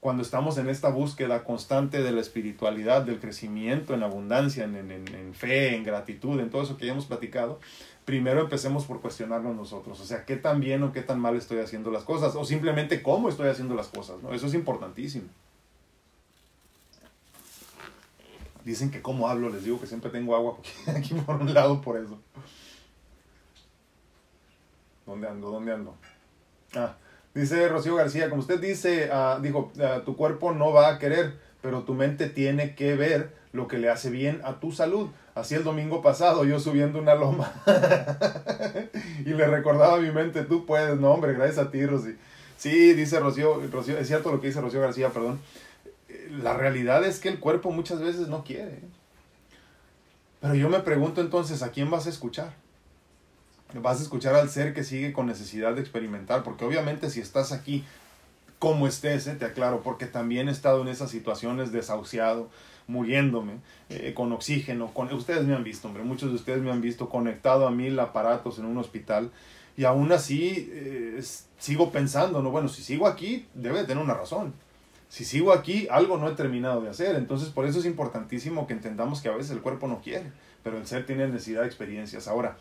cuando 0.00 0.22
estamos 0.22 0.58
en 0.58 0.68
esta 0.68 0.90
búsqueda 0.90 1.42
constante 1.42 2.02
de 2.02 2.12
la 2.12 2.20
espiritualidad, 2.20 3.02
del 3.02 3.18
crecimiento 3.18 3.94
en 3.94 4.04
abundancia, 4.04 4.62
en, 4.62 4.76
en, 4.76 4.92
en, 4.92 5.34
fe, 5.34 5.74
en 5.74 5.82
gratitud, 5.82 6.38
en 6.38 6.50
todo 6.50 6.62
eso 6.62 6.76
que 6.76 6.86
ya 6.86 6.92
hemos 6.92 7.06
platicado, 7.06 7.58
primero 8.04 8.42
empecemos 8.42 8.84
por 8.84 9.00
cuestionarnos 9.00 9.56
nosotros. 9.56 10.00
O 10.00 10.04
sea, 10.04 10.24
qué 10.24 10.36
tan 10.36 10.60
bien 10.60 10.84
o 10.84 10.92
qué 10.92 11.02
tan 11.02 11.18
mal 11.18 11.36
estoy 11.36 11.58
haciendo 11.58 11.90
las 11.90 12.04
cosas, 12.04 12.36
o 12.36 12.44
simplemente 12.44 13.02
cómo 13.02 13.28
estoy 13.28 13.48
haciendo 13.48 13.74
las 13.74 13.88
cosas. 13.88 14.22
¿no? 14.22 14.32
Eso 14.32 14.46
es 14.46 14.54
importantísimo. 14.54 15.26
Dicen 18.68 18.90
que 18.90 19.00
cómo 19.00 19.30
hablo, 19.30 19.48
les 19.48 19.64
digo 19.64 19.80
que 19.80 19.86
siempre 19.86 20.10
tengo 20.10 20.36
agua 20.36 20.58
aquí 20.94 21.14
por 21.14 21.36
un 21.36 21.54
lado 21.54 21.80
por 21.80 21.96
eso. 21.96 22.18
¿Dónde 25.06 25.26
ando? 25.26 25.50
¿Dónde 25.50 25.72
ando? 25.72 25.96
Ah, 26.74 26.96
dice 27.32 27.66
Rocío 27.70 27.94
García, 27.94 28.28
como 28.28 28.42
usted 28.42 28.60
dice, 28.60 29.08
uh, 29.10 29.40
dijo, 29.40 29.72
uh, 29.76 30.02
tu 30.04 30.18
cuerpo 30.18 30.52
no 30.52 30.70
va 30.70 30.88
a 30.88 30.98
querer, 30.98 31.38
pero 31.62 31.84
tu 31.84 31.94
mente 31.94 32.28
tiene 32.28 32.74
que 32.74 32.94
ver 32.94 33.34
lo 33.52 33.68
que 33.68 33.78
le 33.78 33.88
hace 33.88 34.10
bien 34.10 34.42
a 34.44 34.60
tu 34.60 34.70
salud. 34.70 35.08
Así 35.34 35.54
el 35.54 35.64
domingo 35.64 36.02
pasado, 36.02 36.44
yo 36.44 36.60
subiendo 36.60 36.98
una 36.98 37.14
loma 37.14 37.50
y 39.24 39.30
le 39.30 39.46
recordaba 39.46 39.94
a 39.94 40.00
mi 40.00 40.10
mente, 40.10 40.42
tú 40.42 40.66
puedes, 40.66 41.00
no 41.00 41.12
hombre, 41.12 41.32
gracias 41.32 41.66
a 41.66 41.70
ti, 41.70 41.86
Rocío. 41.86 42.16
Sí, 42.58 42.92
dice 42.92 43.18
Rocío, 43.18 43.62
Rocío, 43.72 43.96
es 43.96 44.06
cierto 44.06 44.30
lo 44.30 44.42
que 44.42 44.48
dice 44.48 44.60
Rocío 44.60 44.82
García, 44.82 45.08
perdón. 45.08 45.40
La 46.30 46.54
realidad 46.54 47.04
es 47.04 47.20
que 47.20 47.28
el 47.28 47.38
cuerpo 47.38 47.70
muchas 47.70 48.00
veces 48.00 48.28
no 48.28 48.44
quiere. 48.44 48.80
Pero 50.40 50.54
yo 50.54 50.68
me 50.68 50.80
pregunto 50.80 51.20
entonces, 51.20 51.62
¿a 51.62 51.70
quién 51.70 51.90
vas 51.90 52.06
a 52.06 52.10
escuchar? 52.10 52.54
vas 53.74 54.00
a 54.00 54.02
escuchar 54.02 54.34
al 54.34 54.48
ser 54.48 54.72
que 54.72 54.82
sigue 54.82 55.12
con 55.12 55.26
necesidad 55.26 55.74
de 55.74 55.80
experimentar, 55.80 56.42
porque 56.42 56.64
obviamente 56.64 57.10
si 57.10 57.20
estás 57.20 57.52
aquí 57.52 57.84
como 58.58 58.86
estés, 58.88 59.26
¿eh? 59.26 59.34
te 59.34 59.44
aclaro, 59.44 59.82
porque 59.82 60.06
también 60.06 60.48
he 60.48 60.52
estado 60.52 60.82
en 60.82 60.88
esas 60.88 61.10
situaciones 61.10 61.70
desahuciado, 61.70 62.48
muriéndome, 62.86 63.58
eh, 63.90 64.14
con 64.14 64.32
oxígeno, 64.32 64.92
con, 64.94 65.12
ustedes 65.12 65.44
me 65.44 65.54
han 65.54 65.62
visto, 65.64 65.88
muchos 65.88 66.30
de 66.30 66.36
ustedes 66.36 66.62
me 66.62 66.70
han 66.70 66.80
visto 66.80 67.08
conectado 67.08 67.66
a 67.66 67.70
mil 67.70 67.98
aparatos 68.00 68.58
en 68.58 68.64
un 68.64 68.78
hospital, 68.78 69.30
y 69.76 69.84
aún 69.84 70.10
así 70.10 70.70
eh, 70.72 71.22
sigo 71.58 71.92
pensando, 71.92 72.42
no, 72.42 72.50
bueno, 72.50 72.68
si 72.68 72.82
sigo 72.82 73.06
aquí, 73.06 73.46
debe 73.54 73.80
de 73.80 73.84
tener 73.84 74.02
una 74.02 74.14
razón. 74.14 74.54
Si 75.08 75.24
sigo 75.24 75.52
aquí, 75.52 75.88
algo 75.90 76.18
no 76.18 76.28
he 76.28 76.34
terminado 76.34 76.80
de 76.82 76.90
hacer. 76.90 77.16
Entonces, 77.16 77.48
por 77.48 77.66
eso 77.66 77.78
es 77.78 77.86
importantísimo 77.86 78.66
que 78.66 78.74
entendamos 78.74 79.20
que 79.20 79.28
a 79.28 79.36
veces 79.36 79.52
el 79.52 79.60
cuerpo 79.60 79.88
no 79.88 80.00
quiere, 80.00 80.30
pero 80.62 80.76
el 80.76 80.86
ser 80.86 81.06
tiene 81.06 81.26
necesidad 81.26 81.62
de 81.62 81.66
experiencias. 81.66 82.28
Ahora, 82.28 82.58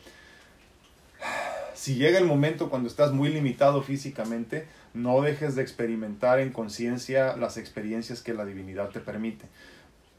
si 1.74 1.96
llega 1.96 2.18
el 2.18 2.26
momento 2.26 2.70
cuando 2.70 2.88
estás 2.88 3.12
muy 3.12 3.30
limitado 3.30 3.84
físicamente, 3.84 4.68
no 4.94 5.22
dejes 5.22 5.56
de 5.56 5.62
experimentar 5.62 6.40
en 6.40 6.52
conciencia 6.52 7.36
las 7.36 7.58
experiencias 7.58 8.22
que 8.22 8.34
la 8.34 8.46
divinidad 8.46 8.90
te 8.90 9.00
permite. 9.00 9.46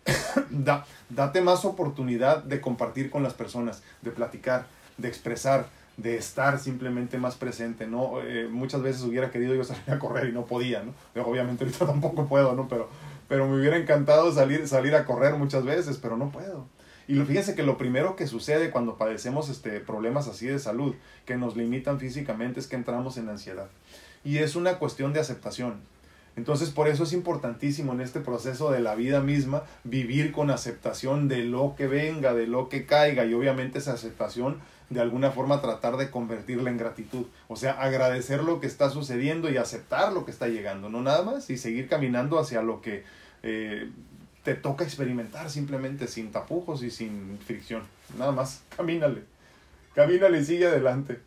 da, 0.50 0.86
date 1.08 1.40
más 1.40 1.64
oportunidad 1.64 2.42
de 2.42 2.60
compartir 2.60 3.10
con 3.10 3.22
las 3.22 3.34
personas, 3.34 3.82
de 4.02 4.10
platicar, 4.10 4.66
de 4.98 5.08
expresar, 5.08 5.68
de 5.98 6.16
estar 6.16 6.58
simplemente 6.58 7.18
más 7.18 7.34
presente, 7.34 7.87
¿no? 7.87 8.22
Eh, 8.22 8.48
muchas 8.48 8.82
veces 8.82 9.02
hubiera 9.02 9.30
querido 9.30 9.54
yo 9.54 9.64
salir 9.64 9.90
a 9.90 9.98
correr 9.98 10.28
y 10.28 10.32
no 10.32 10.46
podía, 10.46 10.82
¿no? 10.82 10.94
Obviamente 11.22 11.64
ahorita 11.64 11.87
tampoco 11.87 12.26
puedo, 12.26 12.54
¿no? 12.54 12.68
Pero, 12.68 12.88
pero 13.28 13.46
me 13.46 13.58
hubiera 13.58 13.76
encantado 13.76 14.32
salir, 14.32 14.66
salir 14.66 14.94
a 14.94 15.04
correr 15.04 15.34
muchas 15.34 15.64
veces, 15.64 15.98
pero 16.00 16.16
no 16.16 16.30
puedo. 16.30 16.66
Y 17.08 17.18
fíjense 17.20 17.54
que 17.54 17.62
lo 17.62 17.78
primero 17.78 18.16
que 18.16 18.26
sucede 18.26 18.70
cuando 18.70 18.96
padecemos 18.98 19.48
este, 19.48 19.80
problemas 19.80 20.28
así 20.28 20.46
de 20.46 20.58
salud, 20.58 20.94
que 21.24 21.37
nos 21.37 21.56
limitan 21.56 21.98
físicamente, 21.98 22.61
es 22.61 22.66
que 22.66 22.76
entramos 22.76 23.16
en 23.16 23.30
ansiedad. 23.30 23.68
Y 24.24 24.38
es 24.38 24.56
una 24.56 24.78
cuestión 24.78 25.14
de 25.14 25.20
aceptación. 25.20 25.80
Entonces, 26.38 26.70
por 26.70 26.87
eso 26.87 27.03
es 27.03 27.12
importantísimo 27.12 27.92
en 27.92 28.01
este 28.01 28.20
proceso 28.20 28.70
de 28.70 28.79
la 28.79 28.94
vida 28.94 29.20
misma 29.20 29.64
vivir 29.83 30.31
con 30.31 30.53
aceptación 30.53 31.27
de 31.27 31.42
lo 31.42 31.74
que 31.77 31.88
venga, 31.88 32.33
de 32.33 32.46
lo 32.46 32.68
que 32.68 32.87
caiga, 32.87 33.27
y 33.27 33.35
obviamente 33.35 33.81
esa 33.81 33.94
aceptación 33.94 34.59
de 34.88 35.01
alguna 35.01 35.33
forma 35.33 35.61
tratar 35.61 35.96
de 35.96 36.12
convertirla 36.12 36.70
en 36.70 36.77
gratitud. 36.77 37.27
O 37.48 37.57
sea, 37.57 37.72
agradecer 37.72 38.44
lo 38.44 38.61
que 38.61 38.68
está 38.68 38.88
sucediendo 38.88 39.51
y 39.51 39.57
aceptar 39.57 40.12
lo 40.12 40.24
que 40.24 40.31
está 40.31 40.46
llegando, 40.46 40.88
no 40.88 41.03
nada 41.03 41.24
más, 41.24 41.51
y 41.51 41.59
seguir 41.59 41.88
caminando 41.88 42.38
hacia 42.38 42.62
lo 42.62 42.83
que 42.83 43.03
eh, 43.42 43.90
te 44.44 44.55
toca 44.55 44.85
experimentar 44.85 45.51
simplemente 45.51 46.07
sin 46.07 46.31
tapujos 46.31 46.85
y 46.85 46.92
sin 46.92 47.37
fricción. 47.44 47.83
Nada 48.16 48.31
más, 48.31 48.62
camínale. 48.77 49.24
Camínale 49.92 50.38
y 50.38 50.44
sigue 50.44 50.68
adelante. 50.68 51.18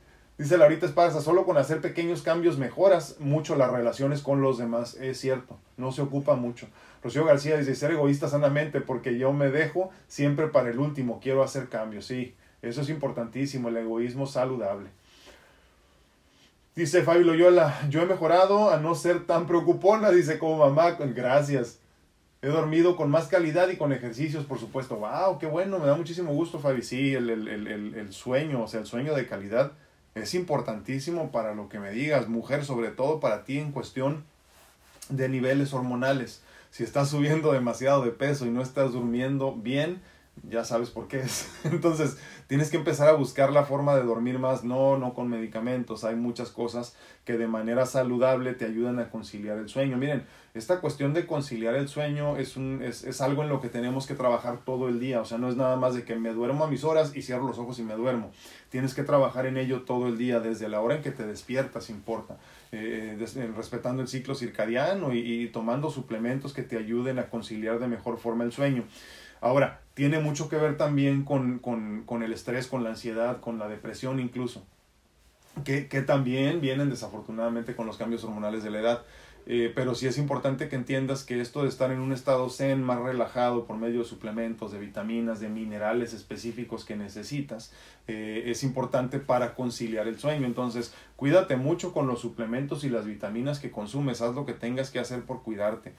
Dice 0.42 0.58
Laurita 0.58 0.88
Esparza, 0.88 1.22
solo 1.22 1.46
con 1.46 1.60
hacer 1.60 1.82
pequeños 1.82 2.24
cambios 2.24 2.58
mejoras 2.58 3.18
mucho 3.20 3.56
las 3.56 3.72
relaciones 3.72 4.24
con 4.24 4.42
los 4.42 4.58
demás. 4.58 4.96
Es 4.96 5.20
cierto, 5.20 5.60
no 5.78 5.92
se 5.92 6.02
ocupa 6.02 6.36
mucho. 6.36 6.66
Rocío 7.04 7.26
García 7.26 7.58
dice, 7.58 7.76
ser 7.76 7.92
egoísta 7.92 8.28
sanamente 8.28 8.82
porque 8.82 9.20
yo 9.20 9.34
me 9.34 9.52
dejo 9.52 9.92
siempre 10.08 10.48
para 10.48 10.72
el 10.72 10.80
último, 10.80 11.20
quiero 11.22 11.44
hacer 11.44 11.70
cambios. 11.70 12.08
Sí, 12.08 12.34
eso 12.64 12.82
es 12.82 12.90
importantísimo, 12.90 13.70
el 13.70 13.78
egoísmo 13.78 14.26
saludable. 14.26 14.90
Dice 16.76 17.04
Fabio 17.04 17.22
Loyola, 17.22 17.80
yo 17.92 18.02
he 18.02 18.08
mejorado 18.08 18.72
a 18.72 18.78
no 18.78 18.96
ser 18.96 19.28
tan 19.28 19.46
preocupona, 19.46 20.10
dice 20.10 20.40
como 20.40 20.58
mamá, 20.58 20.98
gracias. 21.00 21.78
He 22.42 22.48
dormido 22.48 22.96
con 22.96 23.12
más 23.12 23.28
calidad 23.28 23.70
y 23.70 23.78
con 23.78 23.94
ejercicios, 23.94 24.46
por 24.46 24.58
supuesto. 24.58 24.96
¡Wow! 24.96 25.38
¡Qué 25.38 25.46
bueno! 25.46 25.78
Me 25.78 25.86
da 25.86 25.94
muchísimo 25.94 26.34
gusto, 26.34 26.58
Fabi. 26.58 26.82
Sí, 26.82 27.14
el, 27.14 27.30
el, 27.30 27.48
el, 27.48 27.94
el, 27.94 28.12
sueño, 28.12 28.64
o 28.64 28.68
sea, 28.68 28.80
el 28.80 28.88
sueño 28.88 29.14
de 29.14 29.28
calidad 29.28 29.74
es 30.16 30.34
importantísimo 30.34 31.32
para 31.32 31.56
lo 31.56 31.70
que 31.70 31.80
me 31.80 31.92
digas, 31.92 32.28
mujer, 32.28 32.66
sobre 32.66 32.90
todo 32.90 33.20
para 33.20 33.44
ti 33.44 33.58
en 33.58 33.72
cuestión 33.72 34.24
de 35.10 35.30
niveles 35.30 35.74
hormonales. 35.74 36.42
Si 36.72 36.84
estás 36.84 37.10
subiendo 37.10 37.52
demasiado 37.52 38.04
de 38.04 38.12
peso 38.12 38.46
y 38.46 38.50
no 38.50 38.62
estás 38.62 38.92
durmiendo 38.94 39.54
bien, 39.54 40.02
ya 40.50 40.64
sabes 40.64 40.90
por 40.90 41.08
qué 41.08 41.22
es. 41.22 41.50
Entonces, 41.64 42.18
tienes 42.52 42.70
que 42.70 42.76
empezar 42.76 43.08
a 43.08 43.14
buscar 43.14 43.54
la 43.54 43.64
forma 43.64 43.96
de 43.96 44.04
dormir 44.04 44.38
más, 44.38 44.66
no, 44.66 44.98
no 44.98 45.14
con 45.14 45.30
medicamentos. 45.30 46.04
Hay 46.04 46.18
muchas 46.18 46.50
cosas 46.50 46.98
que 47.24 47.38
de 47.38 47.48
manera 47.48 47.86
saludable 47.86 48.54
te 48.54 48.66
ayudan 48.66 49.00
a 49.00 49.10
conciliar 49.10 49.58
el 49.58 49.70
sueño. 49.70 49.96
Miren, 49.96 50.26
esta 50.54 50.82
cuestión 50.82 51.14
de 51.14 51.26
conciliar 51.26 51.76
el 51.76 51.88
sueño 51.88 52.36
es, 52.36 52.58
un, 52.58 52.82
es, 52.84 53.06
es 53.06 53.22
algo 53.22 53.44
en 53.44 53.48
lo 53.48 53.62
que 53.62 53.70
tenemos 53.70 54.06
que 54.06 54.16
trabajar 54.16 54.66
todo 54.66 54.90
el 54.90 55.00
día. 55.00 55.22
O 55.22 55.26
sea, 55.26 55.38
no 55.38 55.48
es 55.48 55.56
nada 55.56 55.78
más 55.78 55.96
de 55.96 56.04
que 56.04 56.18
me 56.18 56.34
duermo 56.34 56.66
a 56.66 56.68
mis 56.68 56.84
horas 56.84 57.16
y 57.16 57.22
cierro 57.22 57.48
los 57.48 57.58
ojos 57.58 57.80
y 57.80 57.84
me 57.84 57.94
duermo. 57.94 58.32
Tienes 58.68 58.94
que 58.94 59.04
trabajar 59.04 59.46
en 59.46 59.56
ello 59.56 59.84
todo 59.84 60.10
el 60.10 60.18
día, 60.18 60.42
desde 60.42 60.68
la 60.68 60.82
hora 60.82 60.96
en 60.96 61.04
que 61.04 61.12
te 61.12 61.26
despiertas, 61.26 61.90
importa. 61.90 62.36
Eh, 62.74 63.18
respetando 63.56 64.02
el 64.02 64.10
ciclo 64.10 64.36
circadiano 64.36 65.14
y 65.14 65.48
tomando 65.54 65.90
suplementos 65.90 66.52
que 66.52 66.64
te 66.64 66.78
ayuden 66.78 67.18
a 67.18 67.30
conciliar 67.30 67.80
de 67.80 67.88
mejor 67.88 68.18
forma 68.18 68.44
el 68.44 68.52
sueño. 68.52 68.84
Ahora, 69.42 69.82
tiene 69.94 70.20
mucho 70.20 70.48
que 70.48 70.56
ver 70.56 70.78
también 70.78 71.24
con, 71.24 71.60
con, 71.60 72.04
con 72.06 72.24
el 72.24 72.32
estrés, 72.32 72.68
con 72.68 72.84
la 72.84 72.92
ansiedad, 72.92 73.42
con 73.42 73.60
la 73.60 73.68
depresión 73.68 74.20
incluso, 74.20 74.64
que, 75.66 75.88
que, 75.88 76.02
también 76.02 76.62
vienen 76.62 76.90
desafortunadamente 76.90 77.76
con 77.76 77.86
los 77.88 77.98
cambios 77.98 78.24
hormonales 78.24 78.64
de 78.64 78.70
la 78.70 78.80
edad. 78.80 79.04
Eh, 79.48 79.72
pero 79.74 79.96
sí 79.96 80.06
es 80.06 80.18
importante 80.18 80.70
que 80.70 80.76
entiendas 80.76 81.24
que 81.24 81.42
esto 81.42 81.64
de 81.64 81.70
estar 81.70 81.92
en 81.92 82.00
un 82.00 82.12
estado 82.12 82.48
zen 82.50 82.84
más 82.84 83.00
relajado 83.00 83.66
por 83.66 83.76
medio 83.78 84.00
de 84.00 84.06
suplementos, 84.06 84.72
de 84.72 84.78
vitaminas, 84.78 85.40
de 85.40 85.50
minerales 85.50 86.14
específicos 86.14 86.86
que 86.86 86.96
necesitas, 86.96 87.74
eh, 88.08 88.44
es 88.46 88.64
importante 88.64 89.20
para 89.20 89.56
conciliar 89.56 90.08
el 90.08 90.20
sueño. 90.20 90.46
Entonces, 90.46 90.94
cuídate 91.16 91.56
mucho 91.56 91.92
con 91.92 92.08
los 92.08 92.22
suplementos 92.22 92.84
y 92.84 92.90
las 92.90 93.06
vitaminas 93.06 93.60
que 93.60 93.72
consumes, 93.72 94.22
haz 94.22 94.36
lo 94.36 94.46
que 94.46 94.54
tengas 94.54 94.92
que 94.92 95.00
hacer 95.00 95.24
por 95.24 95.42
cuidarte. 95.42 95.94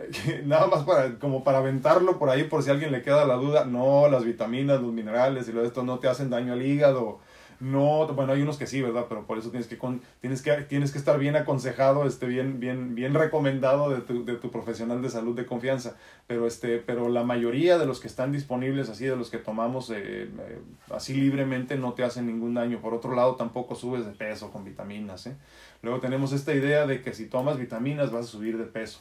nada 0.44 0.66
más 0.66 0.84
para, 0.84 1.18
como 1.18 1.44
para 1.44 1.58
aventarlo 1.58 2.18
por 2.18 2.30
ahí 2.30 2.44
por 2.44 2.62
si 2.62 2.70
a 2.70 2.72
alguien 2.72 2.92
le 2.92 3.02
queda 3.02 3.24
la 3.24 3.34
duda, 3.34 3.64
no, 3.64 4.08
las 4.08 4.24
vitaminas, 4.24 4.80
los 4.80 4.92
minerales 4.92 5.48
y 5.48 5.52
lo 5.52 5.62
de 5.62 5.68
esto 5.68 5.82
no 5.82 5.98
te 5.98 6.08
hacen 6.08 6.30
daño 6.30 6.52
al 6.52 6.62
hígado, 6.62 7.20
no, 7.60 8.06
bueno, 8.06 8.32
hay 8.32 8.40
unos 8.40 8.56
que 8.56 8.66
sí, 8.66 8.80
¿verdad? 8.80 9.04
Pero 9.06 9.26
por 9.26 9.36
eso 9.36 9.50
tienes 9.50 9.68
que, 9.68 9.78
tienes 10.22 10.40
que, 10.40 10.52
tienes 10.62 10.92
que 10.92 10.98
estar 10.98 11.18
bien 11.18 11.36
aconsejado, 11.36 12.06
este, 12.06 12.24
bien, 12.26 12.58
bien, 12.58 12.94
bien 12.94 13.12
recomendado 13.12 13.90
de 13.90 14.00
tu, 14.00 14.24
de 14.24 14.36
tu 14.36 14.50
profesional 14.50 15.02
de 15.02 15.10
salud 15.10 15.36
de 15.36 15.44
confianza, 15.44 15.94
pero, 16.26 16.46
este, 16.46 16.78
pero 16.78 17.10
la 17.10 17.22
mayoría 17.22 17.76
de 17.76 17.84
los 17.84 18.00
que 18.00 18.08
están 18.08 18.32
disponibles, 18.32 18.88
así, 18.88 19.04
de 19.04 19.14
los 19.14 19.30
que 19.30 19.36
tomamos 19.36 19.90
eh, 19.90 20.22
eh, 20.24 20.58
así 20.90 21.12
libremente, 21.12 21.76
no 21.76 21.92
te 21.92 22.02
hacen 22.02 22.26
ningún 22.26 22.54
daño. 22.54 22.80
Por 22.80 22.94
otro 22.94 23.14
lado, 23.14 23.36
tampoco 23.36 23.74
subes 23.74 24.06
de 24.06 24.12
peso 24.12 24.50
con 24.50 24.64
vitaminas, 24.64 25.26
¿eh? 25.26 25.36
Luego 25.82 26.00
tenemos 26.00 26.32
esta 26.32 26.54
idea 26.54 26.86
de 26.86 27.02
que 27.02 27.12
si 27.12 27.26
tomas 27.26 27.58
vitaminas 27.58 28.10
vas 28.10 28.24
a 28.24 28.28
subir 28.28 28.56
de 28.56 28.64
peso 28.64 29.00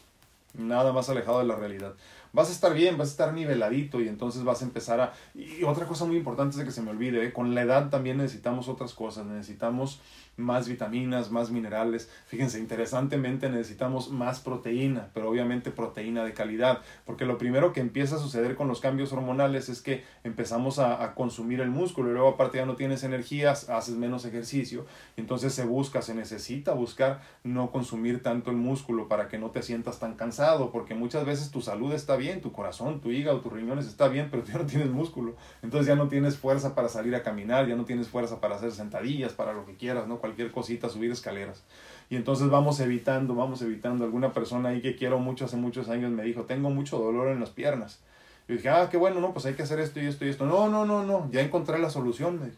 nada 0.54 0.92
más 0.94 1.10
alejado 1.10 1.40
de 1.40 1.46
la 1.46 1.56
realidad. 1.56 1.94
vas 2.34 2.50
a 2.50 2.52
estar 2.52 2.74
bien, 2.74 2.98
vas 2.98 3.10
a 3.10 3.12
estar 3.12 3.34
niveladito 3.34 4.02
y 4.02 4.08
entonces 4.08 4.44
vas 4.44 4.62
a 4.62 4.66
empezar 4.66 5.00
a... 5.02 5.14
Y 5.34 5.64
otra 5.64 5.86
cosa 5.86 6.06
muy 6.06 6.18
importante 6.18 6.52
es 6.52 6.58
de 6.58 6.66
que 6.66 6.72
se 6.72 6.82
me 6.82 6.92
olvide, 6.92 7.26
¿eh? 7.26 7.34
con 7.34 7.56
la 7.56 7.62
edad 7.62 7.90
también 7.90 8.18
necesitamos 8.18 8.68
otras 8.68 8.94
cosas, 8.94 9.26
necesitamos 9.26 10.02
más 10.40 10.68
vitaminas, 10.68 11.32
más 11.32 11.52
minerales. 11.52 12.10
Fíjense, 12.28 12.60
interesantemente 12.60 13.50
necesitamos 13.50 14.10
más 14.10 14.40
proteína, 14.40 15.10
pero 15.14 15.30
obviamente 15.30 15.72
proteína 15.72 16.24
de 16.24 16.34
calidad, 16.34 16.82
porque 17.06 17.26
lo 17.26 17.38
primero 17.38 17.74
que 17.74 17.82
empieza 17.82 18.16
a 18.16 18.20
suceder 18.20 18.56
con 18.56 18.68
los 18.68 18.80
cambios 18.80 19.14
hormonales 19.14 19.70
es 19.70 19.82
que 19.82 20.04
empezamos 20.24 20.80
a, 20.80 21.14
consumir 21.16 21.60
el 21.60 21.70
músculo 21.70 22.10
y 22.10 22.14
luego 22.14 22.30
aparte 22.30 22.60
ya 22.60 22.66
no 22.66 22.76
tienes 22.76 23.04
energías, 23.04 23.70
haces 23.70 23.96
menos 23.96 24.26
ejercicio, 24.26 24.86
entonces 25.18 25.54
se 25.54 25.66
busca, 25.66 26.02
se 26.02 26.14
necesita 26.14 26.74
buscar 26.74 27.22
no 27.44 27.72
consumir 27.72 28.22
tanto 28.22 28.52
el 28.52 28.58
músculo 28.58 29.08
para 29.08 29.28
que 29.28 29.38
no 29.38 29.50
te 29.50 29.64
sientas 29.64 30.00
tan 30.00 30.16
cansado, 30.16 30.72
porque 30.72 30.94
muchas 30.94 31.26
veces 31.26 31.52
tu 31.52 31.62
salud 31.62 31.94
está 31.94 32.16
bien, 32.16 32.42
tu 32.42 32.52
corazón, 32.52 33.02
tu 33.02 33.12
hígado, 33.12 33.42
tus 33.42 33.52
riñones 33.52 33.88
está 33.88 34.08
bien, 34.08 34.30
pero 34.30 34.44
ya 34.46 34.60
no 34.60 34.66
tienes 34.66 34.90
músculo, 34.90 35.36
entonces 35.62 35.88
ya 35.88 35.96
no 35.96 36.08
tienes 36.08 36.38
fuerza 36.38 36.76
para 36.76 36.90
salir 36.90 37.16
a 37.16 37.24
caminar, 37.24 37.68
ya 37.68 37.76
no 37.76 37.86
tienes 37.86 38.08
fuerza 38.08 38.40
para 38.40 38.56
hacer 38.56 38.72
sentadillas, 38.72 39.34
para 39.34 39.54
lo 39.54 39.66
que 39.66 39.76
quieras, 39.76 40.08
¿no? 40.08 40.20
Cualquier 40.30 40.52
cosita, 40.52 40.90
subir 40.90 41.12
escaleras. 41.12 41.64
Y 42.10 42.16
entonces 42.16 42.50
vamos 42.50 42.80
evitando, 42.80 43.36
vamos 43.36 43.62
evitando. 43.62 44.06
Alguna 44.06 44.32
persona 44.32 44.70
ahí 44.70 44.82
que 44.82 44.96
quiero 44.96 45.20
mucho 45.20 45.46
hace 45.46 45.58
muchos 45.58 45.90
años 45.90 46.12
me 46.12 46.24
dijo, 46.24 46.44
tengo 46.44 46.70
mucho 46.70 46.98
dolor 46.98 47.30
en 47.30 47.40
las 47.40 47.50
piernas. 47.50 48.00
Y 48.48 48.54
dije, 48.54 48.70
ah, 48.70 48.88
qué 48.90 48.98
bueno, 48.98 49.20
no, 49.20 49.34
pues 49.34 49.46
hay 49.46 49.54
que 49.54 49.64
hacer 49.64 49.80
esto 49.80 50.00
y 50.00 50.06
esto 50.06 50.26
y 50.26 50.30
esto. 50.30 50.46
No, 50.46 50.70
no, 50.70 50.86
no, 50.86 51.04
no, 51.04 51.30
ya 51.32 51.42
encontré 51.42 51.78
la 51.80 51.90
solución. 51.90 52.52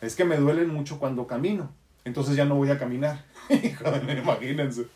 Es 0.00 0.16
que 0.16 0.24
me 0.24 0.36
duelen 0.36 0.68
mucho 0.68 0.98
cuando 0.98 1.26
camino. 1.26 1.70
Entonces 2.04 2.36
ya 2.36 2.44
no 2.44 2.56
voy 2.56 2.70
a 2.70 2.78
caminar. 2.78 3.24
Imagínense. 3.48 4.86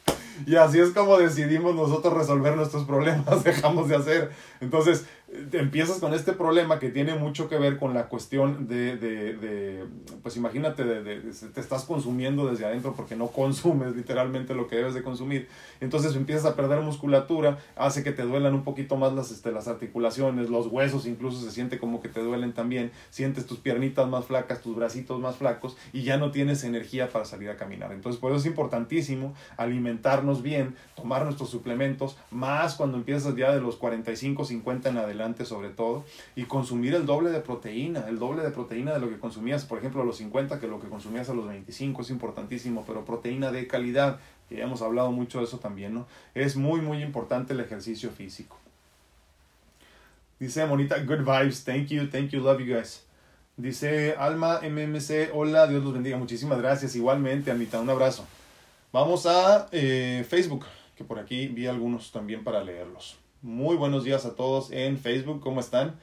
Y 0.46 0.56
así 0.56 0.80
es 0.80 0.90
como 0.90 1.18
decidimos 1.18 1.74
nosotros 1.74 2.14
resolver 2.14 2.56
nuestros 2.56 2.84
problemas, 2.84 3.44
dejamos 3.44 3.88
de 3.88 3.96
hacer. 3.96 4.30
Entonces, 4.60 5.06
empiezas 5.52 5.98
con 5.98 6.14
este 6.14 6.32
problema 6.32 6.78
que 6.78 6.90
tiene 6.90 7.14
mucho 7.14 7.48
que 7.48 7.58
ver 7.58 7.78
con 7.78 7.94
la 7.94 8.08
cuestión 8.08 8.68
de, 8.68 8.96
de, 8.96 9.34
de 9.34 9.84
pues 10.22 10.36
imagínate, 10.36 10.84
de, 10.84 11.20
te 11.20 11.60
estás 11.60 11.84
consumiendo 11.84 12.46
desde 12.46 12.66
adentro 12.66 12.94
porque 12.94 13.16
no 13.16 13.28
consumes 13.28 13.96
literalmente 13.96 14.54
lo 14.54 14.68
que 14.68 14.76
debes 14.76 14.94
de 14.94 15.02
consumir. 15.02 15.48
Entonces 15.80 16.14
empiezas 16.14 16.44
a 16.46 16.56
perder 16.56 16.80
musculatura, 16.80 17.58
hace 17.76 18.04
que 18.04 18.12
te 18.12 18.22
duelan 18.22 18.54
un 18.54 18.64
poquito 18.64 18.96
más 18.96 19.12
las, 19.12 19.30
este, 19.30 19.50
las 19.50 19.66
articulaciones, 19.66 20.50
los 20.50 20.68
huesos 20.68 21.06
incluso 21.06 21.40
se 21.40 21.50
siente 21.50 21.78
como 21.78 22.00
que 22.00 22.08
te 22.08 22.20
duelen 22.20 22.52
también, 22.52 22.92
sientes 23.10 23.46
tus 23.46 23.58
piernitas 23.58 24.08
más 24.08 24.26
flacas, 24.26 24.60
tus 24.60 24.76
bracitos 24.76 25.20
más 25.20 25.36
flacos 25.36 25.76
y 25.92 26.02
ya 26.02 26.16
no 26.16 26.30
tienes 26.30 26.64
energía 26.64 27.08
para 27.08 27.24
salir 27.24 27.50
a 27.50 27.56
caminar. 27.56 27.92
Entonces 27.92 28.20
por 28.20 28.30
eso 28.30 28.40
es 28.40 28.46
importantísimo 28.46 29.34
alimentarnos 29.56 30.42
bien, 30.42 30.76
tomar 30.94 31.24
nuestros 31.24 31.50
suplementos, 31.50 32.16
más 32.30 32.74
cuando 32.74 32.98
empiezas 32.98 33.34
ya 33.36 33.52
de 33.52 33.60
los 33.60 33.76
45, 33.76 34.44
50 34.44 34.88
en 34.90 34.98
adelante 34.98 35.23
sobre 35.44 35.70
todo, 35.70 36.04
y 36.36 36.44
consumir 36.44 36.94
el 36.94 37.06
doble 37.06 37.30
de 37.30 37.40
proteína, 37.40 38.06
el 38.08 38.18
doble 38.18 38.42
de 38.42 38.50
proteína 38.50 38.92
de 38.92 39.00
lo 39.00 39.08
que 39.08 39.18
consumías, 39.18 39.64
por 39.64 39.78
ejemplo, 39.78 40.02
a 40.02 40.04
los 40.04 40.18
50 40.18 40.60
que 40.60 40.68
lo 40.68 40.80
que 40.80 40.88
consumías 40.88 41.28
a 41.30 41.34
los 41.34 41.48
25 41.48 42.02
es 42.02 42.10
importantísimo, 42.10 42.84
pero 42.86 43.04
proteína 43.04 43.50
de 43.50 43.66
calidad, 43.66 44.20
que 44.48 44.56
ya 44.56 44.64
hemos 44.64 44.82
hablado 44.82 45.10
mucho 45.10 45.38
de 45.38 45.44
eso 45.44 45.58
también, 45.58 45.94
¿no? 45.94 46.06
Es 46.34 46.56
muy, 46.56 46.80
muy 46.80 47.02
importante 47.02 47.54
el 47.54 47.60
ejercicio 47.60 48.10
físico. 48.10 48.58
Dice 50.38 50.66
Monita, 50.66 50.98
good 50.98 51.20
vibes, 51.20 51.64
thank 51.64 51.86
you, 51.86 52.06
thank 52.08 52.28
you, 52.30 52.40
love 52.40 52.60
you 52.60 52.74
guys. 52.74 53.04
Dice 53.56 54.14
Alma 54.18 54.60
MMC, 54.62 55.30
hola, 55.32 55.66
Dios 55.66 55.84
los 55.84 55.94
bendiga, 55.94 56.18
muchísimas 56.18 56.58
gracias, 56.58 56.96
igualmente, 56.96 57.50
Anita, 57.50 57.80
un 57.80 57.88
abrazo. 57.88 58.26
Vamos 58.92 59.26
a 59.26 59.68
eh, 59.72 60.24
Facebook, 60.28 60.66
que 60.96 61.04
por 61.04 61.18
aquí 61.18 61.48
vi 61.48 61.66
algunos 61.66 62.12
también 62.12 62.44
para 62.44 62.62
leerlos. 62.62 63.23
Muy 63.44 63.76
buenos 63.76 64.04
días 64.04 64.24
a 64.24 64.34
todos 64.34 64.70
en 64.70 64.96
Facebook, 64.96 65.40
¿cómo 65.42 65.60
están? 65.60 65.96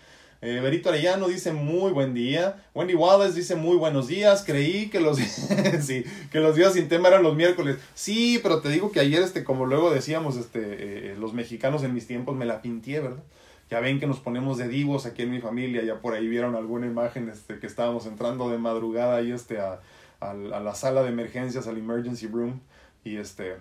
Eh, 0.43 0.59
Berito 0.61 0.89
Arellano 0.89 1.27
dice 1.27 1.51
muy 1.51 1.91
buen 1.91 2.13
día. 2.13 2.63
Wendy 2.75 2.93
Wallace 2.93 3.33
dice 3.33 3.55
muy 3.55 3.77
buenos 3.77 4.07
días. 4.07 4.43
Creí 4.45 4.91
que 4.91 4.99
los, 4.99 5.17
sí, 5.81 6.03
que 6.31 6.39
los 6.39 6.55
días 6.55 6.73
sin 6.73 6.87
tema 6.87 7.07
eran 7.07 7.23
los 7.23 7.35
miércoles. 7.35 7.77
Sí, 7.95 8.39
pero 8.43 8.61
te 8.61 8.69
digo 8.69 8.91
que 8.91 8.99
ayer, 8.99 9.23
este, 9.23 9.43
como 9.43 9.65
luego 9.65 9.89
decíamos, 9.89 10.37
este, 10.37 11.13
eh, 11.13 11.15
los 11.17 11.33
mexicanos 11.33 11.81
en 11.81 11.95
mis 11.95 12.05
tiempos 12.05 12.35
me 12.35 12.45
la 12.45 12.61
pinté, 12.61 12.99
¿verdad? 12.99 13.23
Ya 13.71 13.79
ven 13.79 13.99
que 13.99 14.05
nos 14.05 14.19
ponemos 14.19 14.59
de 14.59 14.67
divos 14.67 15.07
aquí 15.07 15.23
en 15.23 15.31
mi 15.31 15.41
familia. 15.41 15.83
Ya 15.83 15.99
por 15.99 16.13
ahí 16.13 16.27
vieron 16.27 16.53
alguna 16.53 16.85
imagen 16.85 17.27
este, 17.27 17.57
que 17.57 17.65
estábamos 17.65 18.05
entrando 18.05 18.51
de 18.51 18.59
madrugada 18.59 19.15
ahí 19.15 19.31
este, 19.31 19.59
a, 19.59 19.79
a 20.19 20.33
la 20.35 20.75
sala 20.75 21.01
de 21.01 21.09
emergencias, 21.09 21.65
al 21.65 21.79
emergency 21.79 22.27
room. 22.27 22.61
Y 23.03 23.15
este, 23.15 23.55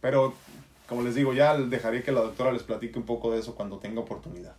pero 0.00 0.32
como 0.88 1.02
les 1.02 1.14
digo, 1.14 1.32
ya 1.32 1.56
dejaré 1.56 2.02
que 2.02 2.12
la 2.12 2.20
doctora 2.20 2.52
les 2.52 2.62
platique 2.62 2.98
un 2.98 3.06
poco 3.06 3.32
de 3.32 3.40
eso 3.40 3.54
cuando 3.54 3.78
tenga 3.78 4.00
oportunidad. 4.00 4.56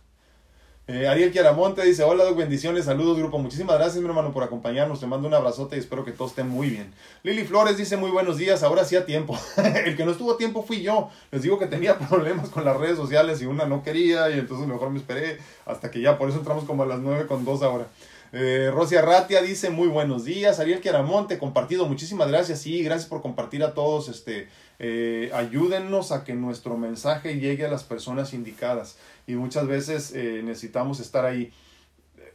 Eh, 0.90 1.06
Ariel 1.06 1.30
Chiaramonte 1.30 1.84
dice, 1.84 2.02
hola 2.02 2.24
Doc, 2.24 2.38
bendiciones, 2.38 2.86
saludos 2.86 3.18
grupo, 3.18 3.36
muchísimas 3.36 3.76
gracias 3.76 4.02
mi 4.02 4.08
hermano 4.08 4.32
por 4.32 4.42
acompañarnos, 4.42 4.98
te 4.98 5.06
mando 5.06 5.28
un 5.28 5.34
abrazote 5.34 5.76
y 5.76 5.80
espero 5.80 6.02
que 6.02 6.12
todos 6.12 6.30
estén 6.30 6.48
muy 6.48 6.70
bien. 6.70 6.94
Lili 7.22 7.44
Flores 7.44 7.76
dice, 7.76 7.98
muy 7.98 8.10
buenos 8.10 8.38
días, 8.38 8.62
ahora 8.62 8.86
sí 8.86 8.96
a 8.96 9.04
tiempo. 9.04 9.38
El 9.84 9.98
que 9.98 10.06
no 10.06 10.12
estuvo 10.12 10.32
a 10.32 10.38
tiempo 10.38 10.62
fui 10.62 10.80
yo, 10.80 11.10
les 11.30 11.42
digo 11.42 11.58
que 11.58 11.66
tenía 11.66 11.98
problemas 12.08 12.48
con 12.48 12.64
las 12.64 12.74
redes 12.74 12.96
sociales 12.96 13.42
y 13.42 13.44
una 13.44 13.66
no 13.66 13.82
quería 13.82 14.30
y 14.30 14.38
entonces 14.38 14.66
mejor 14.66 14.88
me 14.88 14.98
esperé 14.98 15.36
hasta 15.66 15.90
que 15.90 16.00
ya, 16.00 16.16
por 16.16 16.30
eso 16.30 16.38
entramos 16.38 16.64
como 16.64 16.84
a 16.84 16.86
las 16.86 17.00
9 17.00 17.26
con 17.26 17.44
2 17.44 17.62
ahora. 17.64 17.88
Eh, 18.32 18.70
Rosia 18.74 19.00
Ratia 19.00 19.40
dice 19.40 19.70
muy 19.70 19.88
buenos 19.88 20.24
días. 20.24 20.60
Ariel 20.60 20.82
Chiaramonte, 20.82 21.38
compartido, 21.38 21.86
muchísimas 21.86 22.28
gracias. 22.28 22.60
Sí, 22.60 22.82
gracias 22.82 23.08
por 23.08 23.22
compartir 23.22 23.62
a 23.62 23.74
todos. 23.74 24.08
Este, 24.08 24.48
eh, 24.78 25.30
ayúdennos 25.34 26.12
a 26.12 26.24
que 26.24 26.34
nuestro 26.34 26.76
mensaje 26.76 27.38
llegue 27.38 27.64
a 27.64 27.70
las 27.70 27.84
personas 27.84 28.34
indicadas. 28.34 28.98
Y 29.26 29.34
muchas 29.34 29.66
veces 29.66 30.12
eh, 30.14 30.42
necesitamos 30.44 31.00
estar 31.00 31.24
ahí. 31.24 31.52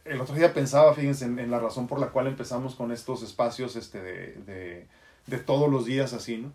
El 0.04 0.20
otro 0.20 0.34
día 0.34 0.52
pensaba, 0.52 0.94
fíjense, 0.94 1.24
en, 1.24 1.50
la 1.50 1.60
razón 1.60 1.86
por 1.86 1.98
la 1.98 2.08
cual 2.08 2.26
empezamos 2.26 2.74
con 2.74 2.92
estos 2.92 3.22
espacios 3.22 3.76
este, 3.76 4.02
de, 4.02 4.32
de, 4.46 4.86
de 5.26 5.38
todos 5.38 5.70
los 5.70 5.86
días 5.86 6.12
así, 6.12 6.38
¿no? 6.38 6.52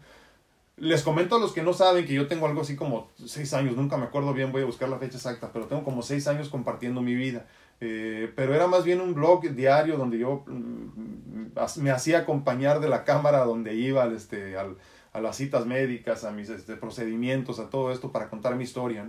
Les 0.77 1.03
comento 1.03 1.35
a 1.35 1.39
los 1.39 1.51
que 1.51 1.61
no 1.61 1.73
saben 1.73 2.05
que 2.05 2.13
yo 2.13 2.27
tengo 2.27 2.45
algo 2.45 2.61
así 2.61 2.77
como 2.77 3.09
seis 3.25 3.53
años, 3.53 3.75
nunca 3.75 3.97
me 3.97 4.05
acuerdo 4.05 4.33
bien, 4.33 4.53
voy 4.53 4.61
a 4.61 4.65
buscar 4.65 4.87
la 4.87 4.97
fecha 4.97 5.17
exacta, 5.17 5.51
pero 5.51 5.65
tengo 5.65 5.83
como 5.83 6.01
seis 6.01 6.25
años 6.27 6.47
compartiendo 6.47 7.01
mi 7.01 7.15
vida. 7.15 7.47
Eh, 7.81 8.31
pero 8.35 8.53
era 8.53 8.67
más 8.67 8.83
bien 8.83 8.99
un 8.99 9.13
blog 9.13 9.41
diario 9.51 9.97
donde 9.97 10.17
yo 10.19 10.43
mm, 10.47 11.81
me 11.81 11.91
hacía 11.91 12.19
acompañar 12.19 12.81
de 12.81 12.89
la 12.89 13.05
cámara 13.05 13.45
donde 13.45 13.75
iba 13.75 14.05
este, 14.07 14.57
al, 14.57 14.75
a 15.13 15.21
las 15.21 15.37
citas 15.37 15.65
médicas, 15.65 16.23
a 16.23 16.31
mis 16.31 16.49
este, 16.49 16.75
procedimientos, 16.75 17.59
a 17.59 17.69
todo 17.69 17.91
esto 17.91 18.11
para 18.11 18.29
contar 18.29 18.55
mi 18.55 18.63
historia. 18.63 19.07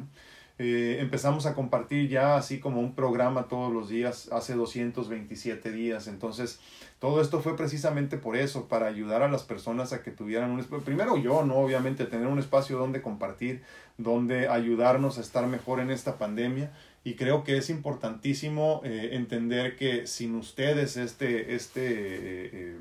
Eh, 0.63 0.99
empezamos 1.01 1.47
a 1.47 1.55
compartir 1.55 2.11
ya 2.11 2.37
así 2.37 2.61
como 2.61 2.81
un 2.81 2.95
programa 2.95 3.49
todos 3.49 3.73
los 3.73 3.89
días 3.89 4.29
hace 4.31 4.55
227 4.55 5.73
días. 5.73 6.07
Entonces, 6.07 6.61
todo 6.99 7.23
esto 7.23 7.41
fue 7.41 7.57
precisamente 7.57 8.19
por 8.19 8.37
eso, 8.37 8.69
para 8.69 8.87
ayudar 8.87 9.23
a 9.23 9.31
las 9.31 9.43
personas 9.43 9.95
a 9.95 10.03
que 10.03 10.11
tuvieran 10.11 10.51
un 10.51 10.61
espacio. 10.61 10.85
Primero 10.85 11.17
yo, 11.17 11.47
¿no? 11.47 11.55
Obviamente, 11.55 12.05
tener 12.05 12.27
un 12.27 12.39
espacio 12.39 12.77
donde 12.77 13.01
compartir, 13.01 13.63
donde 13.97 14.49
ayudarnos 14.49 15.17
a 15.17 15.23
estar 15.23 15.47
mejor 15.47 15.81
en 15.81 15.91
esta 15.91 16.19
pandemia 16.19 16.71
y 17.03 17.15
creo 17.15 17.45
que 17.45 17.57
es 17.57 17.71
importantísimo 17.71 18.83
eh, 18.85 19.11
entender 19.13 19.77
que 19.77 20.07
sin 20.07 20.35
ustedes 20.35 20.97
este, 20.97 21.55
este, 21.55 21.83
eh, 21.87 22.51
eh, 22.53 22.79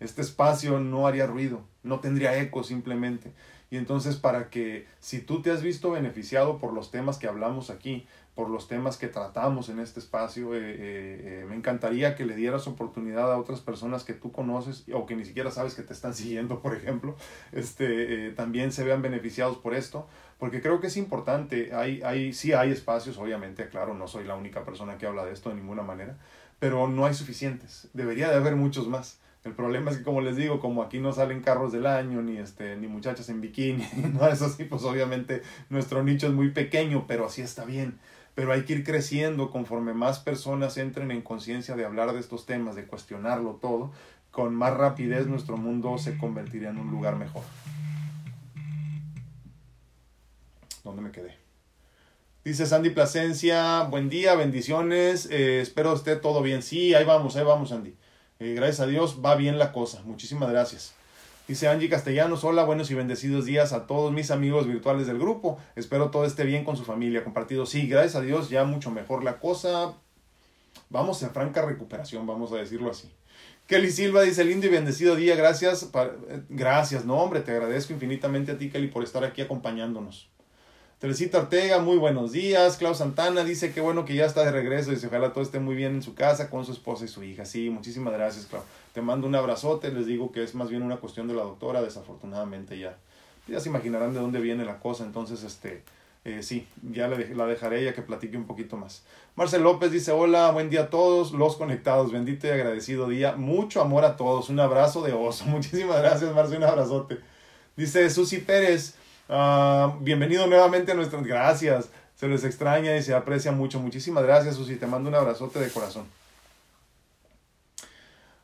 este 0.00 0.20
espacio 0.20 0.78
no 0.80 1.06
haría 1.06 1.26
ruido, 1.26 1.62
no 1.82 2.00
tendría 2.00 2.38
eco 2.38 2.62
simplemente. 2.62 3.32
Y 3.70 3.76
entonces 3.76 4.16
para 4.16 4.48
que 4.48 4.86
si 5.00 5.20
tú 5.20 5.42
te 5.42 5.50
has 5.50 5.62
visto 5.62 5.90
beneficiado 5.90 6.58
por 6.58 6.72
los 6.72 6.90
temas 6.90 7.18
que 7.18 7.26
hablamos 7.26 7.70
aquí, 7.70 8.06
por 8.34 8.48
los 8.48 8.68
temas 8.68 8.96
que 8.96 9.08
tratamos 9.08 9.68
en 9.68 9.80
este 9.80 9.98
espacio, 10.00 10.50
me 10.50 11.54
encantaría 11.54 12.14
que 12.14 12.24
le 12.24 12.36
dieras 12.36 12.66
oportunidad 12.66 13.30
a 13.30 13.36
otras 13.36 13.60
personas 13.60 14.04
que 14.04 14.14
tú 14.14 14.30
conoces 14.30 14.84
o 14.94 15.04
que 15.04 15.16
ni 15.16 15.24
siquiera 15.26 15.50
sabes 15.50 15.74
que 15.74 15.82
te 15.82 15.92
están 15.92 16.14
siguiendo, 16.14 16.62
por 16.62 16.74
ejemplo, 16.74 17.16
este, 17.52 18.30
también 18.30 18.72
se 18.72 18.84
vean 18.84 19.02
beneficiados 19.02 19.58
por 19.58 19.74
esto 19.74 20.06
porque 20.38 20.60
creo 20.60 20.80
que 20.80 20.86
es 20.86 20.96
importante, 20.96 21.74
hay, 21.74 22.00
hay, 22.02 22.32
sí 22.32 22.52
hay 22.52 22.70
espacios, 22.70 23.18
obviamente, 23.18 23.68
claro, 23.68 23.94
no 23.94 24.06
soy 24.06 24.24
la 24.24 24.36
única 24.36 24.64
persona 24.64 24.96
que 24.96 25.06
habla 25.06 25.24
de 25.24 25.32
esto 25.32 25.50
de 25.50 25.56
ninguna 25.56 25.82
manera, 25.82 26.16
pero 26.58 26.88
no 26.88 27.06
hay 27.06 27.14
suficientes, 27.14 27.88
debería 27.92 28.28
de 28.30 28.36
haber 28.36 28.56
muchos 28.56 28.88
más. 28.88 29.18
El 29.44 29.54
problema 29.54 29.90
es 29.90 29.98
que, 29.98 30.02
como 30.02 30.20
les 30.20 30.36
digo, 30.36 30.60
como 30.60 30.82
aquí 30.82 30.98
no 30.98 31.12
salen 31.12 31.40
carros 31.40 31.72
del 31.72 31.86
año, 31.86 32.22
ni, 32.22 32.36
este, 32.36 32.76
ni 32.76 32.86
muchachas 32.86 33.28
en 33.28 33.40
bikini, 33.40 33.86
no 34.14 34.26
es 34.28 34.42
así, 34.42 34.64
pues 34.64 34.82
obviamente 34.84 35.42
nuestro 35.70 36.02
nicho 36.02 36.26
es 36.26 36.32
muy 36.32 36.50
pequeño, 36.50 37.06
pero 37.06 37.26
así 37.26 37.42
está 37.42 37.64
bien. 37.64 37.98
Pero 38.34 38.52
hay 38.52 38.62
que 38.62 38.74
ir 38.74 38.84
creciendo 38.84 39.50
conforme 39.50 39.94
más 39.94 40.20
personas 40.20 40.76
entren 40.76 41.10
en 41.10 41.22
conciencia 41.22 41.74
de 41.76 41.84
hablar 41.84 42.12
de 42.12 42.20
estos 42.20 42.46
temas, 42.46 42.76
de 42.76 42.84
cuestionarlo 42.84 43.54
todo, 43.54 43.90
con 44.30 44.54
más 44.54 44.76
rapidez 44.76 45.26
nuestro 45.26 45.56
mundo 45.56 45.98
se 45.98 46.16
convertiría 46.18 46.70
en 46.70 46.78
un 46.78 46.90
lugar 46.90 47.16
mejor. 47.16 47.42
¿Dónde 50.88 51.02
me 51.02 51.10
quedé? 51.10 51.36
Dice 52.44 52.64
Sandy 52.64 52.88
Plasencia, 52.88 53.82
buen 53.82 54.08
día, 54.08 54.34
bendiciones, 54.34 55.28
eh, 55.30 55.60
espero 55.60 55.92
esté 55.92 56.16
todo 56.16 56.40
bien. 56.40 56.62
Sí, 56.62 56.94
ahí 56.94 57.04
vamos, 57.04 57.36
ahí 57.36 57.44
vamos, 57.44 57.68
Sandy. 57.68 57.94
Eh, 58.38 58.54
gracias 58.54 58.80
a 58.80 58.86
Dios 58.86 59.18
va 59.22 59.34
bien 59.34 59.58
la 59.58 59.72
cosa. 59.72 60.00
Muchísimas 60.04 60.48
gracias. 60.50 60.94
Dice 61.46 61.68
Angie 61.68 61.90
Castellanos, 61.90 62.42
hola, 62.42 62.64
buenos 62.64 62.90
y 62.90 62.94
bendecidos 62.94 63.44
días 63.44 63.74
a 63.74 63.86
todos 63.86 64.12
mis 64.12 64.30
amigos 64.30 64.66
virtuales 64.66 65.06
del 65.06 65.18
grupo. 65.18 65.58
Espero 65.76 66.10
todo 66.10 66.24
esté 66.24 66.44
bien 66.44 66.64
con 66.64 66.78
su 66.78 66.84
familia. 66.84 67.22
Compartido, 67.22 67.66
sí, 67.66 67.86
gracias 67.86 68.16
a 68.16 68.22
Dios, 68.22 68.48
ya 68.48 68.64
mucho 68.64 68.90
mejor 68.90 69.24
la 69.24 69.40
cosa. 69.40 69.92
Vamos 70.88 71.22
en 71.22 71.30
franca 71.32 71.66
recuperación, 71.66 72.26
vamos 72.26 72.50
a 72.52 72.56
decirlo 72.56 72.90
así. 72.90 73.12
Kelly 73.66 73.90
Silva 73.90 74.22
dice, 74.22 74.42
lindo 74.42 74.66
y 74.66 74.70
bendecido 74.70 75.16
día, 75.16 75.36
gracias. 75.36 75.90
Gracias, 76.48 77.04
no 77.04 77.18
hombre, 77.18 77.40
te 77.40 77.50
agradezco 77.52 77.92
infinitamente 77.92 78.52
a 78.52 78.56
ti, 78.56 78.70
Kelly, 78.70 78.88
por 78.88 79.04
estar 79.04 79.22
aquí 79.22 79.42
acompañándonos. 79.42 80.30
Teresita 80.98 81.38
Ortega, 81.38 81.78
muy 81.78 81.96
buenos 81.96 82.32
días. 82.32 82.76
Klaus 82.76 82.98
Santana 82.98 83.44
dice 83.44 83.72
que 83.72 83.80
bueno 83.80 84.04
que 84.04 84.16
ya 84.16 84.26
está 84.26 84.44
de 84.44 84.50
regreso. 84.50 84.90
Dice, 84.90 85.06
ojalá 85.06 85.32
todo 85.32 85.44
esté 85.44 85.60
muy 85.60 85.76
bien 85.76 85.94
en 85.94 86.02
su 86.02 86.16
casa 86.16 86.50
con 86.50 86.64
su 86.64 86.72
esposa 86.72 87.04
y 87.04 87.08
su 87.08 87.22
hija. 87.22 87.44
Sí, 87.44 87.70
muchísimas 87.70 88.12
gracias, 88.12 88.46
Klaus. 88.46 88.64
Te 88.92 89.00
mando 89.00 89.28
un 89.28 89.36
abrazote. 89.36 89.92
Les 89.92 90.06
digo 90.06 90.32
que 90.32 90.42
es 90.42 90.56
más 90.56 90.70
bien 90.70 90.82
una 90.82 90.96
cuestión 90.96 91.28
de 91.28 91.34
la 91.34 91.42
doctora. 91.42 91.82
Desafortunadamente 91.82 92.76
ya, 92.80 92.96
ya 93.46 93.60
se 93.60 93.68
imaginarán 93.68 94.12
de 94.12 94.18
dónde 94.18 94.40
viene 94.40 94.64
la 94.64 94.80
cosa. 94.80 95.04
Entonces, 95.04 95.44
este, 95.44 95.84
eh, 96.24 96.42
sí, 96.42 96.66
ya 96.82 97.06
la 97.06 97.46
dejaré 97.46 97.84
ya 97.84 97.94
que 97.94 98.02
platique 98.02 98.36
un 98.36 98.48
poquito 98.48 98.76
más. 98.76 99.04
Marcel 99.36 99.62
López 99.62 99.92
dice, 99.92 100.10
hola, 100.10 100.50
buen 100.50 100.68
día 100.68 100.80
a 100.80 100.90
todos 100.90 101.30
los 101.30 101.54
conectados. 101.54 102.10
Bendito 102.10 102.48
y 102.48 102.50
agradecido 102.50 103.08
día. 103.08 103.36
Mucho 103.36 103.80
amor 103.82 104.04
a 104.04 104.16
todos. 104.16 104.48
Un 104.48 104.58
abrazo 104.58 105.02
de 105.02 105.12
oso. 105.12 105.44
Muchísimas 105.46 105.98
gracias, 105.98 106.34
Marcel. 106.34 106.58
Un 106.58 106.64
abrazote. 106.64 107.18
Dice 107.76 108.10
Susi 108.10 108.38
Pérez. 108.38 108.96
Ah, 109.28 109.98
bienvenido 110.00 110.46
nuevamente 110.46 110.92
a 110.92 110.94
nuestras 110.94 111.22
gracias. 111.22 111.90
Se 112.14 112.28
les 112.28 112.44
extraña 112.44 112.96
y 112.96 113.02
se 113.02 113.14
aprecia 113.14 113.52
mucho. 113.52 113.78
Muchísimas 113.78 114.24
gracias, 114.24 114.56
Susi. 114.56 114.76
Te 114.76 114.86
mando 114.86 115.10
un 115.10 115.14
abrazote 115.14 115.58
de 115.58 115.68
corazón. 115.68 116.06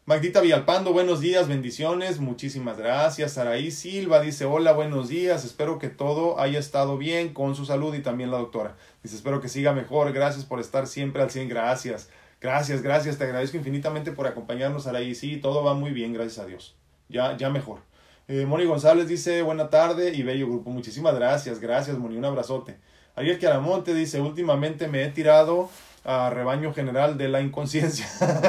Magdita 0.06 0.42
Villalpando, 0.42 0.92
buenos 0.92 1.20
días, 1.20 1.48
bendiciones, 1.48 2.20
muchísimas 2.20 2.76
gracias. 2.76 3.32
Saraí 3.32 3.70
Silva 3.70 4.20
dice, 4.20 4.44
hola, 4.44 4.72
buenos 4.72 5.08
días, 5.08 5.46
espero 5.46 5.78
que 5.78 5.88
todo 5.88 6.38
haya 6.38 6.58
estado 6.58 6.98
bien 6.98 7.32
con 7.32 7.56
su 7.56 7.64
salud 7.64 7.94
y 7.94 8.02
también 8.02 8.30
la 8.30 8.36
doctora. 8.36 8.76
Dice, 9.02 9.16
espero 9.16 9.40
que 9.40 9.48
siga 9.48 9.72
mejor, 9.72 10.12
gracias 10.12 10.44
por 10.44 10.60
estar 10.60 10.86
siempre 10.86 11.22
al 11.22 11.30
100, 11.30 11.48
gracias. 11.48 12.10
Gracias, 12.38 12.82
gracias, 12.82 13.16
te 13.16 13.24
agradezco 13.24 13.56
infinitamente 13.56 14.12
por 14.12 14.26
acompañarnos, 14.26 14.82
Saraí. 14.82 15.14
Sí, 15.14 15.38
todo 15.38 15.64
va 15.64 15.72
muy 15.72 15.92
bien, 15.92 16.12
gracias 16.12 16.38
a 16.38 16.46
Dios. 16.46 16.76
Ya, 17.08 17.34
ya 17.38 17.48
mejor. 17.48 17.78
Eh, 18.26 18.46
Moni 18.46 18.64
González 18.64 19.06
dice, 19.06 19.42
buena 19.42 19.68
tarde 19.68 20.14
y 20.14 20.22
bello 20.22 20.48
grupo. 20.48 20.70
Muchísimas 20.70 21.14
gracias, 21.14 21.60
gracias 21.60 21.98
Moni, 21.98 22.16
un 22.16 22.24
abrazote. 22.24 22.78
Ariel 23.16 23.38
Chiaramonte 23.38 23.94
dice, 23.94 24.20
últimamente 24.20 24.88
me 24.88 25.04
he 25.04 25.10
tirado 25.10 25.68
a 26.04 26.30
rebaño 26.30 26.72
general 26.72 27.16
de 27.16 27.28
la 27.28 27.40
inconsciencia 27.40 28.06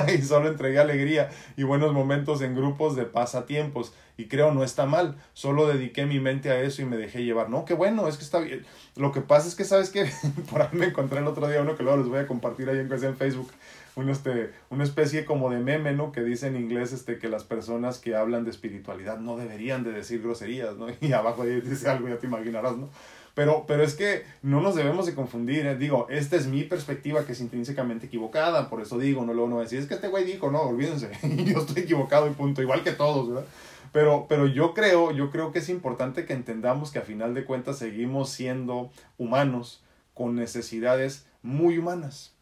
y 0.18 0.22
solo 0.22 0.50
entregué 0.50 0.80
alegría 0.80 1.30
y 1.56 1.64
buenos 1.64 1.94
momentos 1.94 2.42
en 2.42 2.56
grupos 2.56 2.96
de 2.96 3.06
pasatiempos 3.06 3.94
y 4.18 4.26
creo 4.26 4.54
no 4.54 4.64
está 4.64 4.86
mal, 4.86 5.16
solo 5.34 5.68
dediqué 5.68 6.06
mi 6.06 6.20
mente 6.20 6.52
a 6.52 6.60
eso 6.62 6.82
y 6.82 6.86
me 6.86 6.96
dejé 6.96 7.24
llevar. 7.24 7.50
No, 7.50 7.66
qué 7.66 7.74
bueno, 7.74 8.08
es 8.08 8.18
que 8.18 8.24
está 8.24 8.40
bien. 8.40 8.66
Lo 8.96 9.12
que 9.12 9.22
pasa 9.22 9.48
es 9.48 9.56
que 9.56 9.66
sabes 9.66 9.90
que 9.90 10.10
por 10.50 10.62
ahí 10.62 10.70
me 10.72 10.86
encontré 10.86 11.20
el 11.20 11.28
otro 11.28 11.48
día 11.50 11.62
uno 11.62 11.76
que 11.76 11.84
luego 11.84 11.98
les 11.98 12.08
voy 12.08 12.20
a 12.20 12.28
compartir 12.28 12.70
ahí 12.70 12.78
en 12.78 13.18
Facebook 13.18 13.52
un, 13.96 14.10
este, 14.10 14.52
una 14.70 14.84
especie 14.84 15.26
como 15.26 15.50
de 15.50 15.60
meme, 15.60 15.94
¿no? 15.94 16.12
Que 16.12 16.22
dice 16.22 16.48
en 16.48 16.56
inglés 16.56 16.92
este, 16.92 17.18
que 17.18 17.30
las 17.30 17.44
personas 17.44 18.00
que 18.00 18.16
hablan 18.16 18.44
de 18.44 18.52
espiritualidad 18.52 19.20
no 19.20 19.38
deberían 19.38 19.84
de 19.84 19.92
decir 19.92 20.22
groserías, 20.22 20.76
¿no? 20.76 20.88
Y 21.02 21.14
abajo 21.14 21.44
ahí 21.44 21.62
dice 21.62 21.90
algo, 21.90 22.08
ya 22.08 22.18
te 22.18 22.28
imaginarás, 22.28 22.78
¿no? 22.78 22.90
Pero, 23.36 23.66
pero 23.68 23.84
es 23.84 23.96
que 23.96 24.24
no 24.42 24.62
nos 24.62 24.76
debemos 24.76 25.06
de 25.06 25.14
confundir, 25.14 25.66
¿eh? 25.66 25.76
digo, 25.76 26.08
esta 26.10 26.38
es 26.38 26.48
mi 26.48 26.64
perspectiva 26.64 27.26
que 27.26 27.34
es 27.34 27.42
intrínsecamente 27.42 28.06
equivocada, 28.06 28.70
por 28.70 28.82
eso 28.82 28.98
digo, 28.98 29.26
no 29.26 29.34
luego 29.34 29.50
no 29.50 29.60
decir, 29.60 29.80
es 29.80 29.88
que 29.88 29.96
este 29.96 30.08
güey 30.08 30.24
dijo, 30.24 30.50
no, 30.52 30.62
olvídense, 30.62 31.12
yo 31.46 31.60
estoy 31.60 31.84
equivocado 31.84 32.28
y 32.28 32.32
punto, 32.32 32.62
igual 32.62 32.82
que 32.82 32.94
todos, 32.94 33.28
¿verdad? 33.28 33.46
Pero, 33.92 34.26
pero 34.30 34.48
yo 34.48 34.74
creo, 34.74 35.12
yo 35.12 35.32
creo 35.32 35.52
que 35.52 35.60
es 35.60 35.68
importante 35.68 36.26
que 36.26 36.34
entendamos 36.34 36.92
que 36.92 37.00
a 37.00 37.04
final 37.04 37.34
de 37.34 37.44
cuentas 37.44 37.78
seguimos 37.78 38.30
siendo 38.30 38.90
humanos 39.18 39.84
con 40.14 40.36
necesidades 40.36 41.26
muy 41.42 41.78
humanas. 41.78 42.35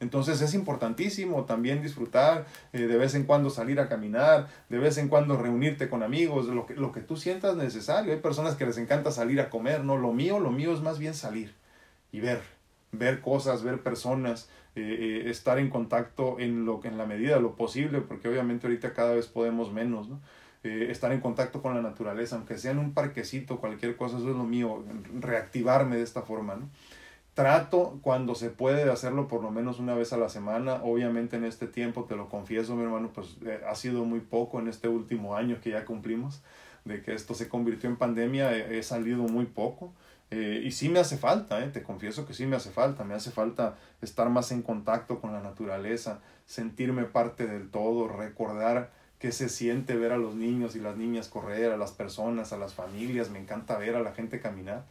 Entonces 0.00 0.40
es 0.40 0.54
importantísimo 0.54 1.44
también 1.44 1.82
disfrutar, 1.82 2.46
eh, 2.72 2.80
de 2.80 2.96
vez 2.96 3.14
en 3.14 3.24
cuando 3.24 3.50
salir 3.50 3.78
a 3.80 3.88
caminar, 3.88 4.48
de 4.70 4.78
vez 4.78 4.96
en 4.96 5.08
cuando 5.08 5.36
reunirte 5.36 5.90
con 5.90 6.02
amigos, 6.02 6.46
lo 6.46 6.64
que, 6.64 6.74
lo 6.74 6.90
que 6.90 7.02
tú 7.02 7.16
sientas 7.16 7.54
necesario. 7.54 8.12
Hay 8.12 8.18
personas 8.20 8.54
que 8.56 8.64
les 8.64 8.78
encanta 8.78 9.12
salir 9.12 9.40
a 9.40 9.50
comer, 9.50 9.84
¿no? 9.84 9.98
Lo 9.98 10.12
mío, 10.12 10.40
lo 10.40 10.50
mío 10.50 10.72
es 10.72 10.80
más 10.80 10.98
bien 10.98 11.12
salir 11.12 11.54
y 12.12 12.20
ver, 12.20 12.40
ver 12.92 13.20
cosas, 13.20 13.62
ver 13.62 13.82
personas, 13.82 14.48
eh, 14.74 15.22
eh, 15.26 15.30
estar 15.30 15.58
en 15.58 15.68
contacto 15.68 16.40
en, 16.40 16.64
lo, 16.64 16.80
en 16.82 16.96
la 16.96 17.04
medida 17.04 17.34
de 17.34 17.42
lo 17.42 17.54
posible, 17.54 18.00
porque 18.00 18.28
obviamente 18.28 18.66
ahorita 18.66 18.94
cada 18.94 19.14
vez 19.14 19.26
podemos 19.26 19.70
menos, 19.70 20.08
¿no? 20.08 20.18
estar 20.62 21.10
en 21.10 21.22
contacto 21.22 21.62
con 21.62 21.74
la 21.74 21.80
naturaleza, 21.80 22.36
aunque 22.36 22.58
sea 22.58 22.72
en 22.72 22.80
un 22.80 22.92
parquecito, 22.92 23.60
cualquier 23.60 23.96
cosa, 23.96 24.18
eso 24.18 24.28
es 24.28 24.36
lo 24.36 24.44
mío, 24.44 24.84
reactivarme 25.18 25.96
de 25.96 26.02
esta 26.02 26.20
forma, 26.20 26.54
¿no? 26.56 26.68
Trato 27.40 28.00
cuando 28.02 28.34
se 28.34 28.50
puede 28.50 28.90
hacerlo 28.90 29.26
por 29.26 29.42
lo 29.42 29.50
menos 29.50 29.78
una 29.78 29.94
vez 29.94 30.12
a 30.12 30.18
la 30.18 30.28
semana. 30.28 30.82
Obviamente 30.82 31.36
en 31.36 31.46
este 31.46 31.66
tiempo, 31.66 32.04
te 32.04 32.14
lo 32.14 32.28
confieso, 32.28 32.76
mi 32.76 32.82
hermano, 32.82 33.12
pues 33.14 33.38
eh, 33.46 33.62
ha 33.66 33.74
sido 33.76 34.04
muy 34.04 34.20
poco 34.20 34.60
en 34.60 34.68
este 34.68 34.88
último 34.88 35.34
año 35.34 35.58
que 35.58 35.70
ya 35.70 35.86
cumplimos, 35.86 36.42
de 36.84 37.00
que 37.00 37.14
esto 37.14 37.32
se 37.32 37.48
convirtió 37.48 37.88
en 37.88 37.96
pandemia, 37.96 38.54
he, 38.54 38.82
salido 38.82 39.22
muy 39.22 39.46
poco. 39.46 39.94
Eh, 40.30 40.60
y 40.66 40.72
sí 40.72 40.90
me 40.90 40.98
hace 40.98 41.16
falta, 41.16 41.64
eh, 41.64 41.70
te 41.70 41.82
confieso 41.82 42.26
que 42.26 42.34
sí 42.34 42.44
me 42.44 42.56
hace 42.56 42.72
falta, 42.72 43.04
me 43.04 43.14
hace 43.14 43.30
falta 43.30 43.78
estar 44.02 44.28
más 44.28 44.52
en 44.52 44.60
contacto 44.60 45.18
con 45.18 45.32
la 45.32 45.40
naturaleza, 45.40 46.20
sentirme 46.44 47.04
parte 47.04 47.46
del 47.46 47.70
todo, 47.70 48.06
recordar 48.06 48.90
qué 49.18 49.32
se 49.32 49.48
siente 49.48 49.96
ver 49.96 50.12
a 50.12 50.18
los 50.18 50.34
niños 50.34 50.76
y 50.76 50.80
las 50.80 50.98
niñas 50.98 51.28
correr, 51.28 51.72
a 51.72 51.78
las 51.78 51.92
personas, 51.92 52.52
a 52.52 52.58
las 52.58 52.74
familias, 52.74 53.30
me 53.30 53.38
encanta 53.38 53.78
ver 53.78 53.96
a 53.96 54.00
la 54.00 54.12
gente 54.12 54.40
caminar. 54.40 54.84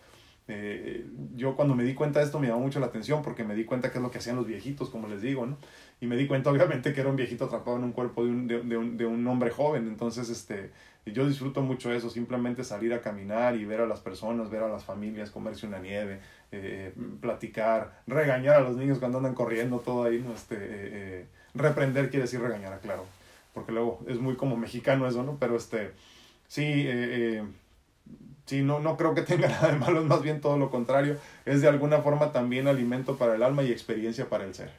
Eh, 0.52 1.06
yo 1.36 1.56
cuando 1.56 1.76
me 1.76 1.84
di 1.84 1.93
cuenta 1.93 2.20
de 2.20 2.26
esto 2.26 2.39
me 2.39 2.47
llamó 2.47 2.62
mucho 2.62 2.80
la 2.80 2.88
atención 2.88 3.22
porque 3.22 3.43
me 3.43 3.54
di 3.54 3.66
cuenta 3.66 3.91
que 3.91 4.00
es 4.00 4.02
lo 4.04 4.10
que 4.10 4.18
hacían 4.18 4.36
los 4.36 4.47
viejitos, 4.47 4.89
como 4.89 5.08
les 5.08 5.22
digo, 5.22 5.45
¿no? 5.45 5.58
Y 6.02 6.08
me 6.08 6.18
di 6.18 6.26
cuenta 6.26 6.50
obviamente 6.52 6.91
que 6.91 7.02
era 7.02 7.10
un 7.10 7.16
viejito 7.16 7.45
atrapado 7.45 7.78
en 7.78 7.84
un 7.84 7.91
cuerpo 7.91 8.26
de 8.26 8.32
un, 8.32 8.47
de, 8.47 8.78
un, 8.78 8.97
de 8.97 9.06
un 9.06 9.28
hombre 9.28 9.52
joven. 9.52 9.88
Entonces, 9.88 10.28
este, 10.30 10.72
yo 11.06 11.28
disfruto 11.28 11.62
mucho 11.62 11.93
eso, 11.93 12.10
simplemente 12.10 12.64
salir 12.64 12.95
a 12.95 13.02
caminar 13.02 13.56
y 13.58 13.66
ver 13.66 13.82
a 13.82 13.86
las 13.86 14.00
personas, 14.00 14.50
ver 14.50 14.64
a 14.64 14.70
las 14.70 14.84
familias, 14.84 15.30
comerse 15.30 15.68
una 15.68 15.78
nieve, 15.78 16.20
eh, 16.52 16.93
platicar, 17.22 18.02
regañar 18.08 18.56
a 18.56 18.62
los 18.62 18.76
niños 18.76 18.97
cuando 18.97 19.20
andan 19.20 19.36
corriendo, 19.36 19.80
todo 19.80 20.06
ahí, 20.06 20.20
¿no? 20.20 20.34
Este, 20.34 20.58
eh, 20.60 21.26
reprender 21.54 22.10
quiere 22.10 22.24
decir 22.24 22.41
regañar, 22.41 22.80
claro, 22.80 23.06
porque 23.54 23.72
luego 23.72 24.00
es 24.08 24.20
muy 24.20 24.36
como 24.36 24.58
mexicano 24.58 25.08
eso, 25.08 25.22
¿no? 25.22 25.38
Pero 25.39 25.56
este, 25.58 25.91
sí, 26.47 26.88
Sí, 28.50 28.64
no, 28.64 28.80
no 28.80 28.97
creo 28.97 29.14
que 29.14 29.22
tenga 29.22 29.47
nada 29.47 29.68
de 29.68 29.78
malo, 29.78 30.02
es 30.02 30.08
más 30.08 30.24
bien 30.24 30.41
todo 30.41 30.58
lo 30.58 30.72
contrario. 30.72 31.18
Es 31.45 31.62
de 31.62 31.68
alguna 31.68 32.02
forma 32.02 32.32
también 32.32 32.68
alimento 32.68 33.16
para 33.16 33.36
el 33.36 33.43
alma 33.43 33.62
y 33.62 33.72
experiencia 33.72 34.28
para 34.28 34.43
el 34.43 34.56
ser. 34.56 34.72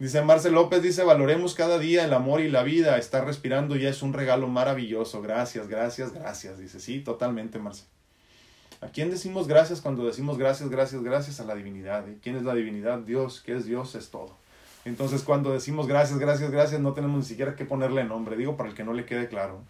Dice 0.00 0.22
Marcel 0.22 0.54
López, 0.54 0.82
dice, 0.82 1.04
valoremos 1.04 1.54
cada 1.54 1.78
día 1.78 2.04
el 2.04 2.14
amor 2.14 2.40
y 2.40 2.48
la 2.48 2.64
vida. 2.64 2.98
Estar 2.98 3.24
respirando 3.24 3.76
ya 3.76 3.90
es 3.90 4.02
un 4.02 4.12
regalo 4.12 4.48
maravilloso. 4.48 5.22
Gracias, 5.22 5.68
gracias, 5.68 6.12
gracias. 6.12 6.58
Dice, 6.58 6.80
sí, 6.80 6.98
totalmente, 6.98 7.60
Marcel. 7.60 7.86
¿A 8.80 8.88
quién 8.88 9.08
decimos 9.08 9.46
gracias 9.46 9.80
cuando 9.80 10.04
decimos 10.04 10.36
gracias, 10.36 10.68
gracias, 10.68 11.00
gracias? 11.00 11.38
A 11.38 11.44
la 11.44 11.54
divinidad. 11.54 12.08
¿Y 12.08 12.16
quién 12.16 12.34
es 12.34 12.42
la 12.42 12.56
divinidad? 12.56 12.98
Dios. 12.98 13.40
¿Qué 13.40 13.54
es 13.54 13.66
Dios? 13.66 13.94
Es 13.94 14.10
todo. 14.10 14.34
Entonces, 14.84 15.22
cuando 15.22 15.52
decimos 15.52 15.86
gracias, 15.86 16.18
gracias, 16.18 16.50
gracias, 16.50 16.80
no 16.80 16.92
tenemos 16.92 17.18
ni 17.18 17.24
siquiera 17.24 17.54
que 17.54 17.66
ponerle 17.66 18.02
nombre. 18.02 18.36
Digo, 18.36 18.56
para 18.56 18.68
el 18.68 18.74
que 18.74 18.82
no 18.82 18.94
le 18.94 19.04
quede 19.04 19.28
claro. 19.28 19.60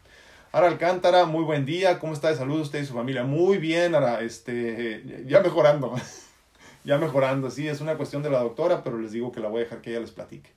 Ara 0.52 0.66
Alcántara, 0.66 1.26
muy 1.26 1.44
buen 1.44 1.64
día. 1.64 2.00
¿Cómo 2.00 2.12
está 2.12 2.28
de 2.28 2.34
salud 2.34 2.60
usted 2.60 2.82
y 2.82 2.84
su 2.84 2.94
familia? 2.94 3.22
Muy 3.22 3.58
bien, 3.58 3.94
Ara. 3.94 4.20
Este, 4.20 5.24
ya 5.26 5.40
mejorando. 5.40 5.94
ya 6.84 6.98
mejorando. 6.98 7.50
Sí, 7.50 7.68
es 7.68 7.80
una 7.80 7.96
cuestión 7.96 8.24
de 8.24 8.30
la 8.30 8.40
doctora, 8.40 8.82
pero 8.82 8.98
les 8.98 9.12
digo 9.12 9.30
que 9.30 9.38
la 9.38 9.48
voy 9.48 9.60
a 9.60 9.64
dejar 9.64 9.80
que 9.80 9.90
ella 9.90 10.00
les 10.00 10.10
platique. 10.10 10.50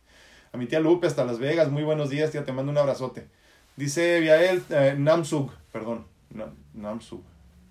A 0.51 0.57
mi 0.57 0.65
tía 0.65 0.79
Lupe 0.79 1.05
hasta 1.05 1.23
Las 1.23 1.37
Vegas. 1.37 1.69
Muy 1.69 1.83
buenos 1.83 2.09
días, 2.09 2.31
tía. 2.31 2.43
Te 2.43 2.51
mando 2.51 2.71
un 2.71 2.77
abrazote. 2.79 3.27
Dice 3.75 4.19
Viael 4.19 4.63
eh, 4.71 4.95
Namsug. 4.97 5.51
Perdón. 5.71 6.07
Namsug. 6.73 7.21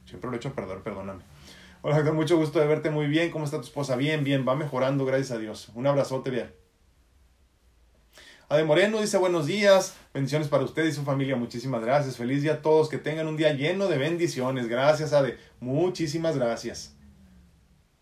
Siempre 0.04 0.30
lo 0.30 0.36
he 0.36 0.36
hecho 0.36 0.54
perder, 0.54 0.78
perdóname. 0.78 1.22
Hola, 1.80 2.04
con 2.04 2.14
mucho 2.14 2.36
gusto 2.36 2.60
de 2.60 2.68
verte 2.68 2.90
muy 2.90 3.06
bien. 3.08 3.32
¿Cómo 3.32 3.46
está 3.46 3.56
tu 3.56 3.64
esposa? 3.64 3.96
Bien, 3.96 4.22
bien. 4.22 4.46
Va 4.46 4.54
mejorando, 4.54 5.04
gracias 5.04 5.32
a 5.32 5.38
Dios. 5.38 5.72
Un 5.74 5.88
abrazote, 5.88 6.30
Viael. 6.30 6.61
Ade 8.52 8.64
Moreno 8.64 9.00
dice 9.00 9.16
buenos 9.16 9.46
días, 9.46 9.94
bendiciones 10.12 10.46
para 10.46 10.62
usted 10.62 10.84
y 10.84 10.92
su 10.92 11.04
familia, 11.04 11.36
muchísimas 11.36 11.82
gracias, 11.82 12.18
feliz 12.18 12.42
día 12.42 12.52
a 12.52 12.60
todos, 12.60 12.90
que 12.90 12.98
tengan 12.98 13.26
un 13.26 13.38
día 13.38 13.54
lleno 13.54 13.88
de 13.88 13.96
bendiciones, 13.96 14.68
gracias 14.68 15.14
Ade, 15.14 15.38
muchísimas 15.58 16.36
gracias. 16.36 16.94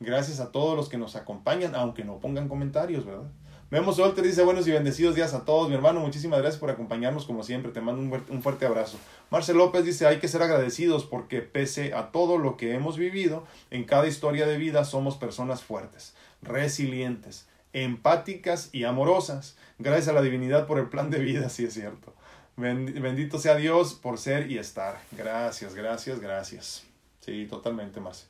Gracias 0.01 0.41
a 0.41 0.51
todos 0.51 0.77
los 0.77 0.89
que 0.89 0.99
nos 0.99 1.15
acompañan, 1.15 1.77
aunque 1.77 2.03
no 2.03 2.19
pongan 2.19 2.49
comentarios, 2.49 3.07
¿verdad? 3.07 3.31
Vemos 3.71 3.95
Solter 3.95 4.25
dice 4.25 4.43
buenos 4.43 4.67
y 4.67 4.73
bendecidos 4.73 5.15
días 5.15 5.35
a 5.35 5.45
todos, 5.45 5.69
mi 5.69 5.77
hermano, 5.77 6.01
muchísimas 6.01 6.41
gracias 6.41 6.59
por 6.59 6.71
acompañarnos 6.71 7.27
como 7.27 7.45
siempre, 7.45 7.71
te 7.71 7.81
mando 7.81 8.03
un, 8.03 8.25
un 8.29 8.43
fuerte 8.43 8.67
abrazo. 8.67 8.99
Marcel 9.31 9.57
López 9.57 9.85
dice 9.85 10.09
hay 10.09 10.19
que 10.19 10.27
ser 10.27 10.43
agradecidos 10.43 11.05
porque 11.05 11.43
pese 11.43 11.95
a 11.95 12.11
todo 12.11 12.39
lo 12.39 12.57
que 12.57 12.75
hemos 12.75 12.99
vivido, 12.99 13.45
en 13.71 13.85
cada 13.85 14.09
historia 14.09 14.49
de 14.49 14.59
vida 14.59 14.85
somos 14.85 15.17
personas 15.17 15.63
fuertes, 15.63 16.17
resilientes, 16.43 17.47
empáticas 17.73 18.71
y 18.73 18.83
amorosas. 18.83 19.57
Gracias 19.81 20.09
a 20.09 20.13
la 20.13 20.21
divinidad 20.21 20.67
por 20.67 20.79
el 20.79 20.91
plan 20.91 21.09
de 21.09 21.19
vida, 21.19 21.49
sí 21.49 21.65
es 21.65 21.73
cierto. 21.73 22.13
Bendito 22.57 23.39
sea 23.39 23.57
Dios 23.57 23.95
por 23.95 24.19
ser 24.19 24.51
y 24.51 24.59
estar. 24.59 25.01
Gracias, 25.13 25.75
gracias, 25.75 26.21
gracias. 26.21 26.85
Sí, 27.21 27.47
totalmente, 27.49 27.99
más. 27.99 28.29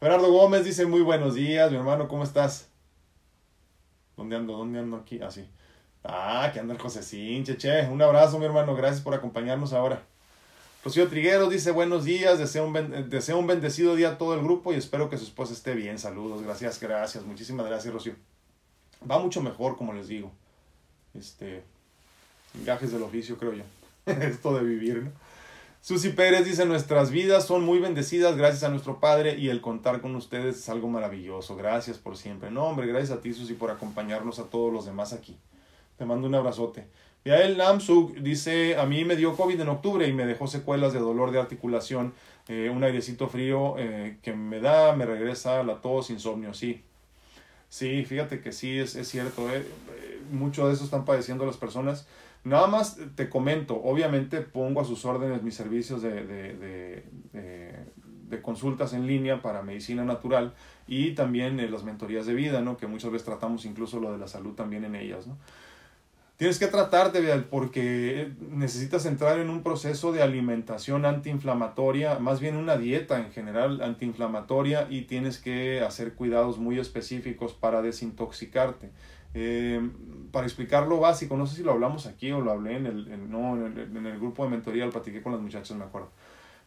Gerardo 0.00 0.30
Gómez 0.30 0.64
dice 0.64 0.86
muy 0.86 1.00
buenos 1.00 1.34
días, 1.34 1.72
mi 1.72 1.76
hermano, 1.76 2.06
¿cómo 2.06 2.22
estás? 2.22 2.68
¿Dónde 4.16 4.36
ando? 4.36 4.56
¿Dónde 4.56 4.78
ando 4.78 4.98
aquí? 4.98 5.18
Ah, 5.20 5.30
sí. 5.32 5.44
Ah, 6.04 6.50
que 6.52 6.60
anda 6.60 6.72
el 6.72 6.80
José 6.80 7.00
Che. 7.02 7.88
Un 7.88 8.00
abrazo, 8.00 8.38
mi 8.38 8.44
hermano. 8.44 8.76
Gracias 8.76 9.00
por 9.00 9.14
acompañarnos 9.14 9.72
ahora. 9.72 10.02
Rocío 10.84 11.08
Triguero 11.08 11.48
dice 11.48 11.72
buenos 11.72 12.04
días, 12.04 12.38
deseo 12.38 12.64
un, 12.64 13.10
deseo 13.10 13.38
un 13.38 13.48
bendecido 13.48 13.96
día 13.96 14.10
a 14.10 14.18
todo 14.18 14.34
el 14.34 14.40
grupo 14.40 14.72
y 14.72 14.76
espero 14.76 15.10
que 15.10 15.18
su 15.18 15.24
esposa 15.24 15.52
esté 15.52 15.74
bien. 15.74 15.98
Saludos, 15.98 16.42
gracias, 16.42 16.78
gracias. 16.78 17.24
Muchísimas 17.24 17.66
gracias, 17.66 17.92
Rocío. 17.92 18.14
Va 19.08 19.18
mucho 19.18 19.40
mejor, 19.40 19.76
como 19.76 19.92
les 19.92 20.08
digo. 20.08 20.30
Este, 21.14 21.62
gajes 22.64 22.92
del 22.92 23.02
oficio, 23.02 23.36
creo 23.38 23.52
yo. 23.52 23.64
Esto 24.06 24.54
de 24.54 24.64
vivir, 24.64 25.02
¿no? 25.04 25.10
Susi 25.80 26.10
Pérez 26.10 26.44
dice, 26.44 26.66
nuestras 26.66 27.10
vidas 27.10 27.46
son 27.46 27.64
muy 27.64 27.78
bendecidas 27.78 28.36
gracias 28.36 28.64
a 28.64 28.68
nuestro 28.68 28.98
Padre 28.98 29.38
y 29.38 29.48
el 29.48 29.60
contar 29.60 30.00
con 30.00 30.14
ustedes 30.16 30.56
es 30.58 30.68
algo 30.68 30.88
maravilloso. 30.88 31.56
Gracias 31.56 31.98
por 31.98 32.16
siempre. 32.16 32.50
No, 32.50 32.64
hombre, 32.64 32.86
gracias 32.86 33.16
a 33.16 33.20
ti, 33.20 33.32
Susi, 33.32 33.54
por 33.54 33.70
acompañarnos 33.70 34.38
a 34.38 34.44
todos 34.44 34.72
los 34.72 34.86
demás 34.86 35.12
aquí. 35.12 35.38
Te 35.96 36.04
mando 36.04 36.26
un 36.26 36.34
abrazote. 36.34 36.88
Yael 37.24 37.56
Namsuk 37.56 38.16
dice, 38.16 38.76
a 38.76 38.86
mí 38.86 39.04
me 39.04 39.16
dio 39.16 39.36
COVID 39.36 39.60
en 39.60 39.68
octubre 39.68 40.06
y 40.06 40.12
me 40.12 40.26
dejó 40.26 40.46
secuelas 40.46 40.92
de 40.92 40.98
dolor 40.98 41.30
de 41.30 41.38
articulación, 41.38 42.12
eh, 42.48 42.70
un 42.74 42.82
airecito 42.82 43.28
frío 43.28 43.74
eh, 43.78 44.18
que 44.22 44.32
me 44.32 44.60
da, 44.60 44.94
me 44.94 45.06
regresa 45.06 45.62
la 45.62 45.80
tos, 45.80 46.10
insomnio, 46.10 46.54
sí. 46.54 46.82
Sí, 47.68 48.04
fíjate 48.04 48.40
que 48.40 48.52
sí, 48.52 48.78
es, 48.78 48.96
es 48.96 49.08
cierto. 49.08 49.52
Eh. 49.52 49.64
Mucho 50.30 50.66
de 50.68 50.74
eso 50.74 50.84
están 50.84 51.04
padeciendo 51.04 51.46
las 51.46 51.56
personas. 51.56 52.06
Nada 52.44 52.66
más 52.66 52.98
te 53.14 53.28
comento, 53.28 53.76
obviamente 53.82 54.40
pongo 54.40 54.80
a 54.80 54.84
sus 54.84 55.04
órdenes 55.04 55.42
mis 55.42 55.54
servicios 55.54 56.02
de, 56.02 56.24
de, 56.24 57.02
de, 57.32 58.42
consultas 58.42 58.92
en 58.92 59.06
línea 59.06 59.42
para 59.42 59.62
medicina 59.62 60.04
natural 60.04 60.54
y 60.86 61.12
también 61.12 61.70
las 61.70 61.82
mentorías 61.82 62.26
de 62.26 62.34
vida, 62.34 62.60
¿no? 62.60 62.76
que 62.76 62.86
muchas 62.86 63.10
veces 63.10 63.26
tratamos 63.26 63.64
incluso 63.64 64.00
lo 64.00 64.12
de 64.12 64.18
la 64.18 64.28
salud 64.28 64.54
también 64.54 64.84
en 64.84 64.94
ellas. 64.94 65.26
¿no? 65.26 65.36
Tienes 66.38 66.60
que 66.60 66.68
tratarte, 66.68 67.20
porque 67.50 68.30
necesitas 68.52 69.06
entrar 69.06 69.40
en 69.40 69.50
un 69.50 69.64
proceso 69.64 70.12
de 70.12 70.22
alimentación 70.22 71.04
antiinflamatoria, 71.04 72.20
más 72.20 72.38
bien 72.38 72.54
una 72.54 72.76
dieta 72.76 73.18
en 73.18 73.32
general 73.32 73.82
antiinflamatoria 73.82 74.86
y 74.88 75.02
tienes 75.02 75.38
que 75.38 75.80
hacer 75.80 76.14
cuidados 76.14 76.58
muy 76.58 76.78
específicos 76.78 77.54
para 77.54 77.82
desintoxicarte. 77.82 78.90
Eh, 79.34 79.80
para 80.30 80.46
explicar 80.46 80.86
lo 80.86 81.00
básico, 81.00 81.36
no 81.36 81.44
sé 81.44 81.56
si 81.56 81.64
lo 81.64 81.72
hablamos 81.72 82.06
aquí 82.06 82.30
o 82.30 82.40
lo 82.40 82.52
hablé 82.52 82.76
en 82.76 82.86
el, 82.86 83.28
no, 83.28 83.56
en 83.56 84.06
el, 84.06 84.20
grupo 84.20 84.44
de 84.44 84.50
mentoría, 84.50 84.86
lo 84.86 84.92
platiqué 84.92 85.20
con 85.20 85.32
las 85.32 85.40
muchachas, 85.40 85.76
me 85.76 85.86
acuerdo. 85.86 86.12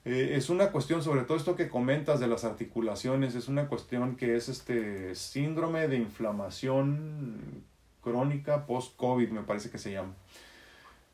Eh, 0.04 0.34
es 0.36 0.50
una 0.50 0.74
cuestión, 0.74 1.02
sobre 1.02 1.22
todo 1.22 1.38
esto 1.38 1.56
que 1.56 1.70
comentas 1.70 2.20
de 2.20 2.28
las 2.28 2.44
articulaciones, 2.44 3.36
es 3.36 3.48
una 3.48 3.70
cuestión 3.70 4.18
que 4.18 4.36
es 4.36 4.50
este 4.50 5.16
síndrome 5.16 5.88
de 5.88 5.96
inflamación 5.96 7.71
crónica 8.02 8.66
post-COVID, 8.66 9.30
me 9.30 9.44
parece 9.44 9.70
que 9.70 9.78
se 9.78 9.92
llama. 9.92 10.14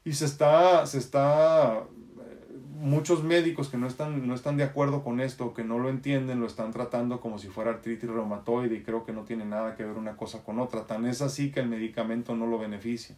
Y 0.03 0.13
se 0.13 0.25
está, 0.25 0.85
se 0.85 0.97
está, 0.99 1.79
eh, 1.79 2.57
muchos 2.79 3.23
médicos 3.23 3.69
que 3.69 3.77
no 3.77 3.87
están, 3.87 4.25
no 4.27 4.33
están 4.33 4.57
de 4.57 4.63
acuerdo 4.63 5.03
con 5.03 5.19
esto, 5.19 5.53
que 5.53 5.63
no 5.63 5.79
lo 5.79 5.89
entienden, 5.89 6.39
lo 6.39 6.47
están 6.47 6.71
tratando 6.71 7.19
como 7.19 7.39
si 7.39 7.47
fuera 7.47 7.71
artritis 7.71 8.09
reumatoide 8.09 8.75
y 8.75 8.83
creo 8.83 9.05
que 9.05 9.13
no 9.13 9.23
tiene 9.23 9.45
nada 9.45 9.75
que 9.75 9.83
ver 9.83 9.97
una 9.97 10.15
cosa 10.15 10.43
con 10.43 10.59
otra. 10.59 10.85
Tan 10.85 11.05
es 11.05 11.21
así 11.21 11.51
que 11.51 11.59
el 11.59 11.67
medicamento 11.67 12.35
no 12.35 12.47
lo 12.47 12.57
beneficia. 12.57 13.15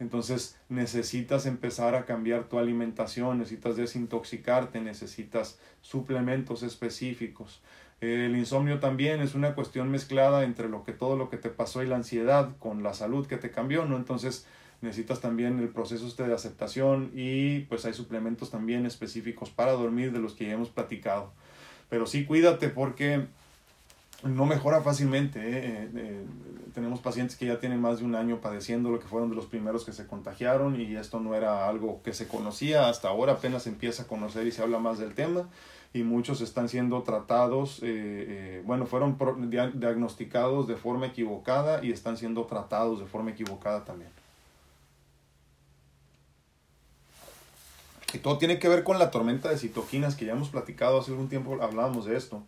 Entonces 0.00 0.56
necesitas 0.68 1.46
empezar 1.46 1.96
a 1.96 2.04
cambiar 2.04 2.44
tu 2.44 2.58
alimentación, 2.58 3.38
necesitas 3.38 3.76
desintoxicarte, 3.76 4.80
necesitas 4.80 5.58
suplementos 5.80 6.62
específicos. 6.62 7.60
El 8.00 8.36
insomnio 8.36 8.78
también 8.78 9.20
es 9.20 9.34
una 9.34 9.54
cuestión 9.54 9.90
mezclada 9.90 10.44
entre 10.44 10.68
lo 10.68 10.84
que 10.84 10.92
todo 10.92 11.16
lo 11.16 11.30
que 11.30 11.36
te 11.36 11.50
pasó 11.50 11.82
y 11.82 11.86
la 11.86 11.96
ansiedad 11.96 12.50
con 12.58 12.82
la 12.82 12.94
salud 12.94 13.26
que 13.26 13.38
te 13.38 13.50
cambió, 13.50 13.84
¿no? 13.86 13.96
Entonces 13.96 14.46
necesitas 14.80 15.20
también 15.20 15.58
el 15.58 15.68
proceso 15.68 16.06
este 16.06 16.26
de 16.26 16.34
aceptación 16.34 17.10
y 17.14 17.60
pues 17.60 17.84
hay 17.84 17.92
suplementos 17.92 18.50
también 18.50 18.86
específicos 18.86 19.50
para 19.50 19.72
dormir 19.72 20.12
de 20.12 20.20
los 20.20 20.34
que 20.34 20.46
ya 20.46 20.52
hemos 20.52 20.70
platicado. 20.70 21.32
Pero 21.88 22.06
sí 22.06 22.24
cuídate 22.24 22.68
porque 22.68 23.26
no 24.22 24.46
mejora 24.46 24.80
fácilmente. 24.80 25.40
¿eh? 25.40 25.58
Eh, 25.64 25.90
eh, 25.96 26.24
tenemos 26.74 27.00
pacientes 27.00 27.36
que 27.36 27.46
ya 27.46 27.58
tienen 27.58 27.80
más 27.80 27.98
de 27.98 28.04
un 28.04 28.14
año 28.14 28.40
padeciendo 28.40 28.90
lo 28.90 29.00
que 29.00 29.08
fueron 29.08 29.30
de 29.30 29.34
los 29.34 29.46
primeros 29.46 29.84
que 29.84 29.92
se 29.92 30.06
contagiaron 30.06 30.80
y 30.80 30.94
esto 30.94 31.18
no 31.18 31.34
era 31.34 31.68
algo 31.68 32.00
que 32.04 32.12
se 32.12 32.28
conocía 32.28 32.88
hasta 32.88 33.08
ahora, 33.08 33.32
apenas 33.32 33.66
empieza 33.66 34.04
a 34.04 34.06
conocer 34.06 34.46
y 34.46 34.52
se 34.52 34.62
habla 34.62 34.78
más 34.78 34.98
del 34.98 35.14
tema 35.14 35.48
y 35.92 36.02
muchos 36.02 36.40
están 36.40 36.68
siendo 36.68 37.02
tratados, 37.02 37.82
bueno, 38.64 38.86
fueron 38.86 39.16
diagnosticados 39.50 40.68
de 40.68 40.76
forma 40.76 41.06
equivocada 41.06 41.84
y 41.84 41.92
están 41.92 42.16
siendo 42.16 42.44
tratados 42.44 43.00
de 43.00 43.06
forma 43.06 43.30
equivocada 43.30 43.84
también. 43.84 44.10
Y 48.12 48.18
todo 48.18 48.38
tiene 48.38 48.58
que 48.58 48.68
ver 48.68 48.84
con 48.84 48.98
la 48.98 49.10
tormenta 49.10 49.50
de 49.50 49.58
citoquinas 49.58 50.14
que 50.14 50.24
ya 50.24 50.32
hemos 50.32 50.48
platicado 50.48 50.98
hace 50.98 51.10
algún 51.10 51.28
tiempo, 51.28 51.58
hablábamos 51.60 52.06
de 52.06 52.16
esto. 52.16 52.42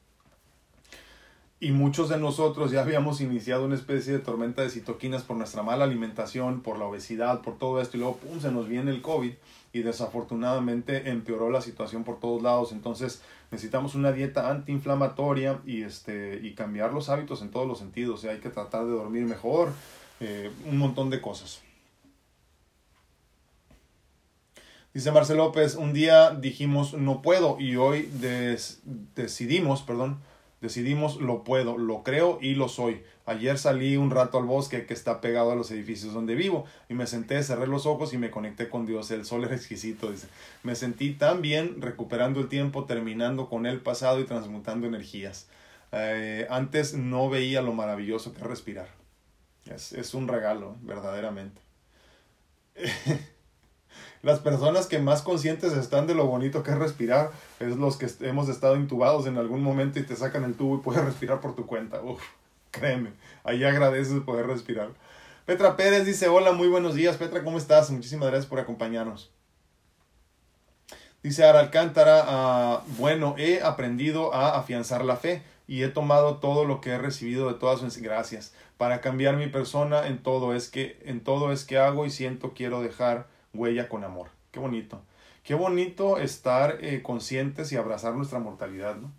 Y 1.63 1.73
muchos 1.73 2.09
de 2.09 2.17
nosotros 2.17 2.71
ya 2.71 2.81
habíamos 2.81 3.21
iniciado 3.21 3.67
una 3.67 3.75
especie 3.75 4.15
de 4.15 4.21
tormenta 4.21 4.63
de 4.63 4.71
citoquinas 4.71 5.23
por 5.23 5.37
nuestra 5.37 5.63
mala 5.63 5.85
alimentación, 5.85 6.63
por 6.63 6.79
la 6.79 6.87
obesidad, 6.87 7.43
por 7.43 7.59
todo 7.59 7.83
esto, 7.83 7.99
y 7.99 8.01
luego 8.01 8.17
pum, 8.17 8.41
se 8.41 8.51
nos 8.51 8.67
viene 8.67 8.91
el 8.91 9.03
COVID 9.03 9.33
y 9.73 9.83
desafortunadamente 9.83 11.11
empeoró 11.11 11.51
la 11.51 11.61
situación 11.61 12.05
por 12.05 12.19
todos 12.19 12.43
lados. 12.43 12.73
Entonces 12.73 13.23
necesitamos 13.51 13.95
una 13.95 14.13
dieta 14.13 14.51
antiinflamatoria 14.51 15.61
y, 15.65 15.83
este, 15.83 16.41
y 16.43 16.55
cambiar 16.55 16.93
los 16.93 17.09
hábitos 17.09 17.43
en 17.43 17.51
todos 17.51 17.67
los 17.67 17.79
sentidos. 17.79 18.25
hay 18.25 18.39
que 18.39 18.51
tratar 18.51 18.85
de 18.85 18.93
dormir 18.93 19.25
mejor, 19.25 19.73
eh, 20.21 20.51
un 20.67 20.79
montón 20.79 21.11
de 21.11 21.21
cosas. 21.21 21.63
Dice 24.93 25.13
Marcel 25.13 25.37
López, 25.37 25.77
un 25.77 25.93
día 25.93 26.31
dijimos 26.31 26.95
no 26.95 27.23
puedo 27.23 27.61
y 27.61 27.77
hoy 27.77 28.11
decidimos, 29.15 29.83
perdón, 29.83 30.19
Decidimos 30.61 31.21
lo 31.21 31.43
puedo, 31.43 31.79
lo 31.79 32.03
creo 32.03 32.39
y 32.43 32.55
lo 32.55 32.69
soy. 32.69 33.03
Ayer 33.25 33.57
salí 33.57 33.97
un 33.97 34.11
rato 34.11 34.37
al 34.37 34.45
bosque 34.45 34.85
que 34.85 34.93
está 34.93 35.23
pegado 35.23 35.53
a 35.53 35.55
los 35.55 35.71
edificios 35.71 36.13
donde 36.13 36.35
vivo 36.35 36.67
y 36.89 36.95
me 36.95 37.07
senté, 37.07 37.43
cerré 37.43 37.67
los 37.67 37.87
ojos 37.87 38.13
y 38.13 38.19
me 38.19 38.31
conecté 38.31 38.69
con 38.69 38.85
Dios. 38.85 39.11
El 39.11 39.25
sol 39.25 39.45
era 39.45 39.57
exquisito, 39.57 40.11
dice. 40.11 40.29
Me 40.63 40.75
sentí 40.75 41.15
tan 41.15 41.41
bien 41.41 41.81
recuperando 41.81 42.41
el 42.41 42.49
tiempo, 42.49 42.85
terminando 42.85 43.49
con 43.49 43.65
el 43.65 43.81
pasado 43.81 44.21
y 44.21 44.25
transmutando 44.25 44.87
energías. 44.87 45.49
Eh, 45.93 46.47
antes 46.51 46.95
no 46.95 47.31
veía 47.31 47.63
lo 47.63 47.73
maravilloso 47.73 48.35
que 48.35 48.45
respirar. 48.45 48.89
Es, 49.65 49.93
es 49.93 50.13
un 50.13 50.29
regalo, 50.29 50.77
verdaderamente. 50.83 51.63
las 54.23 54.39
personas 54.39 54.87
que 54.87 54.99
más 54.99 55.23
conscientes 55.23 55.73
están 55.73 56.07
de 56.07 56.15
lo 56.15 56.27
bonito 56.27 56.63
que 56.63 56.71
es 56.73 56.79
respirar 56.79 57.31
es 57.59 57.77
los 57.77 57.97
que 57.97 58.09
hemos 58.21 58.49
estado 58.49 58.77
intubados 58.77 59.27
en 59.27 59.39
algún 59.39 59.63
momento 59.63 59.99
y 59.99 60.03
te 60.03 60.17
sacan 60.17 60.45
el 60.45 60.55
tubo 60.55 60.77
y 60.77 60.79
puedes 60.79 61.05
respirar 61.07 61.41
por 61.41 61.55
tu 61.55 61.67
cuenta. 61.67 62.03
Uf, 62.03 62.23
créeme, 62.71 63.13
ahí 63.45 63.65
agradeces 63.65 64.21
poder 64.23 64.47
respirar. 64.47 64.91
Petra 65.47 65.77
Pérez 65.77 66.05
dice, 66.05 66.29
hola, 66.29 66.53
muy 66.53 66.69
buenos 66.69 66.95
días. 66.95 67.17
Petra, 67.17 67.43
¿cómo 67.43 67.59
estás? 67.59 67.91
Muchísimas 67.91 68.29
gracias 68.29 68.47
por 68.47 68.61
acompañarnos. 68.61 69.31
Dice 71.23 71.45
Ara 71.45 71.61
Alcántara, 71.61 72.25
ah, 72.27 72.83
bueno, 72.99 73.35
he 73.37 73.63
aprendido 73.63 74.33
a 74.33 74.59
afianzar 74.59 75.05
la 75.05 75.17
fe 75.17 75.43
y 75.67 75.83
he 75.83 75.89
tomado 75.89 76.37
todo 76.39 76.65
lo 76.65 76.81
que 76.81 76.91
he 76.91 76.99
recibido 76.99 77.49
de 77.49 77.59
todas 77.59 77.81
sus 77.81 77.99
gracias 77.99 78.53
para 78.81 79.03
cambiar 79.03 79.37
mi 79.37 79.47
persona 79.47 80.07
en 80.07 80.23
todo 80.23 80.55
es 80.55 80.71
que 80.71 80.99
en 81.05 81.21
todo 81.21 81.53
es 81.53 81.67
que 81.67 81.77
hago 81.77 82.07
y 82.07 82.11
siento 82.11 82.55
quiero 82.55 82.81
dejar 82.81 83.27
huella 83.55 83.89
con 83.89 84.05
amor. 84.05 84.29
Qué 84.51 84.59
bonito. 84.59 85.01
Qué 85.43 85.55
bonito 85.55 86.19
estar 86.19 86.79
eh, 86.81 87.03
conscientes 87.03 87.73
y 87.73 87.77
abrazar 87.77 88.15
nuestra 88.15 88.39
mortalidad, 88.39 88.97
¿no? 88.97 89.11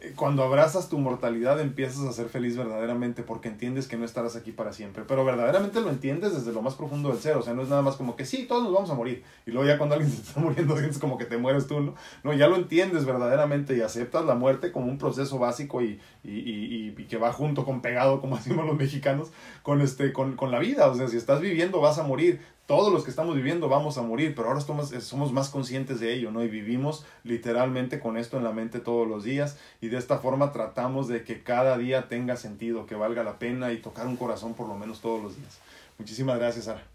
Eh, 0.00 0.12
cuando 0.14 0.44
abrazas 0.44 0.88
tu 0.88 0.98
mortalidad 0.98 1.60
empiezas 1.60 2.06
a 2.06 2.12
ser 2.12 2.28
feliz 2.28 2.56
verdaderamente 2.56 3.24
porque 3.24 3.48
entiendes 3.48 3.88
que 3.88 3.96
no 3.96 4.04
estarás 4.04 4.36
aquí 4.36 4.52
para 4.52 4.72
siempre. 4.72 5.02
Pero 5.06 5.24
verdaderamente 5.24 5.80
lo 5.80 5.90
entiendes 5.90 6.34
desde 6.34 6.52
lo 6.52 6.62
más 6.62 6.74
profundo 6.74 7.08
del 7.08 7.18
ser. 7.18 7.36
O 7.36 7.42
sea, 7.42 7.54
no 7.54 7.62
es 7.62 7.68
nada 7.68 7.82
más 7.82 7.96
como 7.96 8.14
que 8.14 8.24
sí, 8.24 8.46
todos 8.46 8.62
nos 8.62 8.72
vamos 8.72 8.90
a 8.90 8.94
morir. 8.94 9.24
Y 9.44 9.50
luego 9.50 9.66
ya 9.66 9.76
cuando 9.76 9.96
alguien 9.96 10.12
se 10.14 10.22
está 10.22 10.40
muriendo 10.40 10.76
sientes 10.76 10.98
como 10.98 11.18
que 11.18 11.24
te 11.24 11.36
mueres 11.36 11.66
tú, 11.66 11.80
¿no? 11.80 11.94
No, 12.22 12.32
ya 12.32 12.46
lo 12.46 12.56
entiendes 12.56 13.04
verdaderamente 13.04 13.76
y 13.76 13.80
aceptas 13.80 14.24
la 14.24 14.34
muerte 14.34 14.70
como 14.70 14.86
un 14.86 14.98
proceso 14.98 15.38
básico 15.38 15.82
y, 15.82 16.00
y, 16.22 16.30
y, 16.30 16.94
y 16.96 17.04
que 17.04 17.16
va 17.16 17.32
junto 17.32 17.64
con 17.64 17.80
pegado, 17.80 18.20
como 18.20 18.36
decimos 18.38 18.66
los 18.66 18.76
mexicanos, 18.76 19.32
con, 19.62 19.80
este, 19.80 20.12
con, 20.12 20.36
con 20.36 20.52
la 20.52 20.60
vida. 20.60 20.86
O 20.88 20.94
sea, 20.94 21.08
si 21.08 21.16
estás 21.16 21.40
viviendo 21.40 21.80
vas 21.80 21.98
a 21.98 22.04
morir 22.04 22.40
todos 22.68 22.92
los 22.92 23.02
que 23.02 23.08
estamos 23.08 23.34
viviendo 23.34 23.70
vamos 23.70 23.96
a 23.96 24.02
morir, 24.02 24.34
pero 24.36 24.48
ahora 24.48 24.60
somos, 24.60 25.32
más 25.32 25.48
conscientes 25.48 26.00
de 26.00 26.12
ello, 26.12 26.30
¿no? 26.30 26.44
Y 26.44 26.48
vivimos 26.48 27.06
literalmente 27.24 27.98
con 27.98 28.18
esto 28.18 28.36
en 28.36 28.44
la 28.44 28.52
mente 28.52 28.78
todos 28.78 29.08
los 29.08 29.24
días 29.24 29.56
y 29.80 29.88
de 29.88 29.96
esta 29.96 30.18
forma 30.18 30.52
tratamos 30.52 31.08
de 31.08 31.24
que 31.24 31.42
cada 31.42 31.78
día 31.78 32.08
tenga 32.08 32.36
sentido, 32.36 32.84
que 32.84 32.94
valga 32.94 33.24
la 33.24 33.38
pena 33.38 33.72
y 33.72 33.78
tocar 33.78 34.06
un 34.06 34.16
corazón 34.16 34.52
por 34.52 34.68
lo 34.68 34.74
menos 34.74 35.00
todos 35.00 35.22
los 35.22 35.34
días. 35.34 35.58
Muchísimas 35.96 36.38
gracias, 36.38 36.66
Sara. 36.66 36.86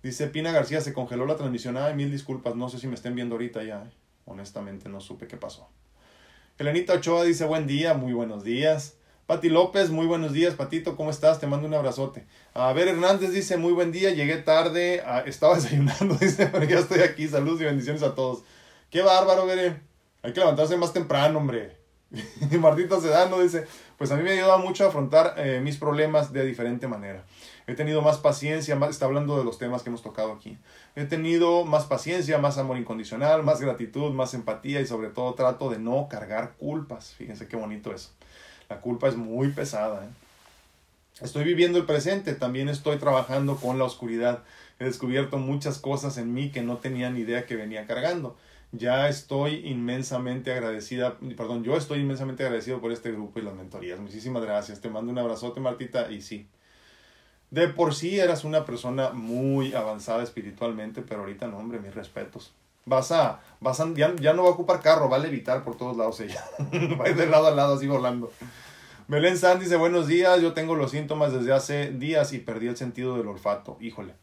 Dice 0.00 0.28
Pina 0.28 0.52
García, 0.52 0.80
se 0.80 0.92
congeló 0.92 1.26
la 1.26 1.36
transmisión. 1.36 1.76
Ay, 1.76 1.96
mil 1.96 2.12
disculpas, 2.12 2.54
no 2.54 2.68
sé 2.68 2.78
si 2.78 2.86
me 2.86 2.94
estén 2.94 3.16
viendo 3.16 3.34
ahorita 3.34 3.64
ya. 3.64 3.90
Honestamente 4.26 4.88
no 4.88 5.00
supe 5.00 5.26
qué 5.26 5.36
pasó. 5.36 5.68
Elenita 6.58 6.92
Ochoa 6.92 7.24
dice, 7.24 7.46
buen 7.46 7.66
día, 7.66 7.94
muy 7.94 8.12
buenos 8.12 8.44
días. 8.44 8.94
Pati 9.26 9.48
López, 9.48 9.90
muy 9.90 10.06
buenos 10.06 10.32
días, 10.32 10.54
Patito, 10.54 10.96
¿cómo 10.96 11.10
estás? 11.10 11.38
Te 11.38 11.46
mando 11.46 11.68
un 11.68 11.74
abrazote. 11.74 12.26
A 12.54 12.72
ver, 12.72 12.88
Hernández 12.88 13.30
dice, 13.30 13.56
muy 13.56 13.72
buen 13.72 13.92
día, 13.92 14.10
llegué 14.10 14.36
tarde, 14.38 15.00
ah, 15.06 15.22
estaba 15.24 15.54
desayunando, 15.56 16.16
dice, 16.16 16.48
pero 16.50 16.64
ya 16.64 16.80
estoy 16.80 17.00
aquí, 17.00 17.28
saludos 17.28 17.60
y 17.60 17.64
bendiciones 17.64 18.02
a 18.02 18.16
todos. 18.16 18.42
Qué 18.90 19.00
bárbaro, 19.00 19.46
veré. 19.46 19.80
Hay 20.22 20.32
que 20.32 20.40
levantarse 20.40 20.76
más 20.76 20.92
temprano, 20.92 21.38
hombre. 21.38 21.76
Y 22.50 22.56
Martita 22.58 23.00
Sedano 23.00 23.40
dice, 23.40 23.64
pues 23.96 24.10
a 24.10 24.16
mí 24.16 24.24
me 24.24 24.30
ha 24.30 24.32
ayudado 24.34 24.58
mucho 24.58 24.84
a 24.84 24.88
afrontar 24.88 25.34
eh, 25.38 25.60
mis 25.62 25.78
problemas 25.78 26.32
de 26.32 26.44
diferente 26.44 26.88
manera. 26.88 27.24
He 27.68 27.74
tenido 27.74 28.02
más 28.02 28.18
paciencia, 28.18 28.78
está 28.90 29.06
hablando 29.06 29.38
de 29.38 29.44
los 29.44 29.56
temas 29.56 29.82
que 29.82 29.88
hemos 29.88 30.02
tocado 30.02 30.32
aquí. 30.32 30.58
He 30.96 31.04
tenido 31.04 31.64
más 31.64 31.84
paciencia, 31.84 32.38
más 32.38 32.58
amor 32.58 32.76
incondicional, 32.76 33.44
más 33.44 33.60
gratitud, 33.60 34.12
más 34.12 34.34
empatía 34.34 34.80
y 34.80 34.86
sobre 34.86 35.08
todo 35.08 35.32
trato 35.34 35.70
de 35.70 35.78
no 35.78 36.08
cargar 36.10 36.54
culpas. 36.58 37.14
Fíjense 37.14 37.46
qué 37.46 37.56
bonito 37.56 37.94
eso. 37.94 38.10
La 38.72 38.80
culpa 38.80 39.06
es 39.06 39.16
muy 39.16 39.48
pesada. 39.48 40.06
¿eh? 40.06 40.08
Estoy 41.20 41.44
viviendo 41.44 41.78
el 41.78 41.84
presente, 41.84 42.32
también 42.32 42.70
estoy 42.70 42.96
trabajando 42.96 43.56
con 43.56 43.78
la 43.78 43.84
oscuridad. 43.84 44.44
He 44.78 44.84
descubierto 44.84 45.36
muchas 45.36 45.76
cosas 45.78 46.16
en 46.16 46.32
mí 46.32 46.50
que 46.50 46.62
no 46.62 46.78
tenía 46.78 47.10
ni 47.10 47.20
idea 47.20 47.44
que 47.44 47.54
venía 47.54 47.86
cargando. 47.86 48.34
Ya 48.72 49.10
estoy 49.10 49.56
inmensamente 49.68 50.52
agradecida, 50.52 51.18
perdón, 51.36 51.64
yo 51.64 51.76
estoy 51.76 52.00
inmensamente 52.00 52.44
agradecido 52.44 52.80
por 52.80 52.92
este 52.92 53.12
grupo 53.12 53.40
y 53.40 53.42
las 53.42 53.54
mentorías. 53.54 54.00
Muchísimas 54.00 54.42
gracias. 54.42 54.80
Te 54.80 54.88
mando 54.88 55.12
un 55.12 55.18
abrazote, 55.18 55.60
Martita, 55.60 56.10
y 56.10 56.22
sí. 56.22 56.48
De 57.50 57.68
por 57.68 57.94
sí 57.94 58.18
eras 58.18 58.42
una 58.42 58.64
persona 58.64 59.10
muy 59.10 59.74
avanzada 59.74 60.22
espiritualmente, 60.22 61.02
pero 61.02 61.20
ahorita 61.20 61.46
no, 61.46 61.58
hombre, 61.58 61.78
mis 61.78 61.94
respetos. 61.94 62.54
Vas 62.84 63.12
a, 63.12 63.40
vas 63.60 63.80
a, 63.80 63.92
ya, 63.94 64.14
ya 64.16 64.32
no 64.32 64.42
va 64.42 64.48
a 64.48 64.52
ocupar 64.52 64.80
carro, 64.80 65.08
va 65.08 65.16
a 65.16 65.20
levitar 65.20 65.62
por 65.64 65.76
todos 65.76 65.96
lados 65.96 66.20
ella. 66.20 66.44
va 67.00 67.04
a 67.04 67.08
ir 67.08 67.16
de 67.16 67.26
lado 67.26 67.46
a 67.46 67.52
lado 67.52 67.74
así 67.74 67.86
volando. 67.86 68.32
Belén 69.08 69.36
San 69.36 69.60
dice, 69.60 69.76
buenos 69.76 70.06
días, 70.06 70.40
yo 70.40 70.52
tengo 70.52 70.74
los 70.74 70.92
síntomas 70.92 71.32
desde 71.32 71.52
hace 71.52 71.90
días 71.90 72.32
y 72.32 72.38
perdí 72.38 72.68
el 72.68 72.76
sentido 72.76 73.16
del 73.16 73.28
olfato. 73.28 73.76
Híjole. 73.80 74.14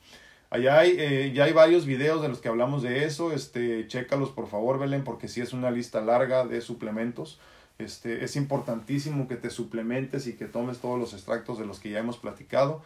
Allá 0.49 0.79
hay, 0.79 0.95
eh, 0.97 1.31
ya 1.33 1.43
hay 1.43 1.53
varios 1.53 1.85
videos 1.85 2.21
de 2.21 2.27
los 2.27 2.39
que 2.39 2.47
hablamos 2.47 2.81
de 2.81 3.05
eso. 3.05 3.31
Este, 3.31 3.87
chécalos 3.87 4.31
por 4.31 4.47
favor, 4.47 4.79
Belén, 4.79 5.03
porque 5.03 5.27
sí 5.27 5.41
es 5.41 5.53
una 5.53 5.69
lista 5.69 6.01
larga 6.01 6.45
de 6.45 6.61
suplementos. 6.61 7.39
Este, 7.77 8.25
es 8.25 8.35
importantísimo 8.35 9.27
que 9.27 9.35
te 9.35 9.49
suplementes 9.49 10.27
y 10.27 10.33
que 10.33 10.45
tomes 10.45 10.79
todos 10.79 10.99
los 10.99 11.13
extractos 11.13 11.59
de 11.59 11.65
los 11.65 11.79
que 11.79 11.91
ya 11.91 11.99
hemos 11.99 12.17
platicado. 12.17 12.81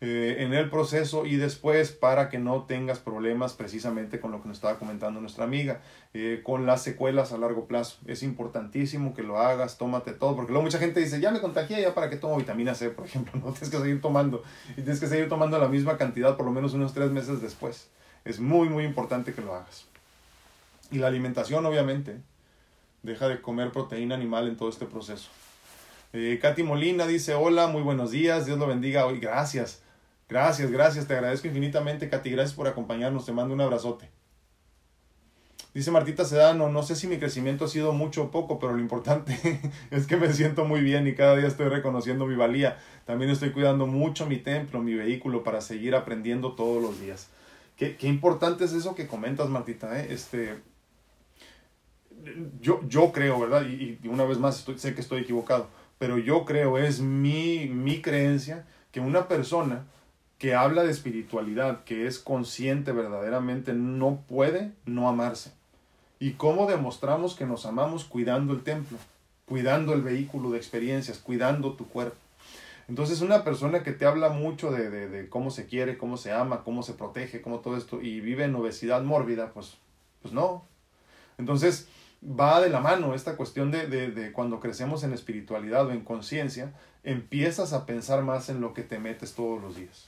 Eh, 0.00 0.44
en 0.44 0.54
el 0.54 0.70
proceso 0.70 1.26
y 1.26 1.38
después 1.38 1.90
para 1.90 2.28
que 2.28 2.38
no 2.38 2.66
tengas 2.66 3.00
problemas 3.00 3.54
precisamente 3.54 4.20
con 4.20 4.30
lo 4.30 4.40
que 4.40 4.46
nos 4.46 4.58
estaba 4.58 4.78
comentando 4.78 5.20
nuestra 5.20 5.42
amiga, 5.42 5.80
eh, 6.14 6.40
con 6.44 6.66
las 6.66 6.84
secuelas 6.84 7.32
a 7.32 7.38
largo 7.38 7.66
plazo. 7.66 7.98
Es 8.06 8.22
importantísimo 8.22 9.12
que 9.12 9.24
lo 9.24 9.38
hagas, 9.38 9.76
tómate 9.76 10.12
todo, 10.12 10.36
porque 10.36 10.52
luego 10.52 10.62
mucha 10.62 10.78
gente 10.78 11.00
dice, 11.00 11.18
ya 11.20 11.32
me 11.32 11.40
contagié, 11.40 11.82
ya 11.82 11.96
para 11.96 12.08
qué 12.08 12.16
tomo 12.16 12.36
vitamina 12.36 12.76
C, 12.76 12.90
por 12.90 13.06
ejemplo, 13.06 13.32
no 13.44 13.50
tienes 13.50 13.70
que 13.70 13.78
seguir 13.78 14.00
tomando 14.00 14.44
y 14.70 14.82
tienes 14.82 15.00
que 15.00 15.08
seguir 15.08 15.28
tomando 15.28 15.58
la 15.58 15.66
misma 15.66 15.96
cantidad 15.96 16.36
por 16.36 16.46
lo 16.46 16.52
menos 16.52 16.74
unos 16.74 16.94
tres 16.94 17.10
meses 17.10 17.42
después. 17.42 17.88
Es 18.24 18.38
muy, 18.38 18.68
muy 18.68 18.84
importante 18.84 19.34
que 19.34 19.42
lo 19.42 19.52
hagas. 19.52 19.86
Y 20.92 20.98
la 20.98 21.08
alimentación, 21.08 21.66
obviamente, 21.66 22.18
deja 23.02 23.26
de 23.26 23.40
comer 23.40 23.72
proteína 23.72 24.14
animal 24.14 24.46
en 24.46 24.56
todo 24.56 24.68
este 24.68 24.86
proceso. 24.86 25.28
Eh, 26.12 26.38
Katy 26.40 26.62
Molina 26.62 27.04
dice, 27.04 27.34
hola, 27.34 27.66
muy 27.66 27.82
buenos 27.82 28.12
días, 28.12 28.46
Dios 28.46 28.60
lo 28.60 28.68
bendiga 28.68 29.04
hoy, 29.04 29.18
gracias. 29.18 29.82
Gracias, 30.28 30.70
gracias, 30.70 31.06
te 31.06 31.14
agradezco 31.14 31.48
infinitamente, 31.48 32.10
Katy, 32.10 32.30
gracias 32.30 32.54
por 32.54 32.68
acompañarnos, 32.68 33.24
te 33.24 33.32
mando 33.32 33.54
un 33.54 33.60
abrazote. 33.62 34.10
Dice 35.72 35.90
Martita 35.90 36.24
Sedano, 36.24 36.68
no 36.70 36.82
sé 36.82 36.96
si 36.96 37.06
mi 37.06 37.18
crecimiento 37.18 37.64
ha 37.64 37.68
sido 37.68 37.92
mucho 37.92 38.24
o 38.24 38.30
poco, 38.30 38.58
pero 38.58 38.72
lo 38.72 38.80
importante 38.80 39.38
es 39.90 40.06
que 40.06 40.16
me 40.16 40.32
siento 40.32 40.64
muy 40.64 40.80
bien 40.80 41.06
y 41.06 41.14
cada 41.14 41.36
día 41.36 41.46
estoy 41.46 41.68
reconociendo 41.68 42.26
mi 42.26 42.34
valía. 42.34 42.78
También 43.04 43.30
estoy 43.30 43.52
cuidando 43.52 43.86
mucho 43.86 44.26
mi 44.26 44.38
templo, 44.38 44.80
mi 44.82 44.94
vehículo, 44.94 45.44
para 45.44 45.60
seguir 45.60 45.94
aprendiendo 45.94 46.52
todos 46.52 46.82
los 46.82 47.00
días. 47.00 47.28
Qué, 47.76 47.96
qué 47.96 48.08
importante 48.08 48.64
es 48.64 48.72
eso 48.72 48.94
que 48.94 49.06
comentas, 49.06 49.48
Martita. 49.48 50.00
¿eh? 50.00 50.08
Este, 50.10 50.58
yo, 52.60 52.80
yo 52.88 53.12
creo, 53.12 53.38
¿verdad? 53.38 53.64
Y, 53.66 53.98
y 54.02 54.08
una 54.08 54.24
vez 54.24 54.38
más 54.38 54.66
sé 54.76 54.94
que 54.94 55.00
estoy 55.00 55.20
equivocado, 55.20 55.68
pero 55.98 56.18
yo 56.18 56.44
creo, 56.44 56.76
es 56.76 57.00
mi, 57.00 57.68
mi 57.68 58.02
creencia, 58.02 58.66
que 58.90 59.00
una 59.00 59.28
persona 59.28 59.86
que 60.38 60.54
habla 60.54 60.84
de 60.84 60.92
espiritualidad, 60.92 61.84
que 61.84 62.06
es 62.06 62.20
consciente 62.20 62.92
verdaderamente, 62.92 63.72
no 63.72 64.22
puede 64.28 64.72
no 64.86 65.08
amarse. 65.08 65.52
¿Y 66.20 66.32
cómo 66.32 66.68
demostramos 66.68 67.34
que 67.34 67.44
nos 67.44 67.66
amamos 67.66 68.04
cuidando 68.04 68.52
el 68.52 68.62
templo, 68.62 68.98
cuidando 69.46 69.92
el 69.94 70.02
vehículo 70.02 70.50
de 70.50 70.58
experiencias, 70.58 71.18
cuidando 71.18 71.74
tu 71.74 71.88
cuerpo? 71.88 72.16
Entonces 72.88 73.20
una 73.20 73.44
persona 73.44 73.82
que 73.82 73.92
te 73.92 74.06
habla 74.06 74.30
mucho 74.30 74.70
de, 74.70 74.88
de, 74.90 75.28
cómo 75.28 75.50
se 75.50 75.66
quiere, 75.66 75.98
cómo 75.98 76.16
se 76.16 76.32
ama, 76.32 76.64
cómo 76.64 76.82
se 76.82 76.94
protege, 76.94 77.42
cómo 77.42 77.58
todo 77.60 77.76
esto, 77.76 78.00
y 78.00 78.20
vive 78.20 78.44
en 78.44 78.54
obesidad 78.54 79.02
mórbida, 79.02 79.52
pues, 79.52 79.76
pues 80.22 80.32
no. 80.32 80.64
Entonces 81.36 81.88
va 82.22 82.60
de 82.60 82.70
la 82.70 82.80
mano 82.80 83.14
esta 83.14 83.36
cuestión 83.36 83.70
de, 83.70 83.86
de, 83.86 84.10
de 84.10 84.32
cuando 84.32 84.58
crecemos 84.58 85.02
en 85.02 85.12
espiritualidad 85.12 85.86
o 85.86 85.90
en 85.92 86.00
conciencia, 86.00 86.72
empiezas 87.04 87.72
a 87.72 87.86
pensar 87.86 88.22
más 88.22 88.48
en 88.48 88.60
lo 88.60 88.72
que 88.72 88.82
te 88.82 88.98
metes 88.98 89.34
todos 89.34 89.60
los 89.60 89.76
días. 89.76 90.07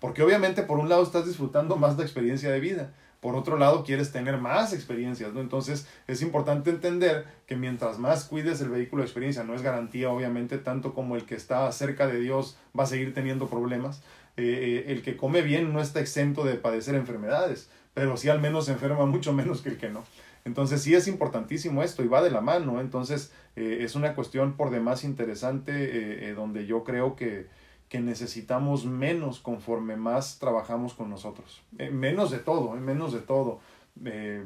Porque 0.00 0.22
obviamente 0.22 0.62
por 0.62 0.78
un 0.78 0.88
lado 0.88 1.02
estás 1.02 1.26
disfrutando 1.26 1.76
más 1.76 1.96
la 1.96 2.04
experiencia 2.04 2.50
de 2.50 2.60
vida, 2.60 2.92
por 3.20 3.34
otro 3.34 3.58
lado 3.58 3.82
quieres 3.82 4.12
tener 4.12 4.38
más 4.38 4.72
experiencias, 4.72 5.32
¿no? 5.32 5.40
Entonces 5.40 5.88
es 6.06 6.22
importante 6.22 6.70
entender 6.70 7.24
que 7.46 7.56
mientras 7.56 7.98
más 7.98 8.24
cuides 8.24 8.60
el 8.60 8.68
vehículo 8.68 9.02
de 9.02 9.06
experiencia, 9.06 9.42
no 9.42 9.54
es 9.54 9.62
garantía 9.62 10.10
obviamente, 10.10 10.58
tanto 10.58 10.94
como 10.94 11.16
el 11.16 11.24
que 11.24 11.34
está 11.34 11.70
cerca 11.72 12.06
de 12.06 12.20
Dios 12.20 12.56
va 12.78 12.84
a 12.84 12.86
seguir 12.86 13.14
teniendo 13.14 13.48
problemas, 13.48 14.02
eh, 14.36 14.84
eh, 14.86 14.92
el 14.92 15.02
que 15.02 15.16
come 15.16 15.42
bien 15.42 15.72
no 15.72 15.80
está 15.80 16.00
exento 16.00 16.44
de 16.44 16.54
padecer 16.54 16.94
enfermedades, 16.94 17.70
pero 17.94 18.16
sí 18.16 18.28
al 18.28 18.40
menos 18.40 18.66
se 18.66 18.72
enferma 18.72 19.06
mucho 19.06 19.32
menos 19.32 19.62
que 19.62 19.70
el 19.70 19.78
que 19.78 19.88
no. 19.88 20.04
Entonces 20.44 20.82
sí 20.82 20.94
es 20.94 21.08
importantísimo 21.08 21.82
esto 21.82 22.04
y 22.04 22.08
va 22.08 22.22
de 22.22 22.30
la 22.30 22.40
mano, 22.40 22.80
entonces 22.80 23.32
eh, 23.56 23.78
es 23.80 23.96
una 23.96 24.14
cuestión 24.14 24.56
por 24.56 24.70
demás 24.70 25.02
interesante 25.02 26.32
donde 26.34 26.66
yo 26.66 26.84
creo 26.84 27.16
que, 27.16 27.48
que 27.88 28.00
necesitamos 28.00 28.84
menos 28.84 29.40
conforme 29.40 29.96
más 29.96 30.38
trabajamos 30.38 30.94
con 30.94 31.08
nosotros. 31.08 31.62
Eh, 31.78 31.90
menos 31.90 32.30
de 32.30 32.38
todo, 32.38 32.76
eh, 32.76 32.80
menos 32.80 33.12
de 33.12 33.20
todo. 33.20 33.60
Eh, 34.04 34.44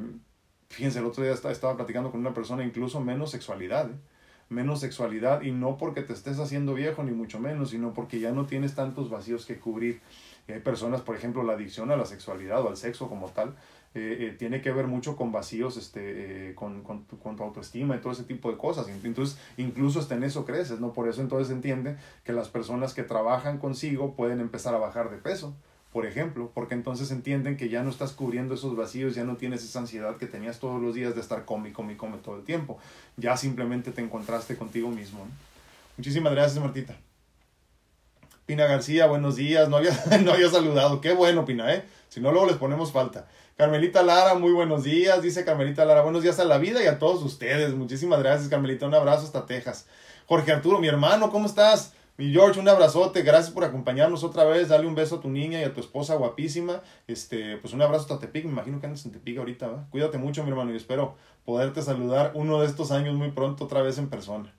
fíjense, 0.69 0.99
el 0.99 1.07
otro 1.07 1.25
día 1.25 1.33
estaba 1.33 1.77
platicando 1.77 2.11
con 2.11 2.21
una 2.21 2.35
persona, 2.35 2.65
incluso 2.65 3.01
menos 3.01 3.31
sexualidad. 3.31 3.91
Menos 4.51 4.81
sexualidad 4.81 5.43
y 5.43 5.53
no 5.53 5.77
porque 5.77 6.03
te 6.03 6.13
estés 6.13 6.41
haciendo 6.41 6.75
viejo, 6.75 7.05
ni 7.05 7.13
mucho 7.13 7.39
menos, 7.39 7.71
sino 7.71 7.95
porque 7.95 8.19
ya 8.19 8.33
no 8.33 8.47
tienes 8.47 8.75
tantos 8.75 9.09
vacíos 9.09 9.47
que 9.47 9.59
cubrir. 9.59 10.01
hay 10.49 10.59
personas, 10.59 11.03
por 11.03 11.15
ejemplo, 11.15 11.45
la 11.45 11.53
adicción 11.53 11.93
a 11.93 11.97
la 11.97 12.05
sexualidad 12.05 12.61
o 12.65 12.69
al 12.69 12.77
sexo 12.77 13.09
como 13.09 13.29
tal, 13.29 13.55
eh, 13.93 14.19
eh, 14.21 14.37
tiene 14.39 14.63
que 14.63 14.71
ver 14.71 14.87
mucho 14.87 15.17
con 15.17 15.33
vacíos, 15.33 15.77
este, 15.77 16.51
eh, 16.51 16.55
con, 16.55 16.83
con, 16.83 17.03
con, 17.05 17.37
tu, 17.37 17.43
autoestima 17.43 17.97
y 17.97 17.99
todo 17.99 18.13
ese 18.13 18.23
tipo 18.23 18.49
de 18.49 18.57
cosas. 18.57 18.87
Entonces, 18.89 19.37
incluso 19.57 19.99
hasta 19.99 20.15
en 20.15 20.23
eso 20.23 20.45
creces, 20.45 20.79
¿no? 20.79 20.93
Por 20.93 21.09
eso 21.09 21.21
entonces 21.21 21.53
entiende 21.53 21.97
que 22.23 22.33
las 22.33 22.49
personas 22.49 22.95
que 22.95 23.03
trabajan 23.03 23.59
consigo 23.59 24.15
pueden 24.15 24.41
empezar 24.41 24.77
a 24.77 24.79
bajar 24.79 25.11
de 25.11 25.17
peso, 25.17 25.57
por 25.93 26.07
ejemplo, 26.07 26.53
porque 26.55 26.75
entonces 26.75 27.11
entienden 27.11 27.57
que 27.57 27.69
ya 27.69 27.83
no 27.83 27.91
estás 27.91 28.13
cubriendo 28.13 28.55
esos 28.55 28.77
vacíos, 28.77 29.17
ya 29.17 29.25
no 29.25 29.37
tienes 29.37 29.65
esa 29.65 29.81
ansiedad 29.81 30.19
que 30.19 30.27
tenías 30.27 30.61
todos 30.61 30.81
los 30.81 30.95
días 30.95 31.17
de 31.17 31.21
estar 31.21 31.45
come, 31.45 31.73
come, 31.73 31.97
come 31.97 32.19
todo 32.19 32.37
el 32.37 32.45
tiempo. 32.45 32.79
Ya 33.17 33.37
simplemente 33.37 33.91
te 33.91 34.01
encontraste 34.01 34.57
contigo 34.57 34.89
mismo. 34.91 35.27
Muchísimas 35.97 36.33
gracias, 36.33 36.63
Martita. 36.63 36.97
Pina 38.47 38.67
García, 38.67 39.07
buenos 39.07 39.35
días. 39.35 39.69
No 39.69 39.79
había, 39.79 39.91
no 40.25 40.33
había 40.33 40.49
saludado. 40.49 41.01
Qué 41.01 41.13
bueno, 41.13 41.45
Pina, 41.45 41.75
¿eh? 41.75 41.83
Si 42.09 42.21
no, 42.21 42.31
luego 42.31 42.47
les 42.47 42.57
ponemos 42.57 42.93
falta. 42.93 43.27
Carmelita 43.61 44.03
Lara, 44.03 44.37
muy 44.37 44.53
buenos 44.53 44.85
días. 44.85 45.21
Dice 45.21 45.45
Carmelita 45.45 45.85
Lara, 45.85 46.01
buenos 46.01 46.23
días 46.23 46.41
a 46.41 46.47
la 46.47 46.57
vida 46.57 46.83
y 46.83 46.87
a 46.87 46.99
todos 46.99 47.23
ustedes. 47.23 47.75
Muchísimas 47.75 48.21
gracias, 48.21 48.49
Carmelita. 48.49 48.87
Un 48.87 48.95
abrazo 48.95 49.27
hasta 49.27 49.45
Texas. 49.45 49.87
Jorge 50.25 50.51
Arturo, 50.51 50.79
mi 50.79 50.89
hermano, 50.89 51.31
¿cómo 51.31 51.45
estás? 51.45 51.93
Mi 52.17 52.33
George, 52.33 52.59
un 52.59 52.71
abrazote. 52.71 53.21
Gracias 53.21 53.53
por 53.53 53.65
acompañarnos 53.65 54.25
otra 54.25 54.45
vez. 54.45 54.71
Dale 54.71 54.87
un 54.87 54.95
beso 54.95 55.17
a 55.17 55.21
tu 55.21 55.29
niña 55.29 55.61
y 55.61 55.65
a 55.65 55.75
tu 55.75 55.81
esposa 55.81 56.15
guapísima. 56.15 56.81
Este, 57.07 57.59
pues 57.59 57.75
un 57.75 57.83
abrazo 57.83 58.05
hasta 58.05 58.19
Tepic. 58.19 58.47
Me 58.47 58.53
imagino 58.53 58.81
que 58.81 58.87
andas 58.87 59.05
en 59.05 59.13
Tepic 59.13 59.37
ahorita, 59.37 59.69
¿va? 59.69 59.87
Cuídate 59.91 60.17
mucho, 60.17 60.43
mi 60.43 60.49
hermano, 60.49 60.73
y 60.73 60.77
espero 60.77 61.17
poderte 61.45 61.83
saludar 61.83 62.33
uno 62.33 62.63
de 62.63 62.67
estos 62.67 62.91
años 62.91 63.15
muy 63.15 63.31
pronto 63.31 63.65
otra 63.65 63.83
vez 63.83 63.99
en 63.99 64.09
persona. 64.09 64.55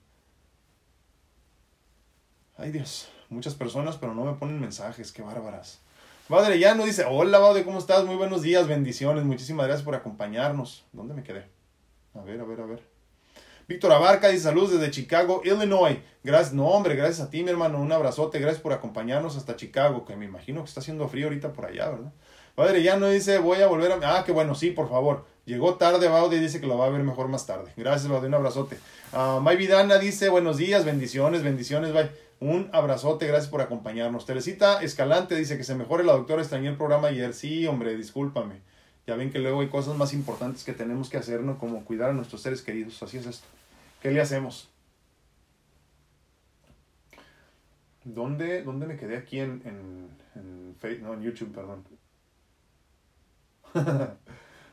Ay, 2.56 2.70
Dios. 2.70 3.08
Muchas 3.30 3.56
personas, 3.56 3.96
pero 3.96 4.14
no 4.14 4.24
me 4.24 4.34
ponen 4.34 4.60
mensajes. 4.60 5.10
Qué 5.10 5.22
bárbaras. 5.22 5.80
Padre 6.28 6.58
ya 6.58 6.74
no 6.74 6.84
dice, 6.84 7.04
hola 7.08 7.38
Baude, 7.38 7.64
¿cómo 7.64 7.78
estás? 7.78 8.04
Muy 8.04 8.14
buenos 8.14 8.42
días, 8.42 8.68
bendiciones, 8.68 9.24
muchísimas 9.24 9.66
gracias 9.66 9.84
por 9.84 9.94
acompañarnos. 9.94 10.84
¿Dónde 10.92 11.14
me 11.14 11.22
quedé? 11.22 11.46
A 12.14 12.20
ver, 12.22 12.40
a 12.40 12.44
ver, 12.44 12.60
a 12.60 12.66
ver. 12.66 12.82
Víctor 13.66 13.92
Abarca 13.92 14.28
dice 14.28 14.44
saludos 14.44 14.72
desde 14.72 14.90
Chicago, 14.90 15.42
Illinois. 15.44 15.98
Gracias, 16.22 16.54
no 16.54 16.68
hombre, 16.68 16.94
gracias 16.94 17.20
a 17.26 17.30
ti, 17.30 17.42
mi 17.42 17.50
hermano. 17.50 17.80
Un 17.80 17.90
abrazote, 17.90 18.38
gracias 18.38 18.62
por 18.62 18.72
acompañarnos 18.72 19.36
hasta 19.36 19.56
Chicago, 19.56 20.04
que 20.04 20.16
me 20.16 20.24
imagino 20.24 20.62
que 20.62 20.68
está 20.68 20.80
haciendo 20.80 21.08
frío 21.08 21.26
ahorita 21.26 21.52
por 21.52 21.66
allá, 21.66 21.90
¿verdad? 21.90 22.12
Padre 22.54 22.82
ya 22.82 22.96
no 22.96 23.08
dice, 23.08 23.38
voy 23.38 23.60
a 23.60 23.66
volver 23.66 23.92
a... 23.92 24.18
Ah, 24.18 24.24
qué 24.24 24.32
bueno, 24.32 24.54
sí, 24.54 24.70
por 24.70 24.88
favor. 24.88 25.24
Llegó 25.44 25.74
tarde, 25.74 26.08
Baude, 26.08 26.36
y 26.36 26.40
dice 26.40 26.60
que 26.60 26.66
lo 26.66 26.78
va 26.78 26.86
a 26.86 26.90
ver 26.90 27.02
mejor 27.02 27.28
más 27.28 27.46
tarde. 27.46 27.72
Gracias, 27.76 28.10
Baude, 28.10 28.28
un 28.28 28.34
abrazote. 28.34 28.78
Uh, 29.12 29.40
May 29.40 29.56
Vidana 29.56 29.98
dice, 29.98 30.28
buenos 30.28 30.56
días, 30.56 30.84
bendiciones, 30.84 31.42
bendiciones, 31.42 31.92
bye. 31.92 32.10
Un 32.42 32.68
abrazote, 32.72 33.28
gracias 33.28 33.48
por 33.48 33.60
acompañarnos. 33.60 34.26
Teresita 34.26 34.82
Escalante 34.82 35.36
dice 35.36 35.56
que 35.56 35.62
se 35.62 35.76
mejore 35.76 36.02
la 36.02 36.14
doctora, 36.14 36.42
extrañé 36.42 36.70
el 36.70 36.76
programa 36.76 37.06
ayer. 37.06 37.34
Sí, 37.34 37.68
hombre, 37.68 37.96
discúlpame. 37.96 38.62
Ya 39.06 39.14
ven 39.14 39.30
que 39.30 39.38
luego 39.38 39.60
hay 39.60 39.68
cosas 39.68 39.96
más 39.96 40.12
importantes 40.12 40.64
que 40.64 40.72
tenemos 40.72 41.08
que 41.08 41.18
hacer, 41.18 41.42
¿no? 41.42 41.56
Como 41.56 41.84
cuidar 41.84 42.10
a 42.10 42.12
nuestros 42.14 42.42
seres 42.42 42.60
queridos. 42.60 43.00
Así 43.00 43.18
es 43.18 43.26
esto. 43.26 43.46
¿Qué 44.00 44.10
le 44.10 44.20
hacemos? 44.20 44.68
¿Dónde, 48.02 48.64
dónde 48.64 48.88
me 48.88 48.96
quedé 48.96 49.18
aquí 49.18 49.38
en, 49.38 49.62
en, 49.64 50.08
en, 50.34 50.74
Facebook? 50.80 51.06
No, 51.06 51.14
en 51.14 51.22
YouTube, 51.22 51.54
perdón. 51.54 51.84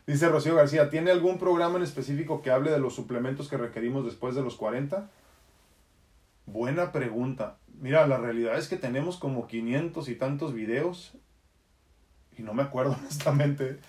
Dice 0.07 0.28
Rocío 0.28 0.55
García, 0.55 0.89
¿tiene 0.89 1.11
algún 1.11 1.38
programa 1.38 1.78
en 1.78 1.84
específico 1.84 2.41
que 2.41 2.49
hable 2.49 2.72
de 2.72 2.80
los 2.80 2.95
suplementos 2.95 3.47
que 3.47 3.57
requerimos 3.57 4.05
después 4.05 4.34
de 4.34 4.41
los 4.41 4.55
40? 4.55 5.07
Buena 6.52 6.91
pregunta. 6.91 7.58
Mira, 7.80 8.08
la 8.08 8.18
realidad 8.18 8.58
es 8.58 8.68
que 8.68 8.76
tenemos 8.76 9.18
como 9.18 9.45
500 9.45 10.10
y 10.10 10.16
tantos 10.16 10.54
videos 10.54 11.14
y 12.38 12.41
no 12.41 12.54
me 12.54 12.64
acuerdo 12.64 12.95
honestamente. 13.00 13.80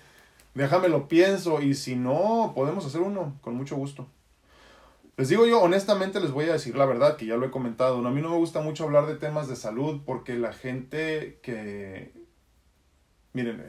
Déjame 0.53 0.89
lo 0.89 1.07
pienso 1.07 1.61
y 1.61 1.73
si 1.73 1.95
no, 1.95 2.51
podemos 2.53 2.85
hacer 2.85 3.01
uno 3.01 3.37
con 3.41 3.55
mucho 3.55 3.75
gusto. 3.75 4.07
Les 5.17 5.29
digo 5.29 5.45
yo, 5.45 5.61
honestamente 5.61 6.19
les 6.19 6.31
voy 6.31 6.45
a 6.49 6.53
decir 6.53 6.75
la 6.75 6.85
verdad, 6.85 7.17
que 7.17 7.25
ya 7.25 7.35
lo 7.35 7.45
he 7.45 7.51
comentado. 7.51 8.05
A 8.05 8.11
mí 8.11 8.21
no 8.21 8.29
me 8.29 8.37
gusta 8.37 8.61
mucho 8.61 8.83
hablar 8.83 9.07
de 9.07 9.15
temas 9.15 9.47
de 9.47 9.55
salud 9.55 10.01
porque 10.05 10.35
la 10.35 10.53
gente 10.53 11.39
que... 11.41 12.13
Miren, 13.33 13.65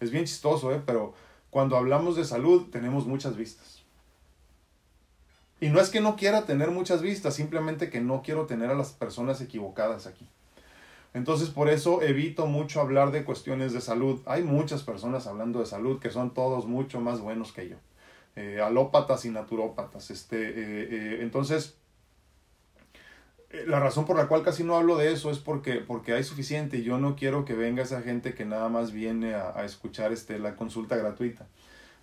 es 0.00 0.10
bien 0.10 0.24
chistoso, 0.24 0.72
¿eh? 0.72 0.82
pero 0.84 1.14
cuando 1.50 1.76
hablamos 1.76 2.16
de 2.16 2.24
salud 2.24 2.70
tenemos 2.70 3.06
muchas 3.06 3.36
vistas. 3.36 3.79
Y 5.60 5.68
no 5.68 5.80
es 5.80 5.90
que 5.90 6.00
no 6.00 6.16
quiera 6.16 6.46
tener 6.46 6.70
muchas 6.70 7.02
vistas, 7.02 7.34
simplemente 7.34 7.90
que 7.90 8.00
no 8.00 8.22
quiero 8.22 8.46
tener 8.46 8.70
a 8.70 8.74
las 8.74 8.92
personas 8.92 9.40
equivocadas 9.42 10.06
aquí. 10.06 10.26
Entonces 11.12 11.50
por 11.50 11.68
eso 11.68 12.02
evito 12.02 12.46
mucho 12.46 12.80
hablar 12.80 13.10
de 13.10 13.24
cuestiones 13.24 13.72
de 13.72 13.80
salud. 13.80 14.20
Hay 14.26 14.42
muchas 14.42 14.82
personas 14.82 15.26
hablando 15.26 15.58
de 15.60 15.66
salud 15.66 15.98
que 15.98 16.10
son 16.10 16.32
todos 16.32 16.66
mucho 16.66 17.00
más 17.00 17.20
buenos 17.20 17.52
que 17.52 17.68
yo. 17.68 17.76
Eh, 18.36 18.60
alópatas 18.62 19.24
y 19.24 19.30
naturópatas. 19.30 20.10
Este, 20.10 20.36
eh, 20.40 20.52
eh, 20.56 21.18
entonces, 21.20 21.76
la 23.66 23.80
razón 23.80 24.06
por 24.06 24.16
la 24.16 24.28
cual 24.28 24.44
casi 24.44 24.62
no 24.62 24.76
hablo 24.76 24.96
de 24.96 25.12
eso 25.12 25.32
es 25.32 25.38
porque, 25.38 25.74
porque 25.74 26.12
hay 26.12 26.22
suficiente. 26.22 26.82
Yo 26.82 26.98
no 26.98 27.16
quiero 27.16 27.44
que 27.44 27.54
venga 27.54 27.82
esa 27.82 28.02
gente 28.02 28.34
que 28.34 28.44
nada 28.44 28.68
más 28.68 28.92
viene 28.92 29.34
a, 29.34 29.58
a 29.58 29.64
escuchar 29.64 30.12
este, 30.12 30.38
la 30.38 30.54
consulta 30.54 30.96
gratuita. 30.96 31.48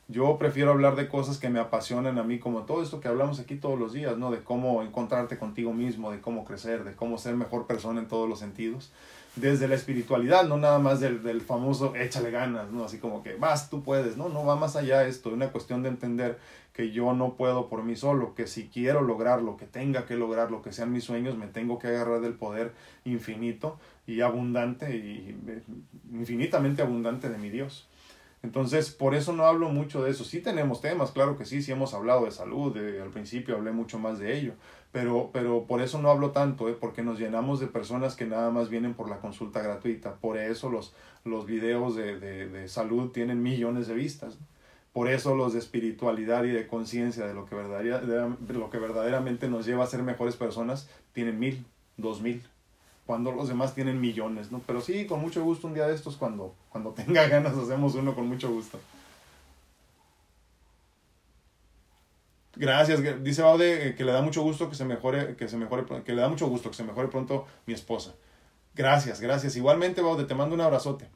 Yo 0.09 0.37
prefiero 0.37 0.71
hablar 0.71 0.95
de 0.95 1.09
cosas 1.09 1.37
que 1.37 1.49
me 1.49 1.59
apasionan 1.59 2.17
a 2.17 2.23
mí, 2.23 2.39
como 2.39 2.63
todo 2.63 2.81
esto 2.81 3.01
que 3.01 3.09
hablamos 3.09 3.41
aquí 3.41 3.55
todos 3.55 3.77
los 3.77 3.91
días, 3.91 4.17
¿no? 4.17 4.31
De 4.31 4.39
cómo 4.39 4.81
encontrarte 4.81 5.37
contigo 5.37 5.73
mismo, 5.73 6.11
de 6.11 6.21
cómo 6.21 6.45
crecer, 6.45 6.85
de 6.85 6.95
cómo 6.95 7.17
ser 7.17 7.35
mejor 7.35 7.67
persona 7.67 7.99
en 7.99 8.07
todos 8.07 8.29
los 8.29 8.39
sentidos. 8.39 8.93
Desde 9.35 9.67
la 9.67 9.75
espiritualidad, 9.75 10.47
no 10.47 10.57
nada 10.57 10.79
más 10.79 11.01
del, 11.01 11.23
del 11.23 11.41
famoso 11.41 11.93
échale 11.93 12.31
ganas, 12.31 12.71
¿no? 12.71 12.85
Así 12.85 12.99
como 12.99 13.21
que 13.21 13.35
vas, 13.35 13.69
tú 13.69 13.83
puedes, 13.83 14.15
¿no? 14.15 14.29
No 14.29 14.45
va 14.45 14.55
más 14.55 14.77
allá 14.77 15.05
esto, 15.05 15.29
es 15.29 15.35
una 15.35 15.51
cuestión 15.51 15.83
de 15.83 15.89
entender 15.89 16.39
que 16.71 16.91
yo 16.91 17.13
no 17.13 17.33
puedo 17.33 17.67
por 17.67 17.83
mí 17.83 17.95
solo, 17.95 18.33
que 18.33 18.47
si 18.47 18.69
quiero 18.69 19.01
lograrlo, 19.01 19.57
que 19.57 19.65
tenga 19.65 20.05
que 20.05 20.15
lograrlo, 20.15 20.61
que 20.61 20.71
sean 20.71 20.93
mis 20.93 21.03
sueños, 21.03 21.35
me 21.35 21.47
tengo 21.47 21.79
que 21.79 21.87
agarrar 21.87 22.21
del 22.21 22.33
poder 22.33 22.71
infinito 23.03 23.77
y 24.05 24.21
abundante 24.21 24.95
y 24.95 25.35
eh, 25.47 25.63
infinitamente 26.13 26.83
abundante 26.83 27.29
de 27.29 27.37
mi 27.39 27.49
Dios. 27.49 27.87
Entonces, 28.43 28.91
por 28.91 29.15
eso 29.15 29.33
no 29.33 29.45
hablo 29.45 29.69
mucho 29.69 30.03
de 30.03 30.11
eso. 30.11 30.23
Sí 30.23 30.41
tenemos 30.41 30.79
temas, 30.81 31.11
claro 31.11 31.37
que 31.37 31.45
sí, 31.45 31.61
sí 31.61 31.71
hemos 31.71 31.93
hablado 31.93 32.25
de 32.25 32.31
salud, 32.31 32.77
al 32.77 33.09
principio 33.09 33.55
hablé 33.55 33.71
mucho 33.71 33.97
más 33.99 34.19
de 34.19 34.37
ello, 34.37 34.53
pero, 34.91 35.31
pero 35.33 35.65
por 35.65 35.81
eso 35.81 36.01
no 36.01 36.09
hablo 36.09 36.31
tanto, 36.31 36.69
¿eh? 36.69 36.77
porque 36.79 37.01
nos 37.01 37.19
llenamos 37.19 37.59
de 37.59 37.67
personas 37.67 38.15
que 38.15 38.25
nada 38.25 38.51
más 38.51 38.69
vienen 38.69 38.93
por 38.93 39.09
la 39.09 39.19
consulta 39.19 39.61
gratuita. 39.61 40.15
Por 40.15 40.37
eso 40.37 40.69
los, 40.69 40.93
los 41.25 41.45
videos 41.45 41.95
de, 41.95 42.19
de, 42.19 42.47
de 42.47 42.67
salud 42.67 43.11
tienen 43.11 43.41
millones 43.41 43.87
de 43.87 43.95
vistas. 43.95 44.37
Por 44.93 45.09
eso 45.09 45.35
los 45.35 45.53
de 45.53 45.59
espiritualidad 45.59 46.43
y 46.43 46.49
de 46.51 46.67
conciencia 46.67 47.27
de, 47.27 47.33
lo 47.33 47.45
que 47.45 47.55
de 47.55 48.53
lo 48.53 48.69
que 48.69 48.77
verdaderamente 48.79 49.47
nos 49.47 49.65
lleva 49.65 49.83
a 49.83 49.87
ser 49.87 50.01
mejores 50.01 50.35
personas 50.35 50.89
tienen 51.13 51.37
mil, 51.37 51.65
dos 51.97 52.21
mil 52.21 52.41
cuando 53.07 53.31
los 53.31 53.47
demás 53.47 53.73
tienen 53.73 53.99
millones, 53.99 54.51
¿no? 54.51 54.61
Pero 54.67 54.81
sí, 54.81 55.07
con 55.07 55.21
mucho 55.21 55.43
gusto 55.43 55.65
un 55.65 55.73
día 55.73 55.87
de 55.87 55.95
estos, 55.95 56.17
cuando, 56.17 56.53
cuando 56.69 56.91
tenga 56.91 57.25
ganas, 57.29 57.57
hacemos 57.57 57.95
uno 57.95 58.13
con 58.13 58.27
mucho 58.27 58.51
gusto. 58.51 58.79
Gracias, 62.55 63.23
dice 63.23 63.41
Baude 63.43 63.89
eh, 63.89 63.95
que 63.95 64.03
le 64.03 64.11
da 64.11 64.21
mucho 64.21 64.41
gusto 64.41 64.69
que 64.69 64.75
se 64.75 64.83
mejore, 64.83 65.35
que 65.35 65.47
se 65.47 65.57
mejore, 65.57 65.85
que 66.03 66.13
le 66.13 66.21
da 66.21 66.27
mucho 66.27 66.47
gusto 66.47 66.69
que 66.69 66.75
se 66.75 66.83
mejore 66.83 67.07
pronto 67.07 67.47
mi 67.65 67.73
esposa. 67.73 68.13
Gracias, 68.75 69.21
gracias. 69.21 69.55
Igualmente, 69.55 70.01
Baude, 70.01 70.25
te 70.25 70.35
mando 70.35 70.53
un 70.53 70.61
abrazote. 70.61 71.09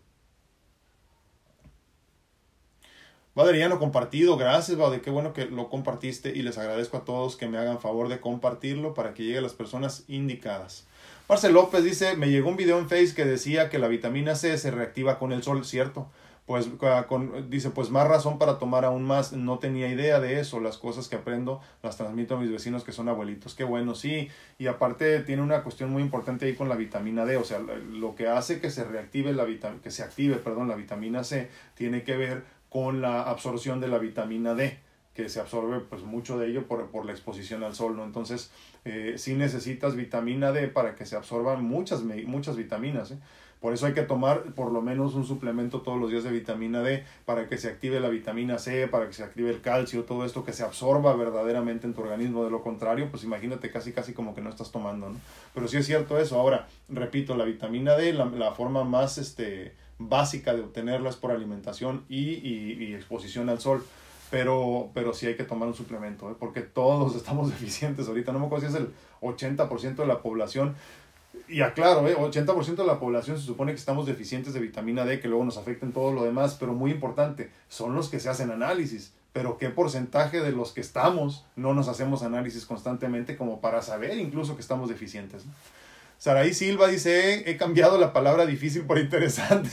Valeriano 3.34 3.80
compartido, 3.80 4.36
gracias 4.36 4.78
Baude, 4.78 5.02
qué 5.02 5.10
bueno 5.10 5.32
que 5.32 5.46
lo 5.46 5.70
compartiste 5.70 6.36
y 6.36 6.42
les 6.42 6.58
agradezco 6.58 6.98
a 6.98 7.06
todos 7.06 7.38
que 7.38 7.48
me 7.48 7.58
hagan 7.58 7.80
favor 7.80 8.10
de 8.10 8.20
compartirlo 8.20 8.94
para 8.94 9.14
que 9.14 9.24
llegue 9.24 9.38
a 9.38 9.42
las 9.42 9.54
personas 9.54 10.04
indicadas. 10.08 10.86
Marcel 11.32 11.54
López 11.54 11.86
dice, 11.86 12.18
me 12.18 12.30
llegó 12.30 12.50
un 12.50 12.58
video 12.58 12.78
en 12.78 12.90
Face 12.90 13.14
que 13.16 13.24
decía 13.24 13.70
que 13.70 13.80
la 13.80 13.88
vitamina 13.88 14.36
C 14.36 14.58
se 14.58 14.70
reactiva 14.70 15.18
con 15.18 15.32
el 15.32 15.44
sol, 15.44 15.64
¿cierto? 15.64 16.10
Pues 16.46 16.68
con, 17.08 17.50
dice, 17.50 17.70
pues 17.70 17.90
más 17.90 18.06
razón 18.06 18.38
para 18.38 18.60
tomar 18.60 18.84
aún 18.84 19.06
más. 19.06 19.32
No 19.32 19.58
tenía 19.58 19.88
idea 19.88 20.20
de 20.20 20.42
eso. 20.42 20.60
Las 20.60 20.78
cosas 20.78 21.08
que 21.08 21.16
aprendo 21.16 21.62
las 21.84 21.96
transmito 21.96 22.36
a 22.36 22.40
mis 22.42 22.52
vecinos 22.52 22.84
que 22.84 22.92
son 22.92 23.08
abuelitos. 23.08 23.56
Qué 23.56 23.64
bueno, 23.64 23.96
sí. 23.96 24.28
Y 24.60 24.68
aparte 24.68 25.22
tiene 25.22 25.42
una 25.42 25.64
cuestión 25.64 25.90
muy 25.90 26.04
importante 26.04 26.48
ahí 26.48 26.54
con 26.54 26.68
la 26.68 26.76
vitamina 26.76 27.24
D. 27.24 27.38
O 27.38 27.46
sea, 27.46 27.60
lo 27.60 28.14
que 28.14 28.28
hace 28.28 28.60
que 28.60 28.70
se 28.70 28.84
reactive 28.84 29.32
la 29.32 29.46
que 29.82 29.90
se 29.90 30.04
active, 30.04 30.36
perdón, 30.36 30.68
la 30.68 30.76
vitamina 30.76 31.24
C, 31.24 31.50
tiene 31.76 32.04
que 32.04 32.18
ver 32.18 32.44
con 32.68 33.00
la 33.00 33.22
absorción 33.22 33.80
de 33.80 33.88
la 33.88 34.00
vitamina 34.00 34.54
D 34.54 34.78
que 35.14 35.30
se 35.30 35.40
absorbe 35.40 35.80
pues 35.80 36.04
mucho 36.04 36.38
de 36.38 36.48
ello 36.48 36.68
por, 36.68 36.90
por 36.90 37.06
la 37.06 37.12
exposición 37.12 37.64
al 37.64 37.76
sol, 37.76 37.98
¿no? 37.98 38.04
Entonces, 38.04 38.52
eh, 38.86 39.16
sí 39.18 39.34
necesitas 39.36 39.96
vitamina 39.96 40.52
D 40.52 40.68
para 40.68 40.96
que 40.96 41.06
se 41.06 41.16
absorban 41.16 41.64
muchas, 41.64 42.04
muchas 42.04 42.56
vitaminas, 42.56 43.12
¿eh? 43.12 43.18
Por 43.60 43.74
eso 43.74 43.86
hay 43.86 43.94
que 43.94 44.02
tomar 44.02 44.56
por 44.56 44.72
lo 44.72 44.82
menos 44.82 45.14
un 45.14 45.24
suplemento 45.24 45.82
todos 45.82 46.00
los 46.00 46.10
días 46.10 46.24
de 46.24 46.32
vitamina 46.32 46.82
D 46.82 47.04
para 47.26 47.48
que 47.48 47.60
se 47.60 47.68
active 47.68 48.00
la 48.00 48.10
vitamina 48.10 48.58
C, 48.58 48.88
para 48.88 49.06
que 49.06 49.14
se 49.14 49.24
active 49.24 49.52
el 49.52 49.62
calcio, 49.62 50.04
todo 50.04 50.26
esto 50.26 50.44
que 50.44 50.52
se 50.52 50.64
absorba 50.64 51.16
verdaderamente 51.16 51.86
en 51.86 51.94
tu 51.94 52.02
organismo. 52.02 52.44
De 52.44 52.50
lo 52.50 52.64
contrario, 52.64 53.10
pues 53.12 53.24
imagínate 53.24 53.70
casi 53.70 53.92
casi 53.92 54.14
como 54.14 54.34
que 54.34 54.42
no 54.42 54.50
estás 54.50 54.72
tomando, 54.72 55.10
¿no? 55.10 55.20
Pero 55.54 55.68
sí 55.68 55.78
es 55.78 55.86
cierto 55.86 56.18
eso. 56.18 56.40
Ahora, 56.40 56.68
repito, 56.90 57.38
la 57.38 57.44
vitamina 57.44 57.96
D, 57.96 58.14
la, 58.14 58.26
la 58.26 58.52
forma 58.54 58.84
más 58.84 59.20
este, 59.20 59.76
básica 60.00 60.56
de 60.56 60.62
obtenerla 60.62 61.12
es 61.12 61.18
por 61.18 61.30
alimentación 61.30 62.04
y, 62.10 62.32
y, 62.32 62.78
y 62.80 62.96
exposición 62.96 63.48
al 63.50 63.60
sol 63.60 63.86
pero, 64.32 64.90
pero 64.94 65.14
sí 65.14 65.28
hay 65.28 65.36
que 65.36 65.44
tomar 65.44 65.68
un 65.68 65.76
suplemento, 65.76 66.32
¿eh? 66.32 66.36
porque 66.40 66.62
todos 66.62 67.16
estamos 67.18 67.50
deficientes 67.52 68.08
ahorita. 68.08 68.32
No 68.32 68.40
me 68.40 68.46
acuerdo 68.48 68.68
si 68.68 68.74
es 68.74 68.82
el 68.82 68.92
80% 69.22 69.96
de 69.98 70.08
la 70.08 70.22
población. 70.22 70.76
Y 71.48 71.62
aclaro, 71.62 72.08
¿eh? 72.08 72.16
80% 72.16 72.76
de 72.76 72.86
la 72.86 73.00
población 73.00 73.38
se 73.38 73.46
supone 73.46 73.74
que 73.74 73.78
estamos 73.78 74.06
deficientes 74.06 74.54
de 74.54 74.60
vitamina 74.62 75.06
D, 75.06 75.20
que 75.20 75.28
luego 75.28 75.44
nos 75.44 75.58
afecta 75.58 75.86
en 75.86 75.92
todo 75.92 76.14
lo 76.14 76.24
demás, 76.24 76.56
pero 76.60 76.74
muy 76.74 76.92
importante, 76.92 77.52
son 77.68 77.94
los 77.94 78.10
que 78.10 78.20
se 78.20 78.30
hacen 78.30 78.52
análisis. 78.52 79.14
Pero 79.34 79.58
qué 79.58 79.70
porcentaje 79.70 80.42
de 80.42 80.52
los 80.52 80.74
que 80.74 80.82
estamos 80.82 81.46
no 81.56 81.74
nos 81.74 81.88
hacemos 81.88 82.24
análisis 82.24 82.66
constantemente 82.66 83.38
como 83.38 83.62
para 83.62 83.82
saber 83.82 84.18
incluso 84.18 84.56
que 84.56 84.62
estamos 84.62 84.90
deficientes. 84.90 85.46
¿no? 85.46 85.54
Saraí 86.22 86.54
Silva 86.54 86.88
dice, 86.88 87.50
he 87.50 87.58
cambiado 87.58 87.98
la 87.98 88.14
palabra 88.14 88.46
difícil 88.46 88.84
por 88.84 89.00
interesante. 89.00 89.72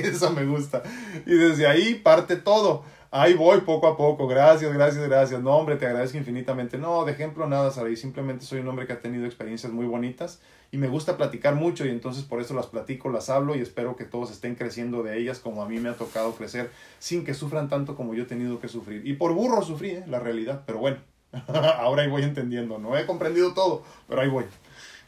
Eso 0.08 0.32
me 0.32 0.44
gusta. 0.44 0.82
Y 1.24 1.34
desde 1.34 1.68
ahí 1.68 1.94
parte 1.94 2.34
todo. 2.34 2.84
Ahí 3.16 3.34
voy 3.34 3.60
poco 3.60 3.86
a 3.86 3.96
poco. 3.96 4.26
Gracias, 4.26 4.72
gracias, 4.72 5.06
gracias. 5.06 5.40
No, 5.40 5.54
hombre, 5.54 5.76
te 5.76 5.86
agradezco 5.86 6.18
infinitamente. 6.18 6.78
No, 6.78 7.04
de 7.04 7.12
ejemplo 7.12 7.46
nada, 7.46 7.70
Saraí. 7.70 7.94
Simplemente 7.94 8.44
soy 8.44 8.58
un 8.58 8.66
hombre 8.66 8.88
que 8.88 8.92
ha 8.92 9.00
tenido 9.00 9.24
experiencias 9.24 9.72
muy 9.72 9.86
bonitas 9.86 10.40
y 10.72 10.78
me 10.78 10.88
gusta 10.88 11.16
platicar 11.16 11.54
mucho 11.54 11.86
y 11.86 11.90
entonces 11.90 12.24
por 12.24 12.40
eso 12.40 12.54
las 12.54 12.66
platico, 12.66 13.10
las 13.10 13.30
hablo 13.30 13.54
y 13.54 13.60
espero 13.60 13.94
que 13.94 14.02
todos 14.02 14.32
estén 14.32 14.56
creciendo 14.56 15.04
de 15.04 15.16
ellas 15.16 15.38
como 15.38 15.62
a 15.62 15.68
mí 15.68 15.78
me 15.78 15.90
ha 15.90 15.94
tocado 15.94 16.34
crecer 16.34 16.72
sin 16.98 17.24
que 17.24 17.34
sufran 17.34 17.68
tanto 17.68 17.94
como 17.94 18.14
yo 18.14 18.24
he 18.24 18.26
tenido 18.26 18.58
que 18.58 18.66
sufrir. 18.66 19.06
Y 19.06 19.12
por 19.12 19.32
burro 19.32 19.62
sufrí, 19.62 19.90
¿eh? 19.90 20.04
la 20.08 20.18
realidad. 20.18 20.64
Pero 20.66 20.80
bueno, 20.80 20.96
ahora 21.78 22.02
ahí 22.02 22.08
voy 22.08 22.24
entendiendo. 22.24 22.80
No 22.80 22.98
he 22.98 23.06
comprendido 23.06 23.54
todo, 23.54 23.84
pero 24.08 24.22
ahí 24.22 24.28
voy. 24.28 24.46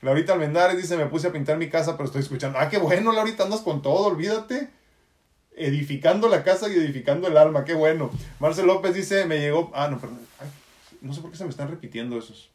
Laurita 0.00 0.34
Almendares 0.34 0.76
dice, 0.76 0.96
me 0.96 1.06
puse 1.06 1.26
a 1.26 1.32
pintar 1.32 1.58
mi 1.58 1.68
casa, 1.68 1.96
pero 1.96 2.04
estoy 2.04 2.22
escuchando. 2.22 2.56
Ah, 2.60 2.68
qué 2.68 2.78
bueno, 2.78 3.10
Laurita, 3.10 3.42
andas 3.42 3.62
con 3.62 3.82
todo, 3.82 4.06
olvídate 4.06 4.68
edificando 5.56 6.28
la 6.28 6.44
casa 6.44 6.68
y 6.68 6.74
edificando 6.74 7.26
el 7.26 7.36
alma, 7.36 7.64
qué 7.64 7.74
bueno. 7.74 8.10
Marcel 8.38 8.66
López 8.66 8.94
dice, 8.94 9.26
me 9.26 9.38
llegó, 9.38 9.72
ah, 9.74 9.88
no, 9.88 9.98
perdón, 9.98 10.20
No 11.00 11.12
sé 11.12 11.22
por 11.22 11.30
qué 11.30 11.38
se 11.38 11.44
me 11.44 11.50
están 11.50 11.68
repitiendo 11.68 12.18
esos. 12.18 12.50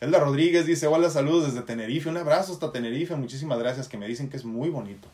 Elda 0.00 0.18
Rodríguez 0.18 0.66
dice, 0.66 0.88
hola, 0.88 1.10
saludos 1.10 1.52
desde 1.52 1.64
Tenerife. 1.64 2.08
Un 2.08 2.16
abrazo 2.16 2.54
hasta 2.54 2.72
Tenerife. 2.72 3.14
Muchísimas 3.14 3.60
gracias 3.60 3.86
que 3.86 3.96
me 3.96 4.08
dicen 4.08 4.28
que 4.28 4.36
es 4.36 4.44
muy 4.44 4.68
bonito. 4.68 5.06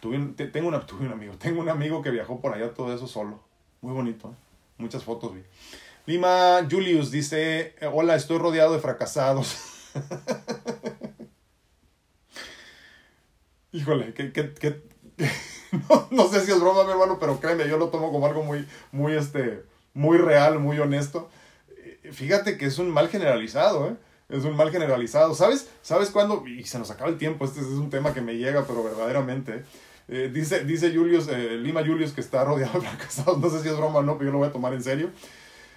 Tuve 0.00 0.18
tengo, 0.52 0.68
una, 0.68 0.80
tuve 0.86 1.06
un 1.06 1.12
amigo, 1.12 1.34
tengo 1.36 1.60
un 1.60 1.68
amigo 1.68 2.02
que 2.02 2.10
viajó 2.10 2.40
por 2.40 2.54
allá 2.54 2.72
todo 2.74 2.94
eso 2.94 3.08
solo. 3.08 3.40
Muy 3.80 3.92
bonito. 3.92 4.28
¿eh? 4.28 4.34
Muchas 4.78 5.02
fotos 5.02 5.34
vi. 5.34 5.40
Lima 6.06 6.64
Julius 6.70 7.10
dice, 7.10 7.74
hola, 7.92 8.14
estoy 8.14 8.38
rodeado 8.38 8.74
de 8.74 8.78
fracasados. 8.78 9.56
Híjole, 13.72 14.14
que, 14.14 14.32
que, 14.32 14.84
no, 16.10 16.28
sé 16.28 16.40
si 16.44 16.50
es 16.50 16.60
broma, 16.60 16.84
mi 16.84 16.90
hermano, 16.90 17.18
pero 17.18 17.40
créeme, 17.40 17.68
yo 17.68 17.78
lo 17.78 17.88
tomo 17.88 18.12
como 18.12 18.26
algo 18.26 18.42
muy, 18.42 18.66
muy, 18.92 19.14
este, 19.14 19.64
muy 19.92 20.18
real, 20.18 20.58
muy 20.58 20.78
honesto. 20.78 21.28
Fíjate 22.12 22.58
que 22.58 22.66
es 22.66 22.78
un 22.78 22.90
mal 22.90 23.08
generalizado, 23.08 23.88
¿eh? 23.88 23.96
Es 24.28 24.44
un 24.44 24.56
mal 24.56 24.70
generalizado. 24.70 25.34
¿Sabes? 25.34 25.68
¿Sabes 25.82 26.10
cuándo? 26.10 26.44
Y 26.46 26.64
se 26.64 26.78
nos 26.78 26.90
acaba 26.90 27.10
el 27.10 27.18
tiempo, 27.18 27.44
este 27.44 27.60
es 27.60 27.66
un 27.66 27.90
tema 27.90 28.14
que 28.14 28.20
me 28.20 28.36
llega, 28.36 28.64
pero 28.66 28.82
verdaderamente. 28.82 29.64
Eh, 30.08 30.30
dice, 30.32 30.64
dice 30.64 30.94
Julius, 30.94 31.28
eh, 31.28 31.56
Lima 31.56 31.82
Julius 31.84 32.12
que 32.12 32.20
está 32.20 32.44
rodeado 32.44 32.80
de 32.80 32.86
fracasados. 32.88 33.38
No 33.38 33.50
sé 33.50 33.60
si 33.62 33.68
es 33.68 33.76
broma 33.76 34.00
o 34.00 34.02
no, 34.02 34.18
pero 34.18 34.28
yo 34.28 34.32
lo 34.32 34.38
voy 34.38 34.48
a 34.48 34.52
tomar 34.52 34.72
en 34.74 34.82
serio. 34.82 35.10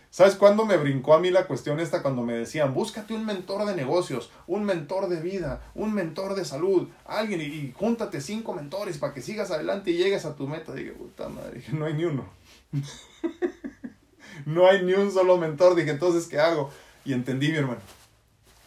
¿Sabes 0.10 0.36
cuándo 0.36 0.66
me 0.66 0.78
brincó 0.78 1.14
a 1.14 1.20
mí 1.20 1.32
la 1.32 1.47
cuestión 1.47 1.80
esta? 1.80 2.01
Cuando 2.01 2.24
me 2.24 2.34
decían, 2.34 2.74
búscate 2.74 3.14
un 3.14 3.26
mentor 3.26 3.66
de 3.66 3.76
negocios, 3.76 4.32
un 4.47 4.64
mentor 4.64 5.10
de 5.10 5.22
vida, 5.22 5.62
un 5.76 5.93
mentor 5.93 6.36
de 6.36 6.45
salud, 6.45 6.88
alguien, 7.05 7.41
y, 7.41 7.74
júntate 7.78 8.22
cinco 8.22 8.53
mentores 8.53 8.97
para 8.97 9.14
que 9.14 9.22
sigas 9.22 9.51
adelante 9.51 9.91
y 9.91 9.97
llegues 9.97 10.26
a 10.26 10.36
tu 10.36 10.47
meta. 10.47 10.74
Dije, 10.74 10.91
puta 10.91 11.30
madre, 11.30 11.64
no 11.72 11.86
hay 11.86 11.93
ni 11.93 12.05
uno. 12.05 12.26
no 14.45 14.68
hay 14.68 14.84
ni 14.84 14.93
un 14.93 15.12
solo 15.12 15.38
mentor. 15.38 15.76
Dije, 15.76 15.91
entonces, 15.91 16.28
¿qué 16.28 16.39
hago? 16.39 16.72
Y 17.03 17.14
entendí, 17.14 17.49
mi 17.49 17.58
hermano, 17.58 17.82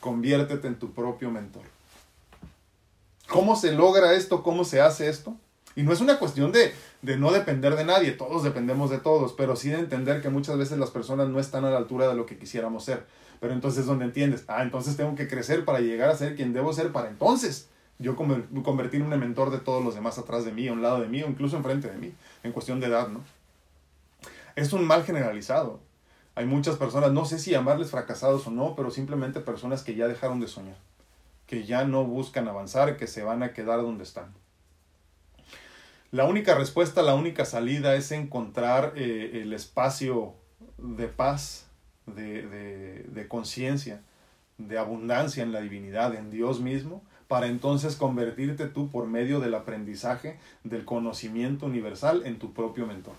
conviértete 0.01 0.68
en 0.68 0.78
tu 0.78 0.93
propio 0.93 1.30
mentor. 1.30 1.64
¿Cómo 3.28 3.57
se 3.57 3.72
logra 3.72 4.12
esto? 4.14 4.43
¿Cómo 4.43 4.64
se 4.64 4.80
hace 4.80 5.09
esto? 5.09 5.36
Y 5.81 5.83
no 5.83 5.95
es 5.95 6.03
una 6.03 6.18
cuestión 6.18 6.53
de, 6.53 6.74
de, 7.01 7.16
no 7.16 7.33
depender 7.33 7.74
de 7.74 7.87
nadie, 7.87 8.12
todos 8.12 8.43
dependemos 8.43 8.91
de 8.91 8.99
todos, 8.99 9.33
pero 9.33 9.57
sí 9.57 9.70
de 9.70 9.78
entender 9.78 10.20
que 10.20 10.28
muchas 10.28 10.59
veces 10.59 10.76
las 10.76 10.91
personas 10.91 11.31
no 11.31 11.41
están 11.41 11.64
a 11.64 11.70
la 11.70 11.78
altura 11.78 12.07
de 12.07 12.14
lo 12.14 12.26
que 12.26 12.37
quisiéramos 12.37 12.85
ser. 12.85 13.07
Pero 13.41 13.55
entonces 13.55 13.81
es 13.81 13.87
donde 13.87 14.05
entiendes, 14.05 14.45
ah, 14.49 14.62
entonces 14.62 14.99
tengo 14.99 15.14
que 15.14 15.26
crecer 15.26 15.64
para 15.64 15.81
llegar 15.81 16.11
a 16.11 16.16
ser 16.16 16.37
quien 16.37 16.53
debo 16.53 16.74
ser 16.74 16.93
para 16.93 17.09
entonces 17.09 17.70
yo 17.99 18.14
convertirme 18.14 19.07
en 19.07 19.12
un 19.14 19.20
mentor 19.20 19.51
de 19.51 19.57
todos 19.57 19.83
los 19.83 19.95
demás 19.95 20.18
atrás 20.18 20.45
de 20.45 20.53
mí, 20.53 20.68
a 20.68 20.74
un 20.74 20.83
lado 20.83 21.01
de 21.01 21.09
mí, 21.09 21.22
o 21.22 21.28
incluso 21.31 21.57
enfrente 21.57 21.89
de 21.89 21.97
mí, 21.97 22.12
en 22.43 22.53
cuestión 22.53 22.78
de 22.78 22.89
edad, 22.89 23.09
¿no? 23.09 23.22
Es 24.57 24.74
un 24.74 24.85
mal 24.85 25.03
generalizado. 25.05 25.81
Hay 26.35 26.45
muchas 26.45 26.76
personas, 26.76 27.11
no 27.12 27.24
sé 27.24 27.39
si 27.39 27.53
llamarles 27.53 27.91
fracasados 27.91 28.47
o 28.47 28.51
no, 28.51 28.76
pero 28.76 28.91
simplemente 28.91 29.41
personas 29.41 29.83
que 29.83 29.95
ya 29.95 30.09
dejaron 30.09 30.41
de 30.41 30.47
soñar, 30.47 30.76
que 31.47 31.64
ya 31.64 31.87
no 31.87 32.05
buscan 32.05 32.49
avanzar, 32.49 32.99
que 32.99 33.07
se 33.07 33.22
van 33.22 33.43
a 33.43 33.55
quedar 33.55 33.81
donde 33.81 34.05
están. 34.05 34.35
La 36.13 36.25
única 36.25 36.57
respuesta, 36.57 37.03
la 37.03 37.15
única 37.15 37.45
salida 37.45 37.95
es 37.95 38.11
encontrar 38.11 38.95
eh, 38.97 39.43
el 39.43 39.53
espacio 39.53 40.35
de 40.79 41.07
paz, 41.07 41.67
de, 42.07 43.05
de 43.07 43.29
conciencia, 43.29 44.03
de 44.59 44.79
abundancia 44.79 45.43
en 45.43 45.53
la 45.53 45.61
divinidad, 45.61 46.15
en 46.15 46.31
Dios 46.31 46.61
mismo, 46.61 47.03
para 47.29 47.47
entonces 47.47 47.95
convertirte 47.95 48.67
tú 48.67 48.91
por 48.91 49.07
medio 49.07 49.39
del 49.39 49.55
aprendizaje, 49.55 50.41
del 50.65 50.85
conocimiento 50.85 51.67
universal 51.67 52.23
en 52.25 52.41
tu 52.41 52.53
propio 52.53 52.89
mentor. 52.89 53.15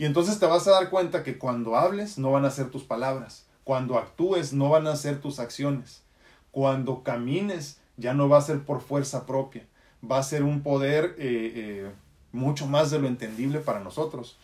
Y 0.00 0.04
entonces 0.04 0.40
te 0.40 0.46
vas 0.46 0.66
a 0.66 0.72
dar 0.72 0.90
cuenta 0.90 1.22
que 1.22 1.38
cuando 1.38 1.76
hables 1.76 2.18
no 2.18 2.32
van 2.32 2.44
a 2.44 2.50
ser 2.50 2.70
tus 2.70 2.82
palabras, 2.82 3.46
cuando 3.62 3.98
actúes 3.98 4.52
no 4.52 4.68
van 4.68 4.88
a 4.88 4.96
ser 4.96 5.20
tus 5.20 5.38
acciones, 5.38 6.02
cuando 6.50 7.04
camines 7.04 7.78
ya 7.96 8.14
no 8.14 8.28
va 8.28 8.38
a 8.38 8.42
ser 8.42 8.64
por 8.64 8.80
fuerza 8.80 9.26
propia, 9.26 9.64
va 10.08 10.18
a 10.18 10.22
ser 10.22 10.42
un 10.42 10.62
poder 10.62 11.16
eh, 11.18 11.52
eh, 11.54 11.90
mucho 12.32 12.66
más 12.66 12.90
de 12.90 12.98
lo 12.98 13.08
entendible 13.08 13.60
para 13.60 13.80
nosotros, 13.80 14.38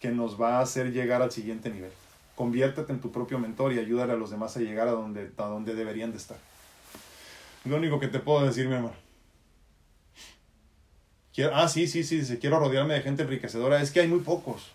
que 0.00 0.10
nos 0.10 0.40
va 0.40 0.58
a 0.58 0.60
hacer 0.60 0.92
llegar 0.92 1.22
al 1.22 1.32
siguiente 1.32 1.70
nivel. 1.70 1.90
Conviértete 2.36 2.92
en 2.92 3.00
tu 3.00 3.10
propio 3.10 3.38
mentor 3.38 3.72
y 3.72 3.78
ayúdale 3.78 4.12
a 4.12 4.16
los 4.16 4.30
demás 4.30 4.56
a 4.56 4.60
llegar 4.60 4.88
a 4.88 4.92
donde, 4.92 5.30
a 5.36 5.44
donde 5.44 5.74
deberían 5.74 6.10
de 6.10 6.18
estar. 6.18 6.38
Lo 7.64 7.76
único 7.76 7.98
que 7.98 8.08
te 8.08 8.18
puedo 8.18 8.44
decir, 8.44 8.68
mi 8.68 8.74
hermano. 8.74 8.94
ah, 11.52 11.68
sí, 11.68 11.86
sí, 11.86 12.04
sí, 12.04 12.18
dice, 12.18 12.38
quiero 12.38 12.58
rodearme 12.58 12.94
de 12.94 13.02
gente 13.02 13.22
enriquecedora. 13.22 13.80
Es 13.80 13.90
que 13.90 14.00
hay 14.00 14.08
muy 14.08 14.20
pocos, 14.20 14.72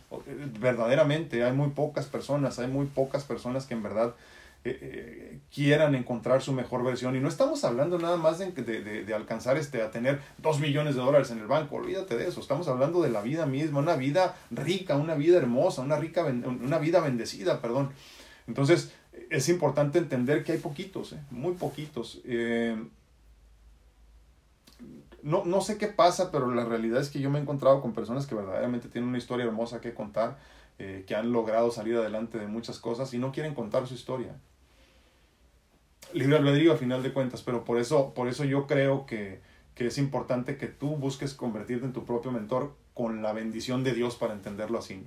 verdaderamente, 0.59 1.43
hay 1.43 1.53
muy 1.53 1.69
pocas 1.69 2.07
personas, 2.07 2.59
hay 2.59 2.67
muy 2.67 2.88
pocas 2.88 3.23
personas 3.23 3.65
que 3.65 3.75
en 3.75 3.84
verdad 3.84 4.15
eh, 4.66 4.78
eh, 4.82 5.39
quieran 5.53 5.95
encontrar 5.95 6.41
su 6.41 6.51
mejor 6.51 6.84
versión. 6.84 7.16
Y 7.16 7.22
no 7.22 7.30
estamos 7.30 7.64
hablando 7.64 7.97
nada 7.97 8.18
más 8.18 8.39
de, 8.39 8.51
de, 8.51 9.05
de, 9.05 9.14
alcanzar 9.14 9.55
este, 9.55 9.82
a 9.82 9.89
tener 9.89 10.20
dos 10.38 10.60
millones 10.60 10.95
de 10.95 11.01
dólares 11.01 11.32
en 11.32 11.39
el 11.39 11.47
banco, 11.47 11.78
olvídate 11.78 12.18
de 12.18 12.28
eso. 12.28 12.41
Estamos 12.41 12.68
hablando 12.68 13.01
de 13.01 13.10
la 13.10 13.22
vida 13.22 13.45
misma, 13.45 13.80
una 13.80 13.95
vida 13.95 14.36
rica, 14.51 14.97
una 14.97 15.16
vida 15.16 15.38
hermosa, 15.38 15.82
una, 15.82 15.95
rica, 15.95 16.26
una 16.26 16.78
vida 16.78 16.99
bendecida, 16.99 17.62
perdón. 17.62 17.91
Entonces, 18.47 18.91
es 19.30 19.47
importante 19.47 19.97
entender 19.97 20.43
que 20.43 20.51
hay 20.51 20.57
poquitos, 20.57 21.14
eh, 21.14 21.22
muy 21.32 21.53
poquitos. 21.53 22.22
no, 25.24 25.45
no 25.45 25.62
sé 25.62 25.78
qué 25.78 25.88
pasa, 25.88 26.32
pero 26.32 26.53
la 26.53 26.66
realidad 26.66 26.99
es 26.99 27.10
que 27.10 27.22
yo 27.22 27.30
me 27.30 27.39
he 27.39 27.41
encontrado 27.41 27.82
con 27.82 27.93
personas 27.93 28.28
que 28.28 28.36
verdaderamente 28.36 28.89
tienen 28.89 29.07
una 29.07 29.20
historia 29.20 29.45
hermosa 29.45 29.80
que 29.80 29.93
contar, 29.93 30.38
que 30.78 31.16
han 31.16 31.32
logrado 31.32 31.72
salir 31.72 31.95
adelante 31.95 32.38
de 32.38 32.47
muchas 32.47 32.78
cosas 32.78 33.14
y 33.14 33.18
no 33.18 33.32
quieren 33.32 33.55
contar 33.55 33.88
su 33.88 33.93
historia 33.93 34.36
libre 36.14 36.38
albedrío 36.38 36.74
a 36.74 36.78
final 36.78 37.03
de 37.03 37.14
cuentas, 37.14 37.41
pero 37.41 37.64
por 37.64 37.80
eso, 37.80 38.14
por 38.14 38.28
eso 38.28 38.43
yo 38.43 38.68
creo 38.68 39.05
que, 39.05 39.41
que 39.76 39.88
es 39.88 39.97
importante 39.97 40.57
que 40.57 40.68
tú 40.68 40.95
busques 40.95 41.34
convertirte 41.34 41.86
en 41.86 41.93
tu 41.93 42.05
propio 42.05 42.32
mentor 42.32 42.76
con 42.93 43.22
la 43.22 43.34
bendición 43.34 43.84
de 43.84 43.93
Dios 43.93 44.16
para 44.16 44.34
entenderlo 44.34 44.80
así. 44.80 45.05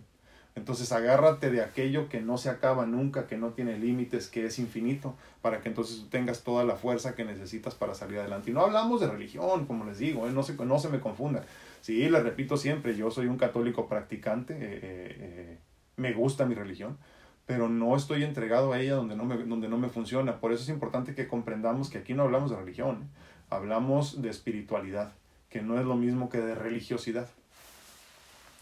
Entonces 0.54 0.92
agárrate 0.92 1.50
de 1.50 1.62
aquello 1.62 2.08
que 2.08 2.20
no 2.20 2.36
se 2.36 2.50
acaba 2.50 2.84
nunca, 2.84 3.26
que 3.26 3.38
no 3.38 3.50
tiene 3.50 3.78
límites, 3.78 4.28
que 4.28 4.44
es 4.44 4.58
infinito, 4.58 5.14
para 5.40 5.60
que 5.60 5.68
entonces 5.68 6.00
tú 6.00 6.08
tengas 6.08 6.42
toda 6.42 6.64
la 6.64 6.76
fuerza 6.76 7.14
que 7.14 7.24
necesitas 7.24 7.74
para 7.74 7.94
salir 7.94 8.18
adelante. 8.18 8.50
Y 8.50 8.54
no 8.54 8.60
hablamos 8.60 9.00
de 9.00 9.08
religión, 9.08 9.66
como 9.66 9.84
les 9.86 9.98
digo, 9.98 10.26
¿eh? 10.28 10.30
no, 10.30 10.42
se, 10.42 10.54
no 10.54 10.78
se 10.78 10.90
me 10.90 11.00
confundan. 11.00 11.44
Sí, 11.80 12.08
les 12.08 12.22
repito 12.22 12.56
siempre, 12.56 12.94
yo 12.94 13.10
soy 13.10 13.26
un 13.26 13.38
católico 13.38 13.88
practicante, 13.88 14.54
eh, 14.54 14.58
eh, 14.82 15.58
me 15.96 16.12
gusta 16.12 16.44
mi 16.44 16.54
religión, 16.54 16.98
pero 17.46 17.68
no 17.68 17.96
estoy 17.96 18.24
entregado 18.24 18.72
a 18.72 18.80
ella 18.80 18.94
donde 18.94 19.16
no, 19.16 19.24
me, 19.24 19.36
donde 19.36 19.68
no 19.68 19.78
me 19.78 19.88
funciona. 19.88 20.40
Por 20.40 20.52
eso 20.52 20.62
es 20.62 20.68
importante 20.68 21.14
que 21.14 21.28
comprendamos 21.28 21.90
que 21.90 21.98
aquí 21.98 22.14
no 22.14 22.22
hablamos 22.22 22.50
de 22.50 22.56
religión, 22.56 23.08
hablamos 23.50 24.22
de 24.22 24.30
espiritualidad, 24.30 25.12
que 25.50 25.62
no 25.62 25.78
es 25.78 25.84
lo 25.84 25.96
mismo 25.96 26.28
que 26.28 26.38
de 26.38 26.54
religiosidad. 26.54 27.28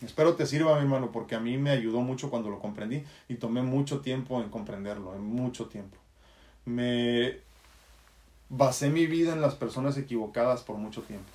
Espero 0.03 0.35
te 0.35 0.47
sirva, 0.47 0.77
mi 0.77 0.83
hermano, 0.83 1.13
porque 1.13 1.35
a 1.35 1.41
mí 1.41 1.59
me 1.59 1.71
ayudó 1.71 2.01
mucho 2.01 2.31
cuando 2.31 2.49
lo 2.49 2.59
comprendí 2.59 3.05
y 3.29 3.35
tomé 3.35 3.61
mucho 3.61 4.01
tiempo 4.01 4.41
en 4.43 4.49
comprenderlo, 4.49 5.15
en 5.15 5.23
mucho 5.23 5.67
tiempo. 5.67 5.99
Me 6.65 7.41
basé 8.49 8.89
mi 8.89 9.07
vida 9.07 9.35
en 9.35 9.43
las 9.43 9.55
personas 9.55 9.99
equivocadas 9.99 10.63
por 10.63 10.77
mucho 10.77 11.03
tiempo. 11.03 11.29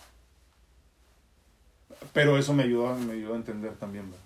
Pero 2.11 2.37
eso 2.37 2.53
me 2.53 2.63
ayudó, 2.63 2.95
me 2.95 3.13
ayudó 3.13 3.33
a 3.33 3.37
entender 3.37 3.75
también. 3.75 4.09
¿verdad? 4.09 4.24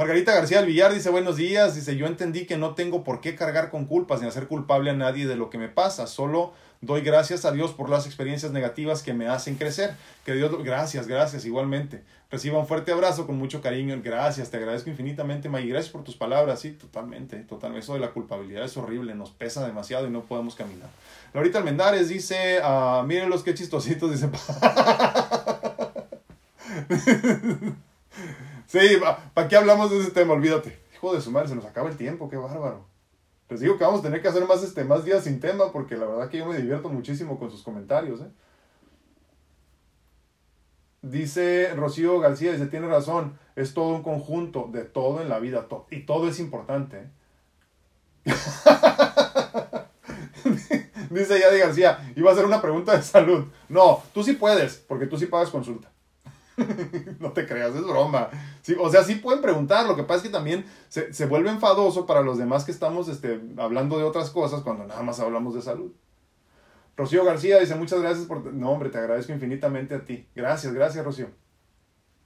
Margarita 0.00 0.32
García 0.32 0.62
Villar 0.62 0.94
dice 0.94 1.10
buenos 1.10 1.36
días, 1.36 1.74
dice 1.74 1.94
yo 1.94 2.06
entendí 2.06 2.46
que 2.46 2.56
no 2.56 2.74
tengo 2.74 3.04
por 3.04 3.20
qué 3.20 3.36
cargar 3.36 3.68
con 3.68 3.84
culpas 3.84 4.22
ni 4.22 4.28
hacer 4.28 4.46
culpable 4.46 4.88
a 4.88 4.94
nadie 4.94 5.26
de 5.26 5.36
lo 5.36 5.50
que 5.50 5.58
me 5.58 5.68
pasa, 5.68 6.06
solo 6.06 6.54
doy 6.80 7.02
gracias 7.02 7.44
a 7.44 7.52
Dios 7.52 7.74
por 7.74 7.90
las 7.90 8.06
experiencias 8.06 8.50
negativas 8.50 9.02
que 9.02 9.12
me 9.12 9.28
hacen 9.28 9.56
crecer. 9.56 9.94
Que 10.24 10.32
Dios, 10.32 10.64
gracias, 10.64 11.06
gracias 11.06 11.44
igualmente. 11.44 12.02
Reciba 12.30 12.58
un 12.58 12.66
fuerte 12.66 12.92
abrazo 12.92 13.26
con 13.26 13.36
mucho 13.36 13.60
cariño, 13.60 14.00
gracias, 14.02 14.50
te 14.50 14.56
agradezco 14.56 14.88
infinitamente, 14.88 15.50
May, 15.50 15.68
gracias 15.68 15.92
por 15.92 16.02
tus 16.02 16.16
palabras, 16.16 16.60
sí, 16.60 16.70
totalmente, 16.70 17.36
totalmente. 17.40 17.84
Eso 17.84 17.92
de 17.92 18.00
la 18.00 18.12
culpabilidad 18.12 18.64
es 18.64 18.74
horrible, 18.78 19.14
nos 19.14 19.32
pesa 19.32 19.66
demasiado 19.66 20.06
y 20.06 20.10
no 20.10 20.22
podemos 20.22 20.54
caminar. 20.54 20.88
Laurita 21.34 21.58
Almendares 21.58 22.08
dice, 22.08 22.58
uh, 22.62 23.04
miren 23.04 23.28
los 23.28 23.42
que 23.42 23.52
chistositos, 23.52 24.12
dice. 24.12 24.30
Sí, 28.70 28.78
¿para 29.34 29.48
qué 29.48 29.56
hablamos 29.56 29.90
de 29.90 29.98
ese 29.98 30.12
tema? 30.12 30.34
Olvídate. 30.34 30.78
Hijo 30.94 31.12
de 31.12 31.20
su 31.20 31.32
madre, 31.32 31.48
se 31.48 31.56
nos 31.56 31.64
acaba 31.64 31.88
el 31.88 31.96
tiempo, 31.96 32.28
qué 32.28 32.36
bárbaro. 32.36 32.86
Les 33.48 33.58
digo 33.58 33.76
que 33.76 33.82
vamos 33.82 33.98
a 33.98 34.04
tener 34.04 34.22
que 34.22 34.28
hacer 34.28 34.46
más, 34.46 34.62
este, 34.62 34.84
más 34.84 35.04
días 35.04 35.24
sin 35.24 35.40
tema 35.40 35.72
porque 35.72 35.96
la 35.96 36.06
verdad 36.06 36.28
que 36.28 36.38
yo 36.38 36.46
me 36.46 36.56
divierto 36.56 36.88
muchísimo 36.88 37.36
con 37.36 37.50
sus 37.50 37.64
comentarios. 37.64 38.20
¿eh? 38.20 38.30
Dice 41.02 41.74
Rocío 41.74 42.20
García, 42.20 42.52
dice, 42.52 42.66
tiene 42.66 42.86
razón, 42.86 43.36
es 43.56 43.74
todo 43.74 43.88
un 43.88 44.04
conjunto 44.04 44.68
de 44.70 44.84
todo 44.84 45.20
en 45.20 45.28
la 45.28 45.40
vida 45.40 45.66
y 45.90 46.06
todo 46.06 46.28
es 46.28 46.38
importante. 46.38 47.10
¿eh? 48.24 48.32
dice 51.10 51.40
Yadi 51.40 51.58
García, 51.58 52.12
iba 52.14 52.30
a 52.30 52.34
hacer 52.34 52.44
una 52.44 52.62
pregunta 52.62 52.96
de 52.96 53.02
salud. 53.02 53.46
No, 53.68 54.00
tú 54.14 54.22
sí 54.22 54.34
puedes, 54.34 54.76
porque 54.76 55.08
tú 55.08 55.18
sí 55.18 55.26
pagas 55.26 55.50
consulta. 55.50 55.90
no 57.20 57.32
te 57.32 57.46
creas, 57.46 57.74
es 57.74 57.82
broma. 57.82 58.28
O 58.80 58.90
sea, 58.90 59.04
sí 59.04 59.16
pueden 59.16 59.42
preguntar, 59.42 59.86
lo 59.86 59.96
que 59.96 60.02
pasa 60.02 60.18
es 60.18 60.22
que 60.24 60.28
también 60.28 60.64
se, 60.88 61.12
se 61.12 61.26
vuelve 61.26 61.50
enfadoso 61.50 62.06
para 62.06 62.22
los 62.22 62.38
demás 62.38 62.64
que 62.64 62.72
estamos 62.72 63.08
este, 63.08 63.40
hablando 63.56 63.98
de 63.98 64.04
otras 64.04 64.30
cosas 64.30 64.62
cuando 64.62 64.84
nada 64.84 65.02
más 65.02 65.20
hablamos 65.20 65.54
de 65.54 65.62
salud. 65.62 65.92
Rocío 66.96 67.24
García 67.24 67.58
dice, 67.58 67.74
muchas 67.76 68.00
gracias 68.00 68.26
por... 68.26 68.52
No, 68.52 68.70
hombre, 68.72 68.90
te 68.90 68.98
agradezco 68.98 69.32
infinitamente 69.32 69.94
a 69.94 70.04
ti. 70.04 70.26
Gracias, 70.34 70.72
gracias, 70.74 71.04
Rocío. 71.04 71.28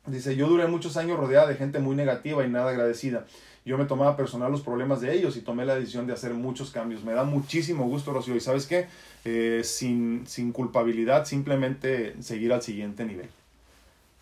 Dice, 0.07 0.37
yo 0.37 0.49
duré 0.49 0.67
muchos 0.67 0.97
años 0.97 1.19
rodeada 1.19 1.47
de 1.47 1.55
gente 1.55 1.79
muy 1.79 1.97
negativa 1.97 2.45
y 2.45 2.51
nada 2.51 2.71
agradecida. 2.71 3.25
Yo 3.65 3.79
me 3.79 3.87
tomaba 3.87 4.17
personal 4.17 4.53
los 4.53 4.61
problemas 4.61 5.01
de 5.01 5.15
ellos 5.15 5.37
y 5.37 5.41
tomé 5.41 5.65
la 5.65 5.77
decisión 5.77 6.07
de 6.07 6.13
hacer 6.13 6.35
muchos 6.35 6.71
cambios. 6.71 7.05
Me 7.05 7.15
da 7.15 7.25
muchísimo 7.25 7.89
gusto, 7.89 8.13
Rocío. 8.13 8.37
Y 8.37 8.41
sabes 8.41 8.67
qué, 8.67 8.89
eh, 9.25 9.63
sin, 9.65 10.27
sin 10.27 10.53
culpabilidad, 10.53 11.25
simplemente 11.25 12.21
seguir 12.21 12.53
al 12.53 12.61
siguiente 12.61 13.07
nivel. 13.07 13.29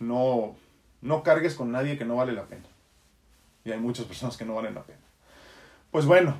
No, 0.03 0.57
no 1.00 1.22
cargues 1.22 1.55
con 1.55 1.70
nadie 1.70 1.96
que 1.96 2.05
no 2.05 2.16
vale 2.16 2.32
la 2.32 2.44
pena. 2.44 2.66
Y 3.64 3.70
hay 3.70 3.78
muchas 3.78 4.07
personas 4.07 4.36
que 4.36 4.44
no 4.44 4.55
valen 4.55 4.74
la 4.74 4.82
pena. 4.82 4.98
Pues 5.90 6.07
bueno, 6.07 6.34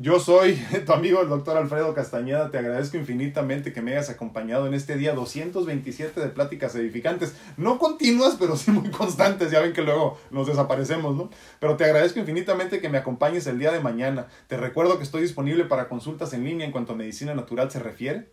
yo 0.00 0.20
soy 0.20 0.54
tu 0.86 0.92
amigo 0.92 1.20
el 1.20 1.28
doctor 1.28 1.56
Alfredo 1.56 1.92
Castañeda, 1.92 2.52
te 2.52 2.58
agradezco 2.58 2.96
infinitamente 2.96 3.72
que 3.72 3.82
me 3.82 3.90
hayas 3.90 4.08
acompañado 4.08 4.68
en 4.68 4.74
este 4.74 4.96
día 4.96 5.12
227 5.12 6.20
de 6.20 6.28
pláticas 6.28 6.74
edificantes, 6.76 7.34
no 7.56 7.78
continuas, 7.78 8.36
pero 8.38 8.56
sí 8.56 8.70
muy 8.70 8.90
constantes, 8.90 9.50
ya 9.50 9.58
ven 9.58 9.72
que 9.72 9.82
luego 9.82 10.16
nos 10.30 10.46
desaparecemos, 10.46 11.16
¿no? 11.16 11.30
Pero 11.58 11.76
te 11.76 11.84
agradezco 11.84 12.20
infinitamente 12.20 12.80
que 12.80 12.88
me 12.88 12.98
acompañes 12.98 13.48
el 13.48 13.58
día 13.58 13.72
de 13.72 13.80
mañana, 13.80 14.28
te 14.46 14.56
recuerdo 14.56 14.98
que 14.98 15.04
estoy 15.04 15.22
disponible 15.22 15.64
para 15.64 15.88
consultas 15.88 16.32
en 16.32 16.44
línea 16.44 16.64
en 16.64 16.72
cuanto 16.72 16.92
a 16.92 16.96
medicina 16.96 17.34
natural 17.34 17.70
se 17.70 17.80
refiere, 17.80 18.28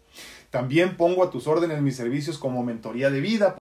también 0.51 0.95
pongo 0.95 1.24
a 1.24 1.32
tus 1.32 1.47
órdenes 1.47 1.82
mis 1.82 1.97
servicios 1.97 2.38
como 2.38 2.64
mentoría 2.64 3.10
de 3.10 3.20
vida, 3.20 3.53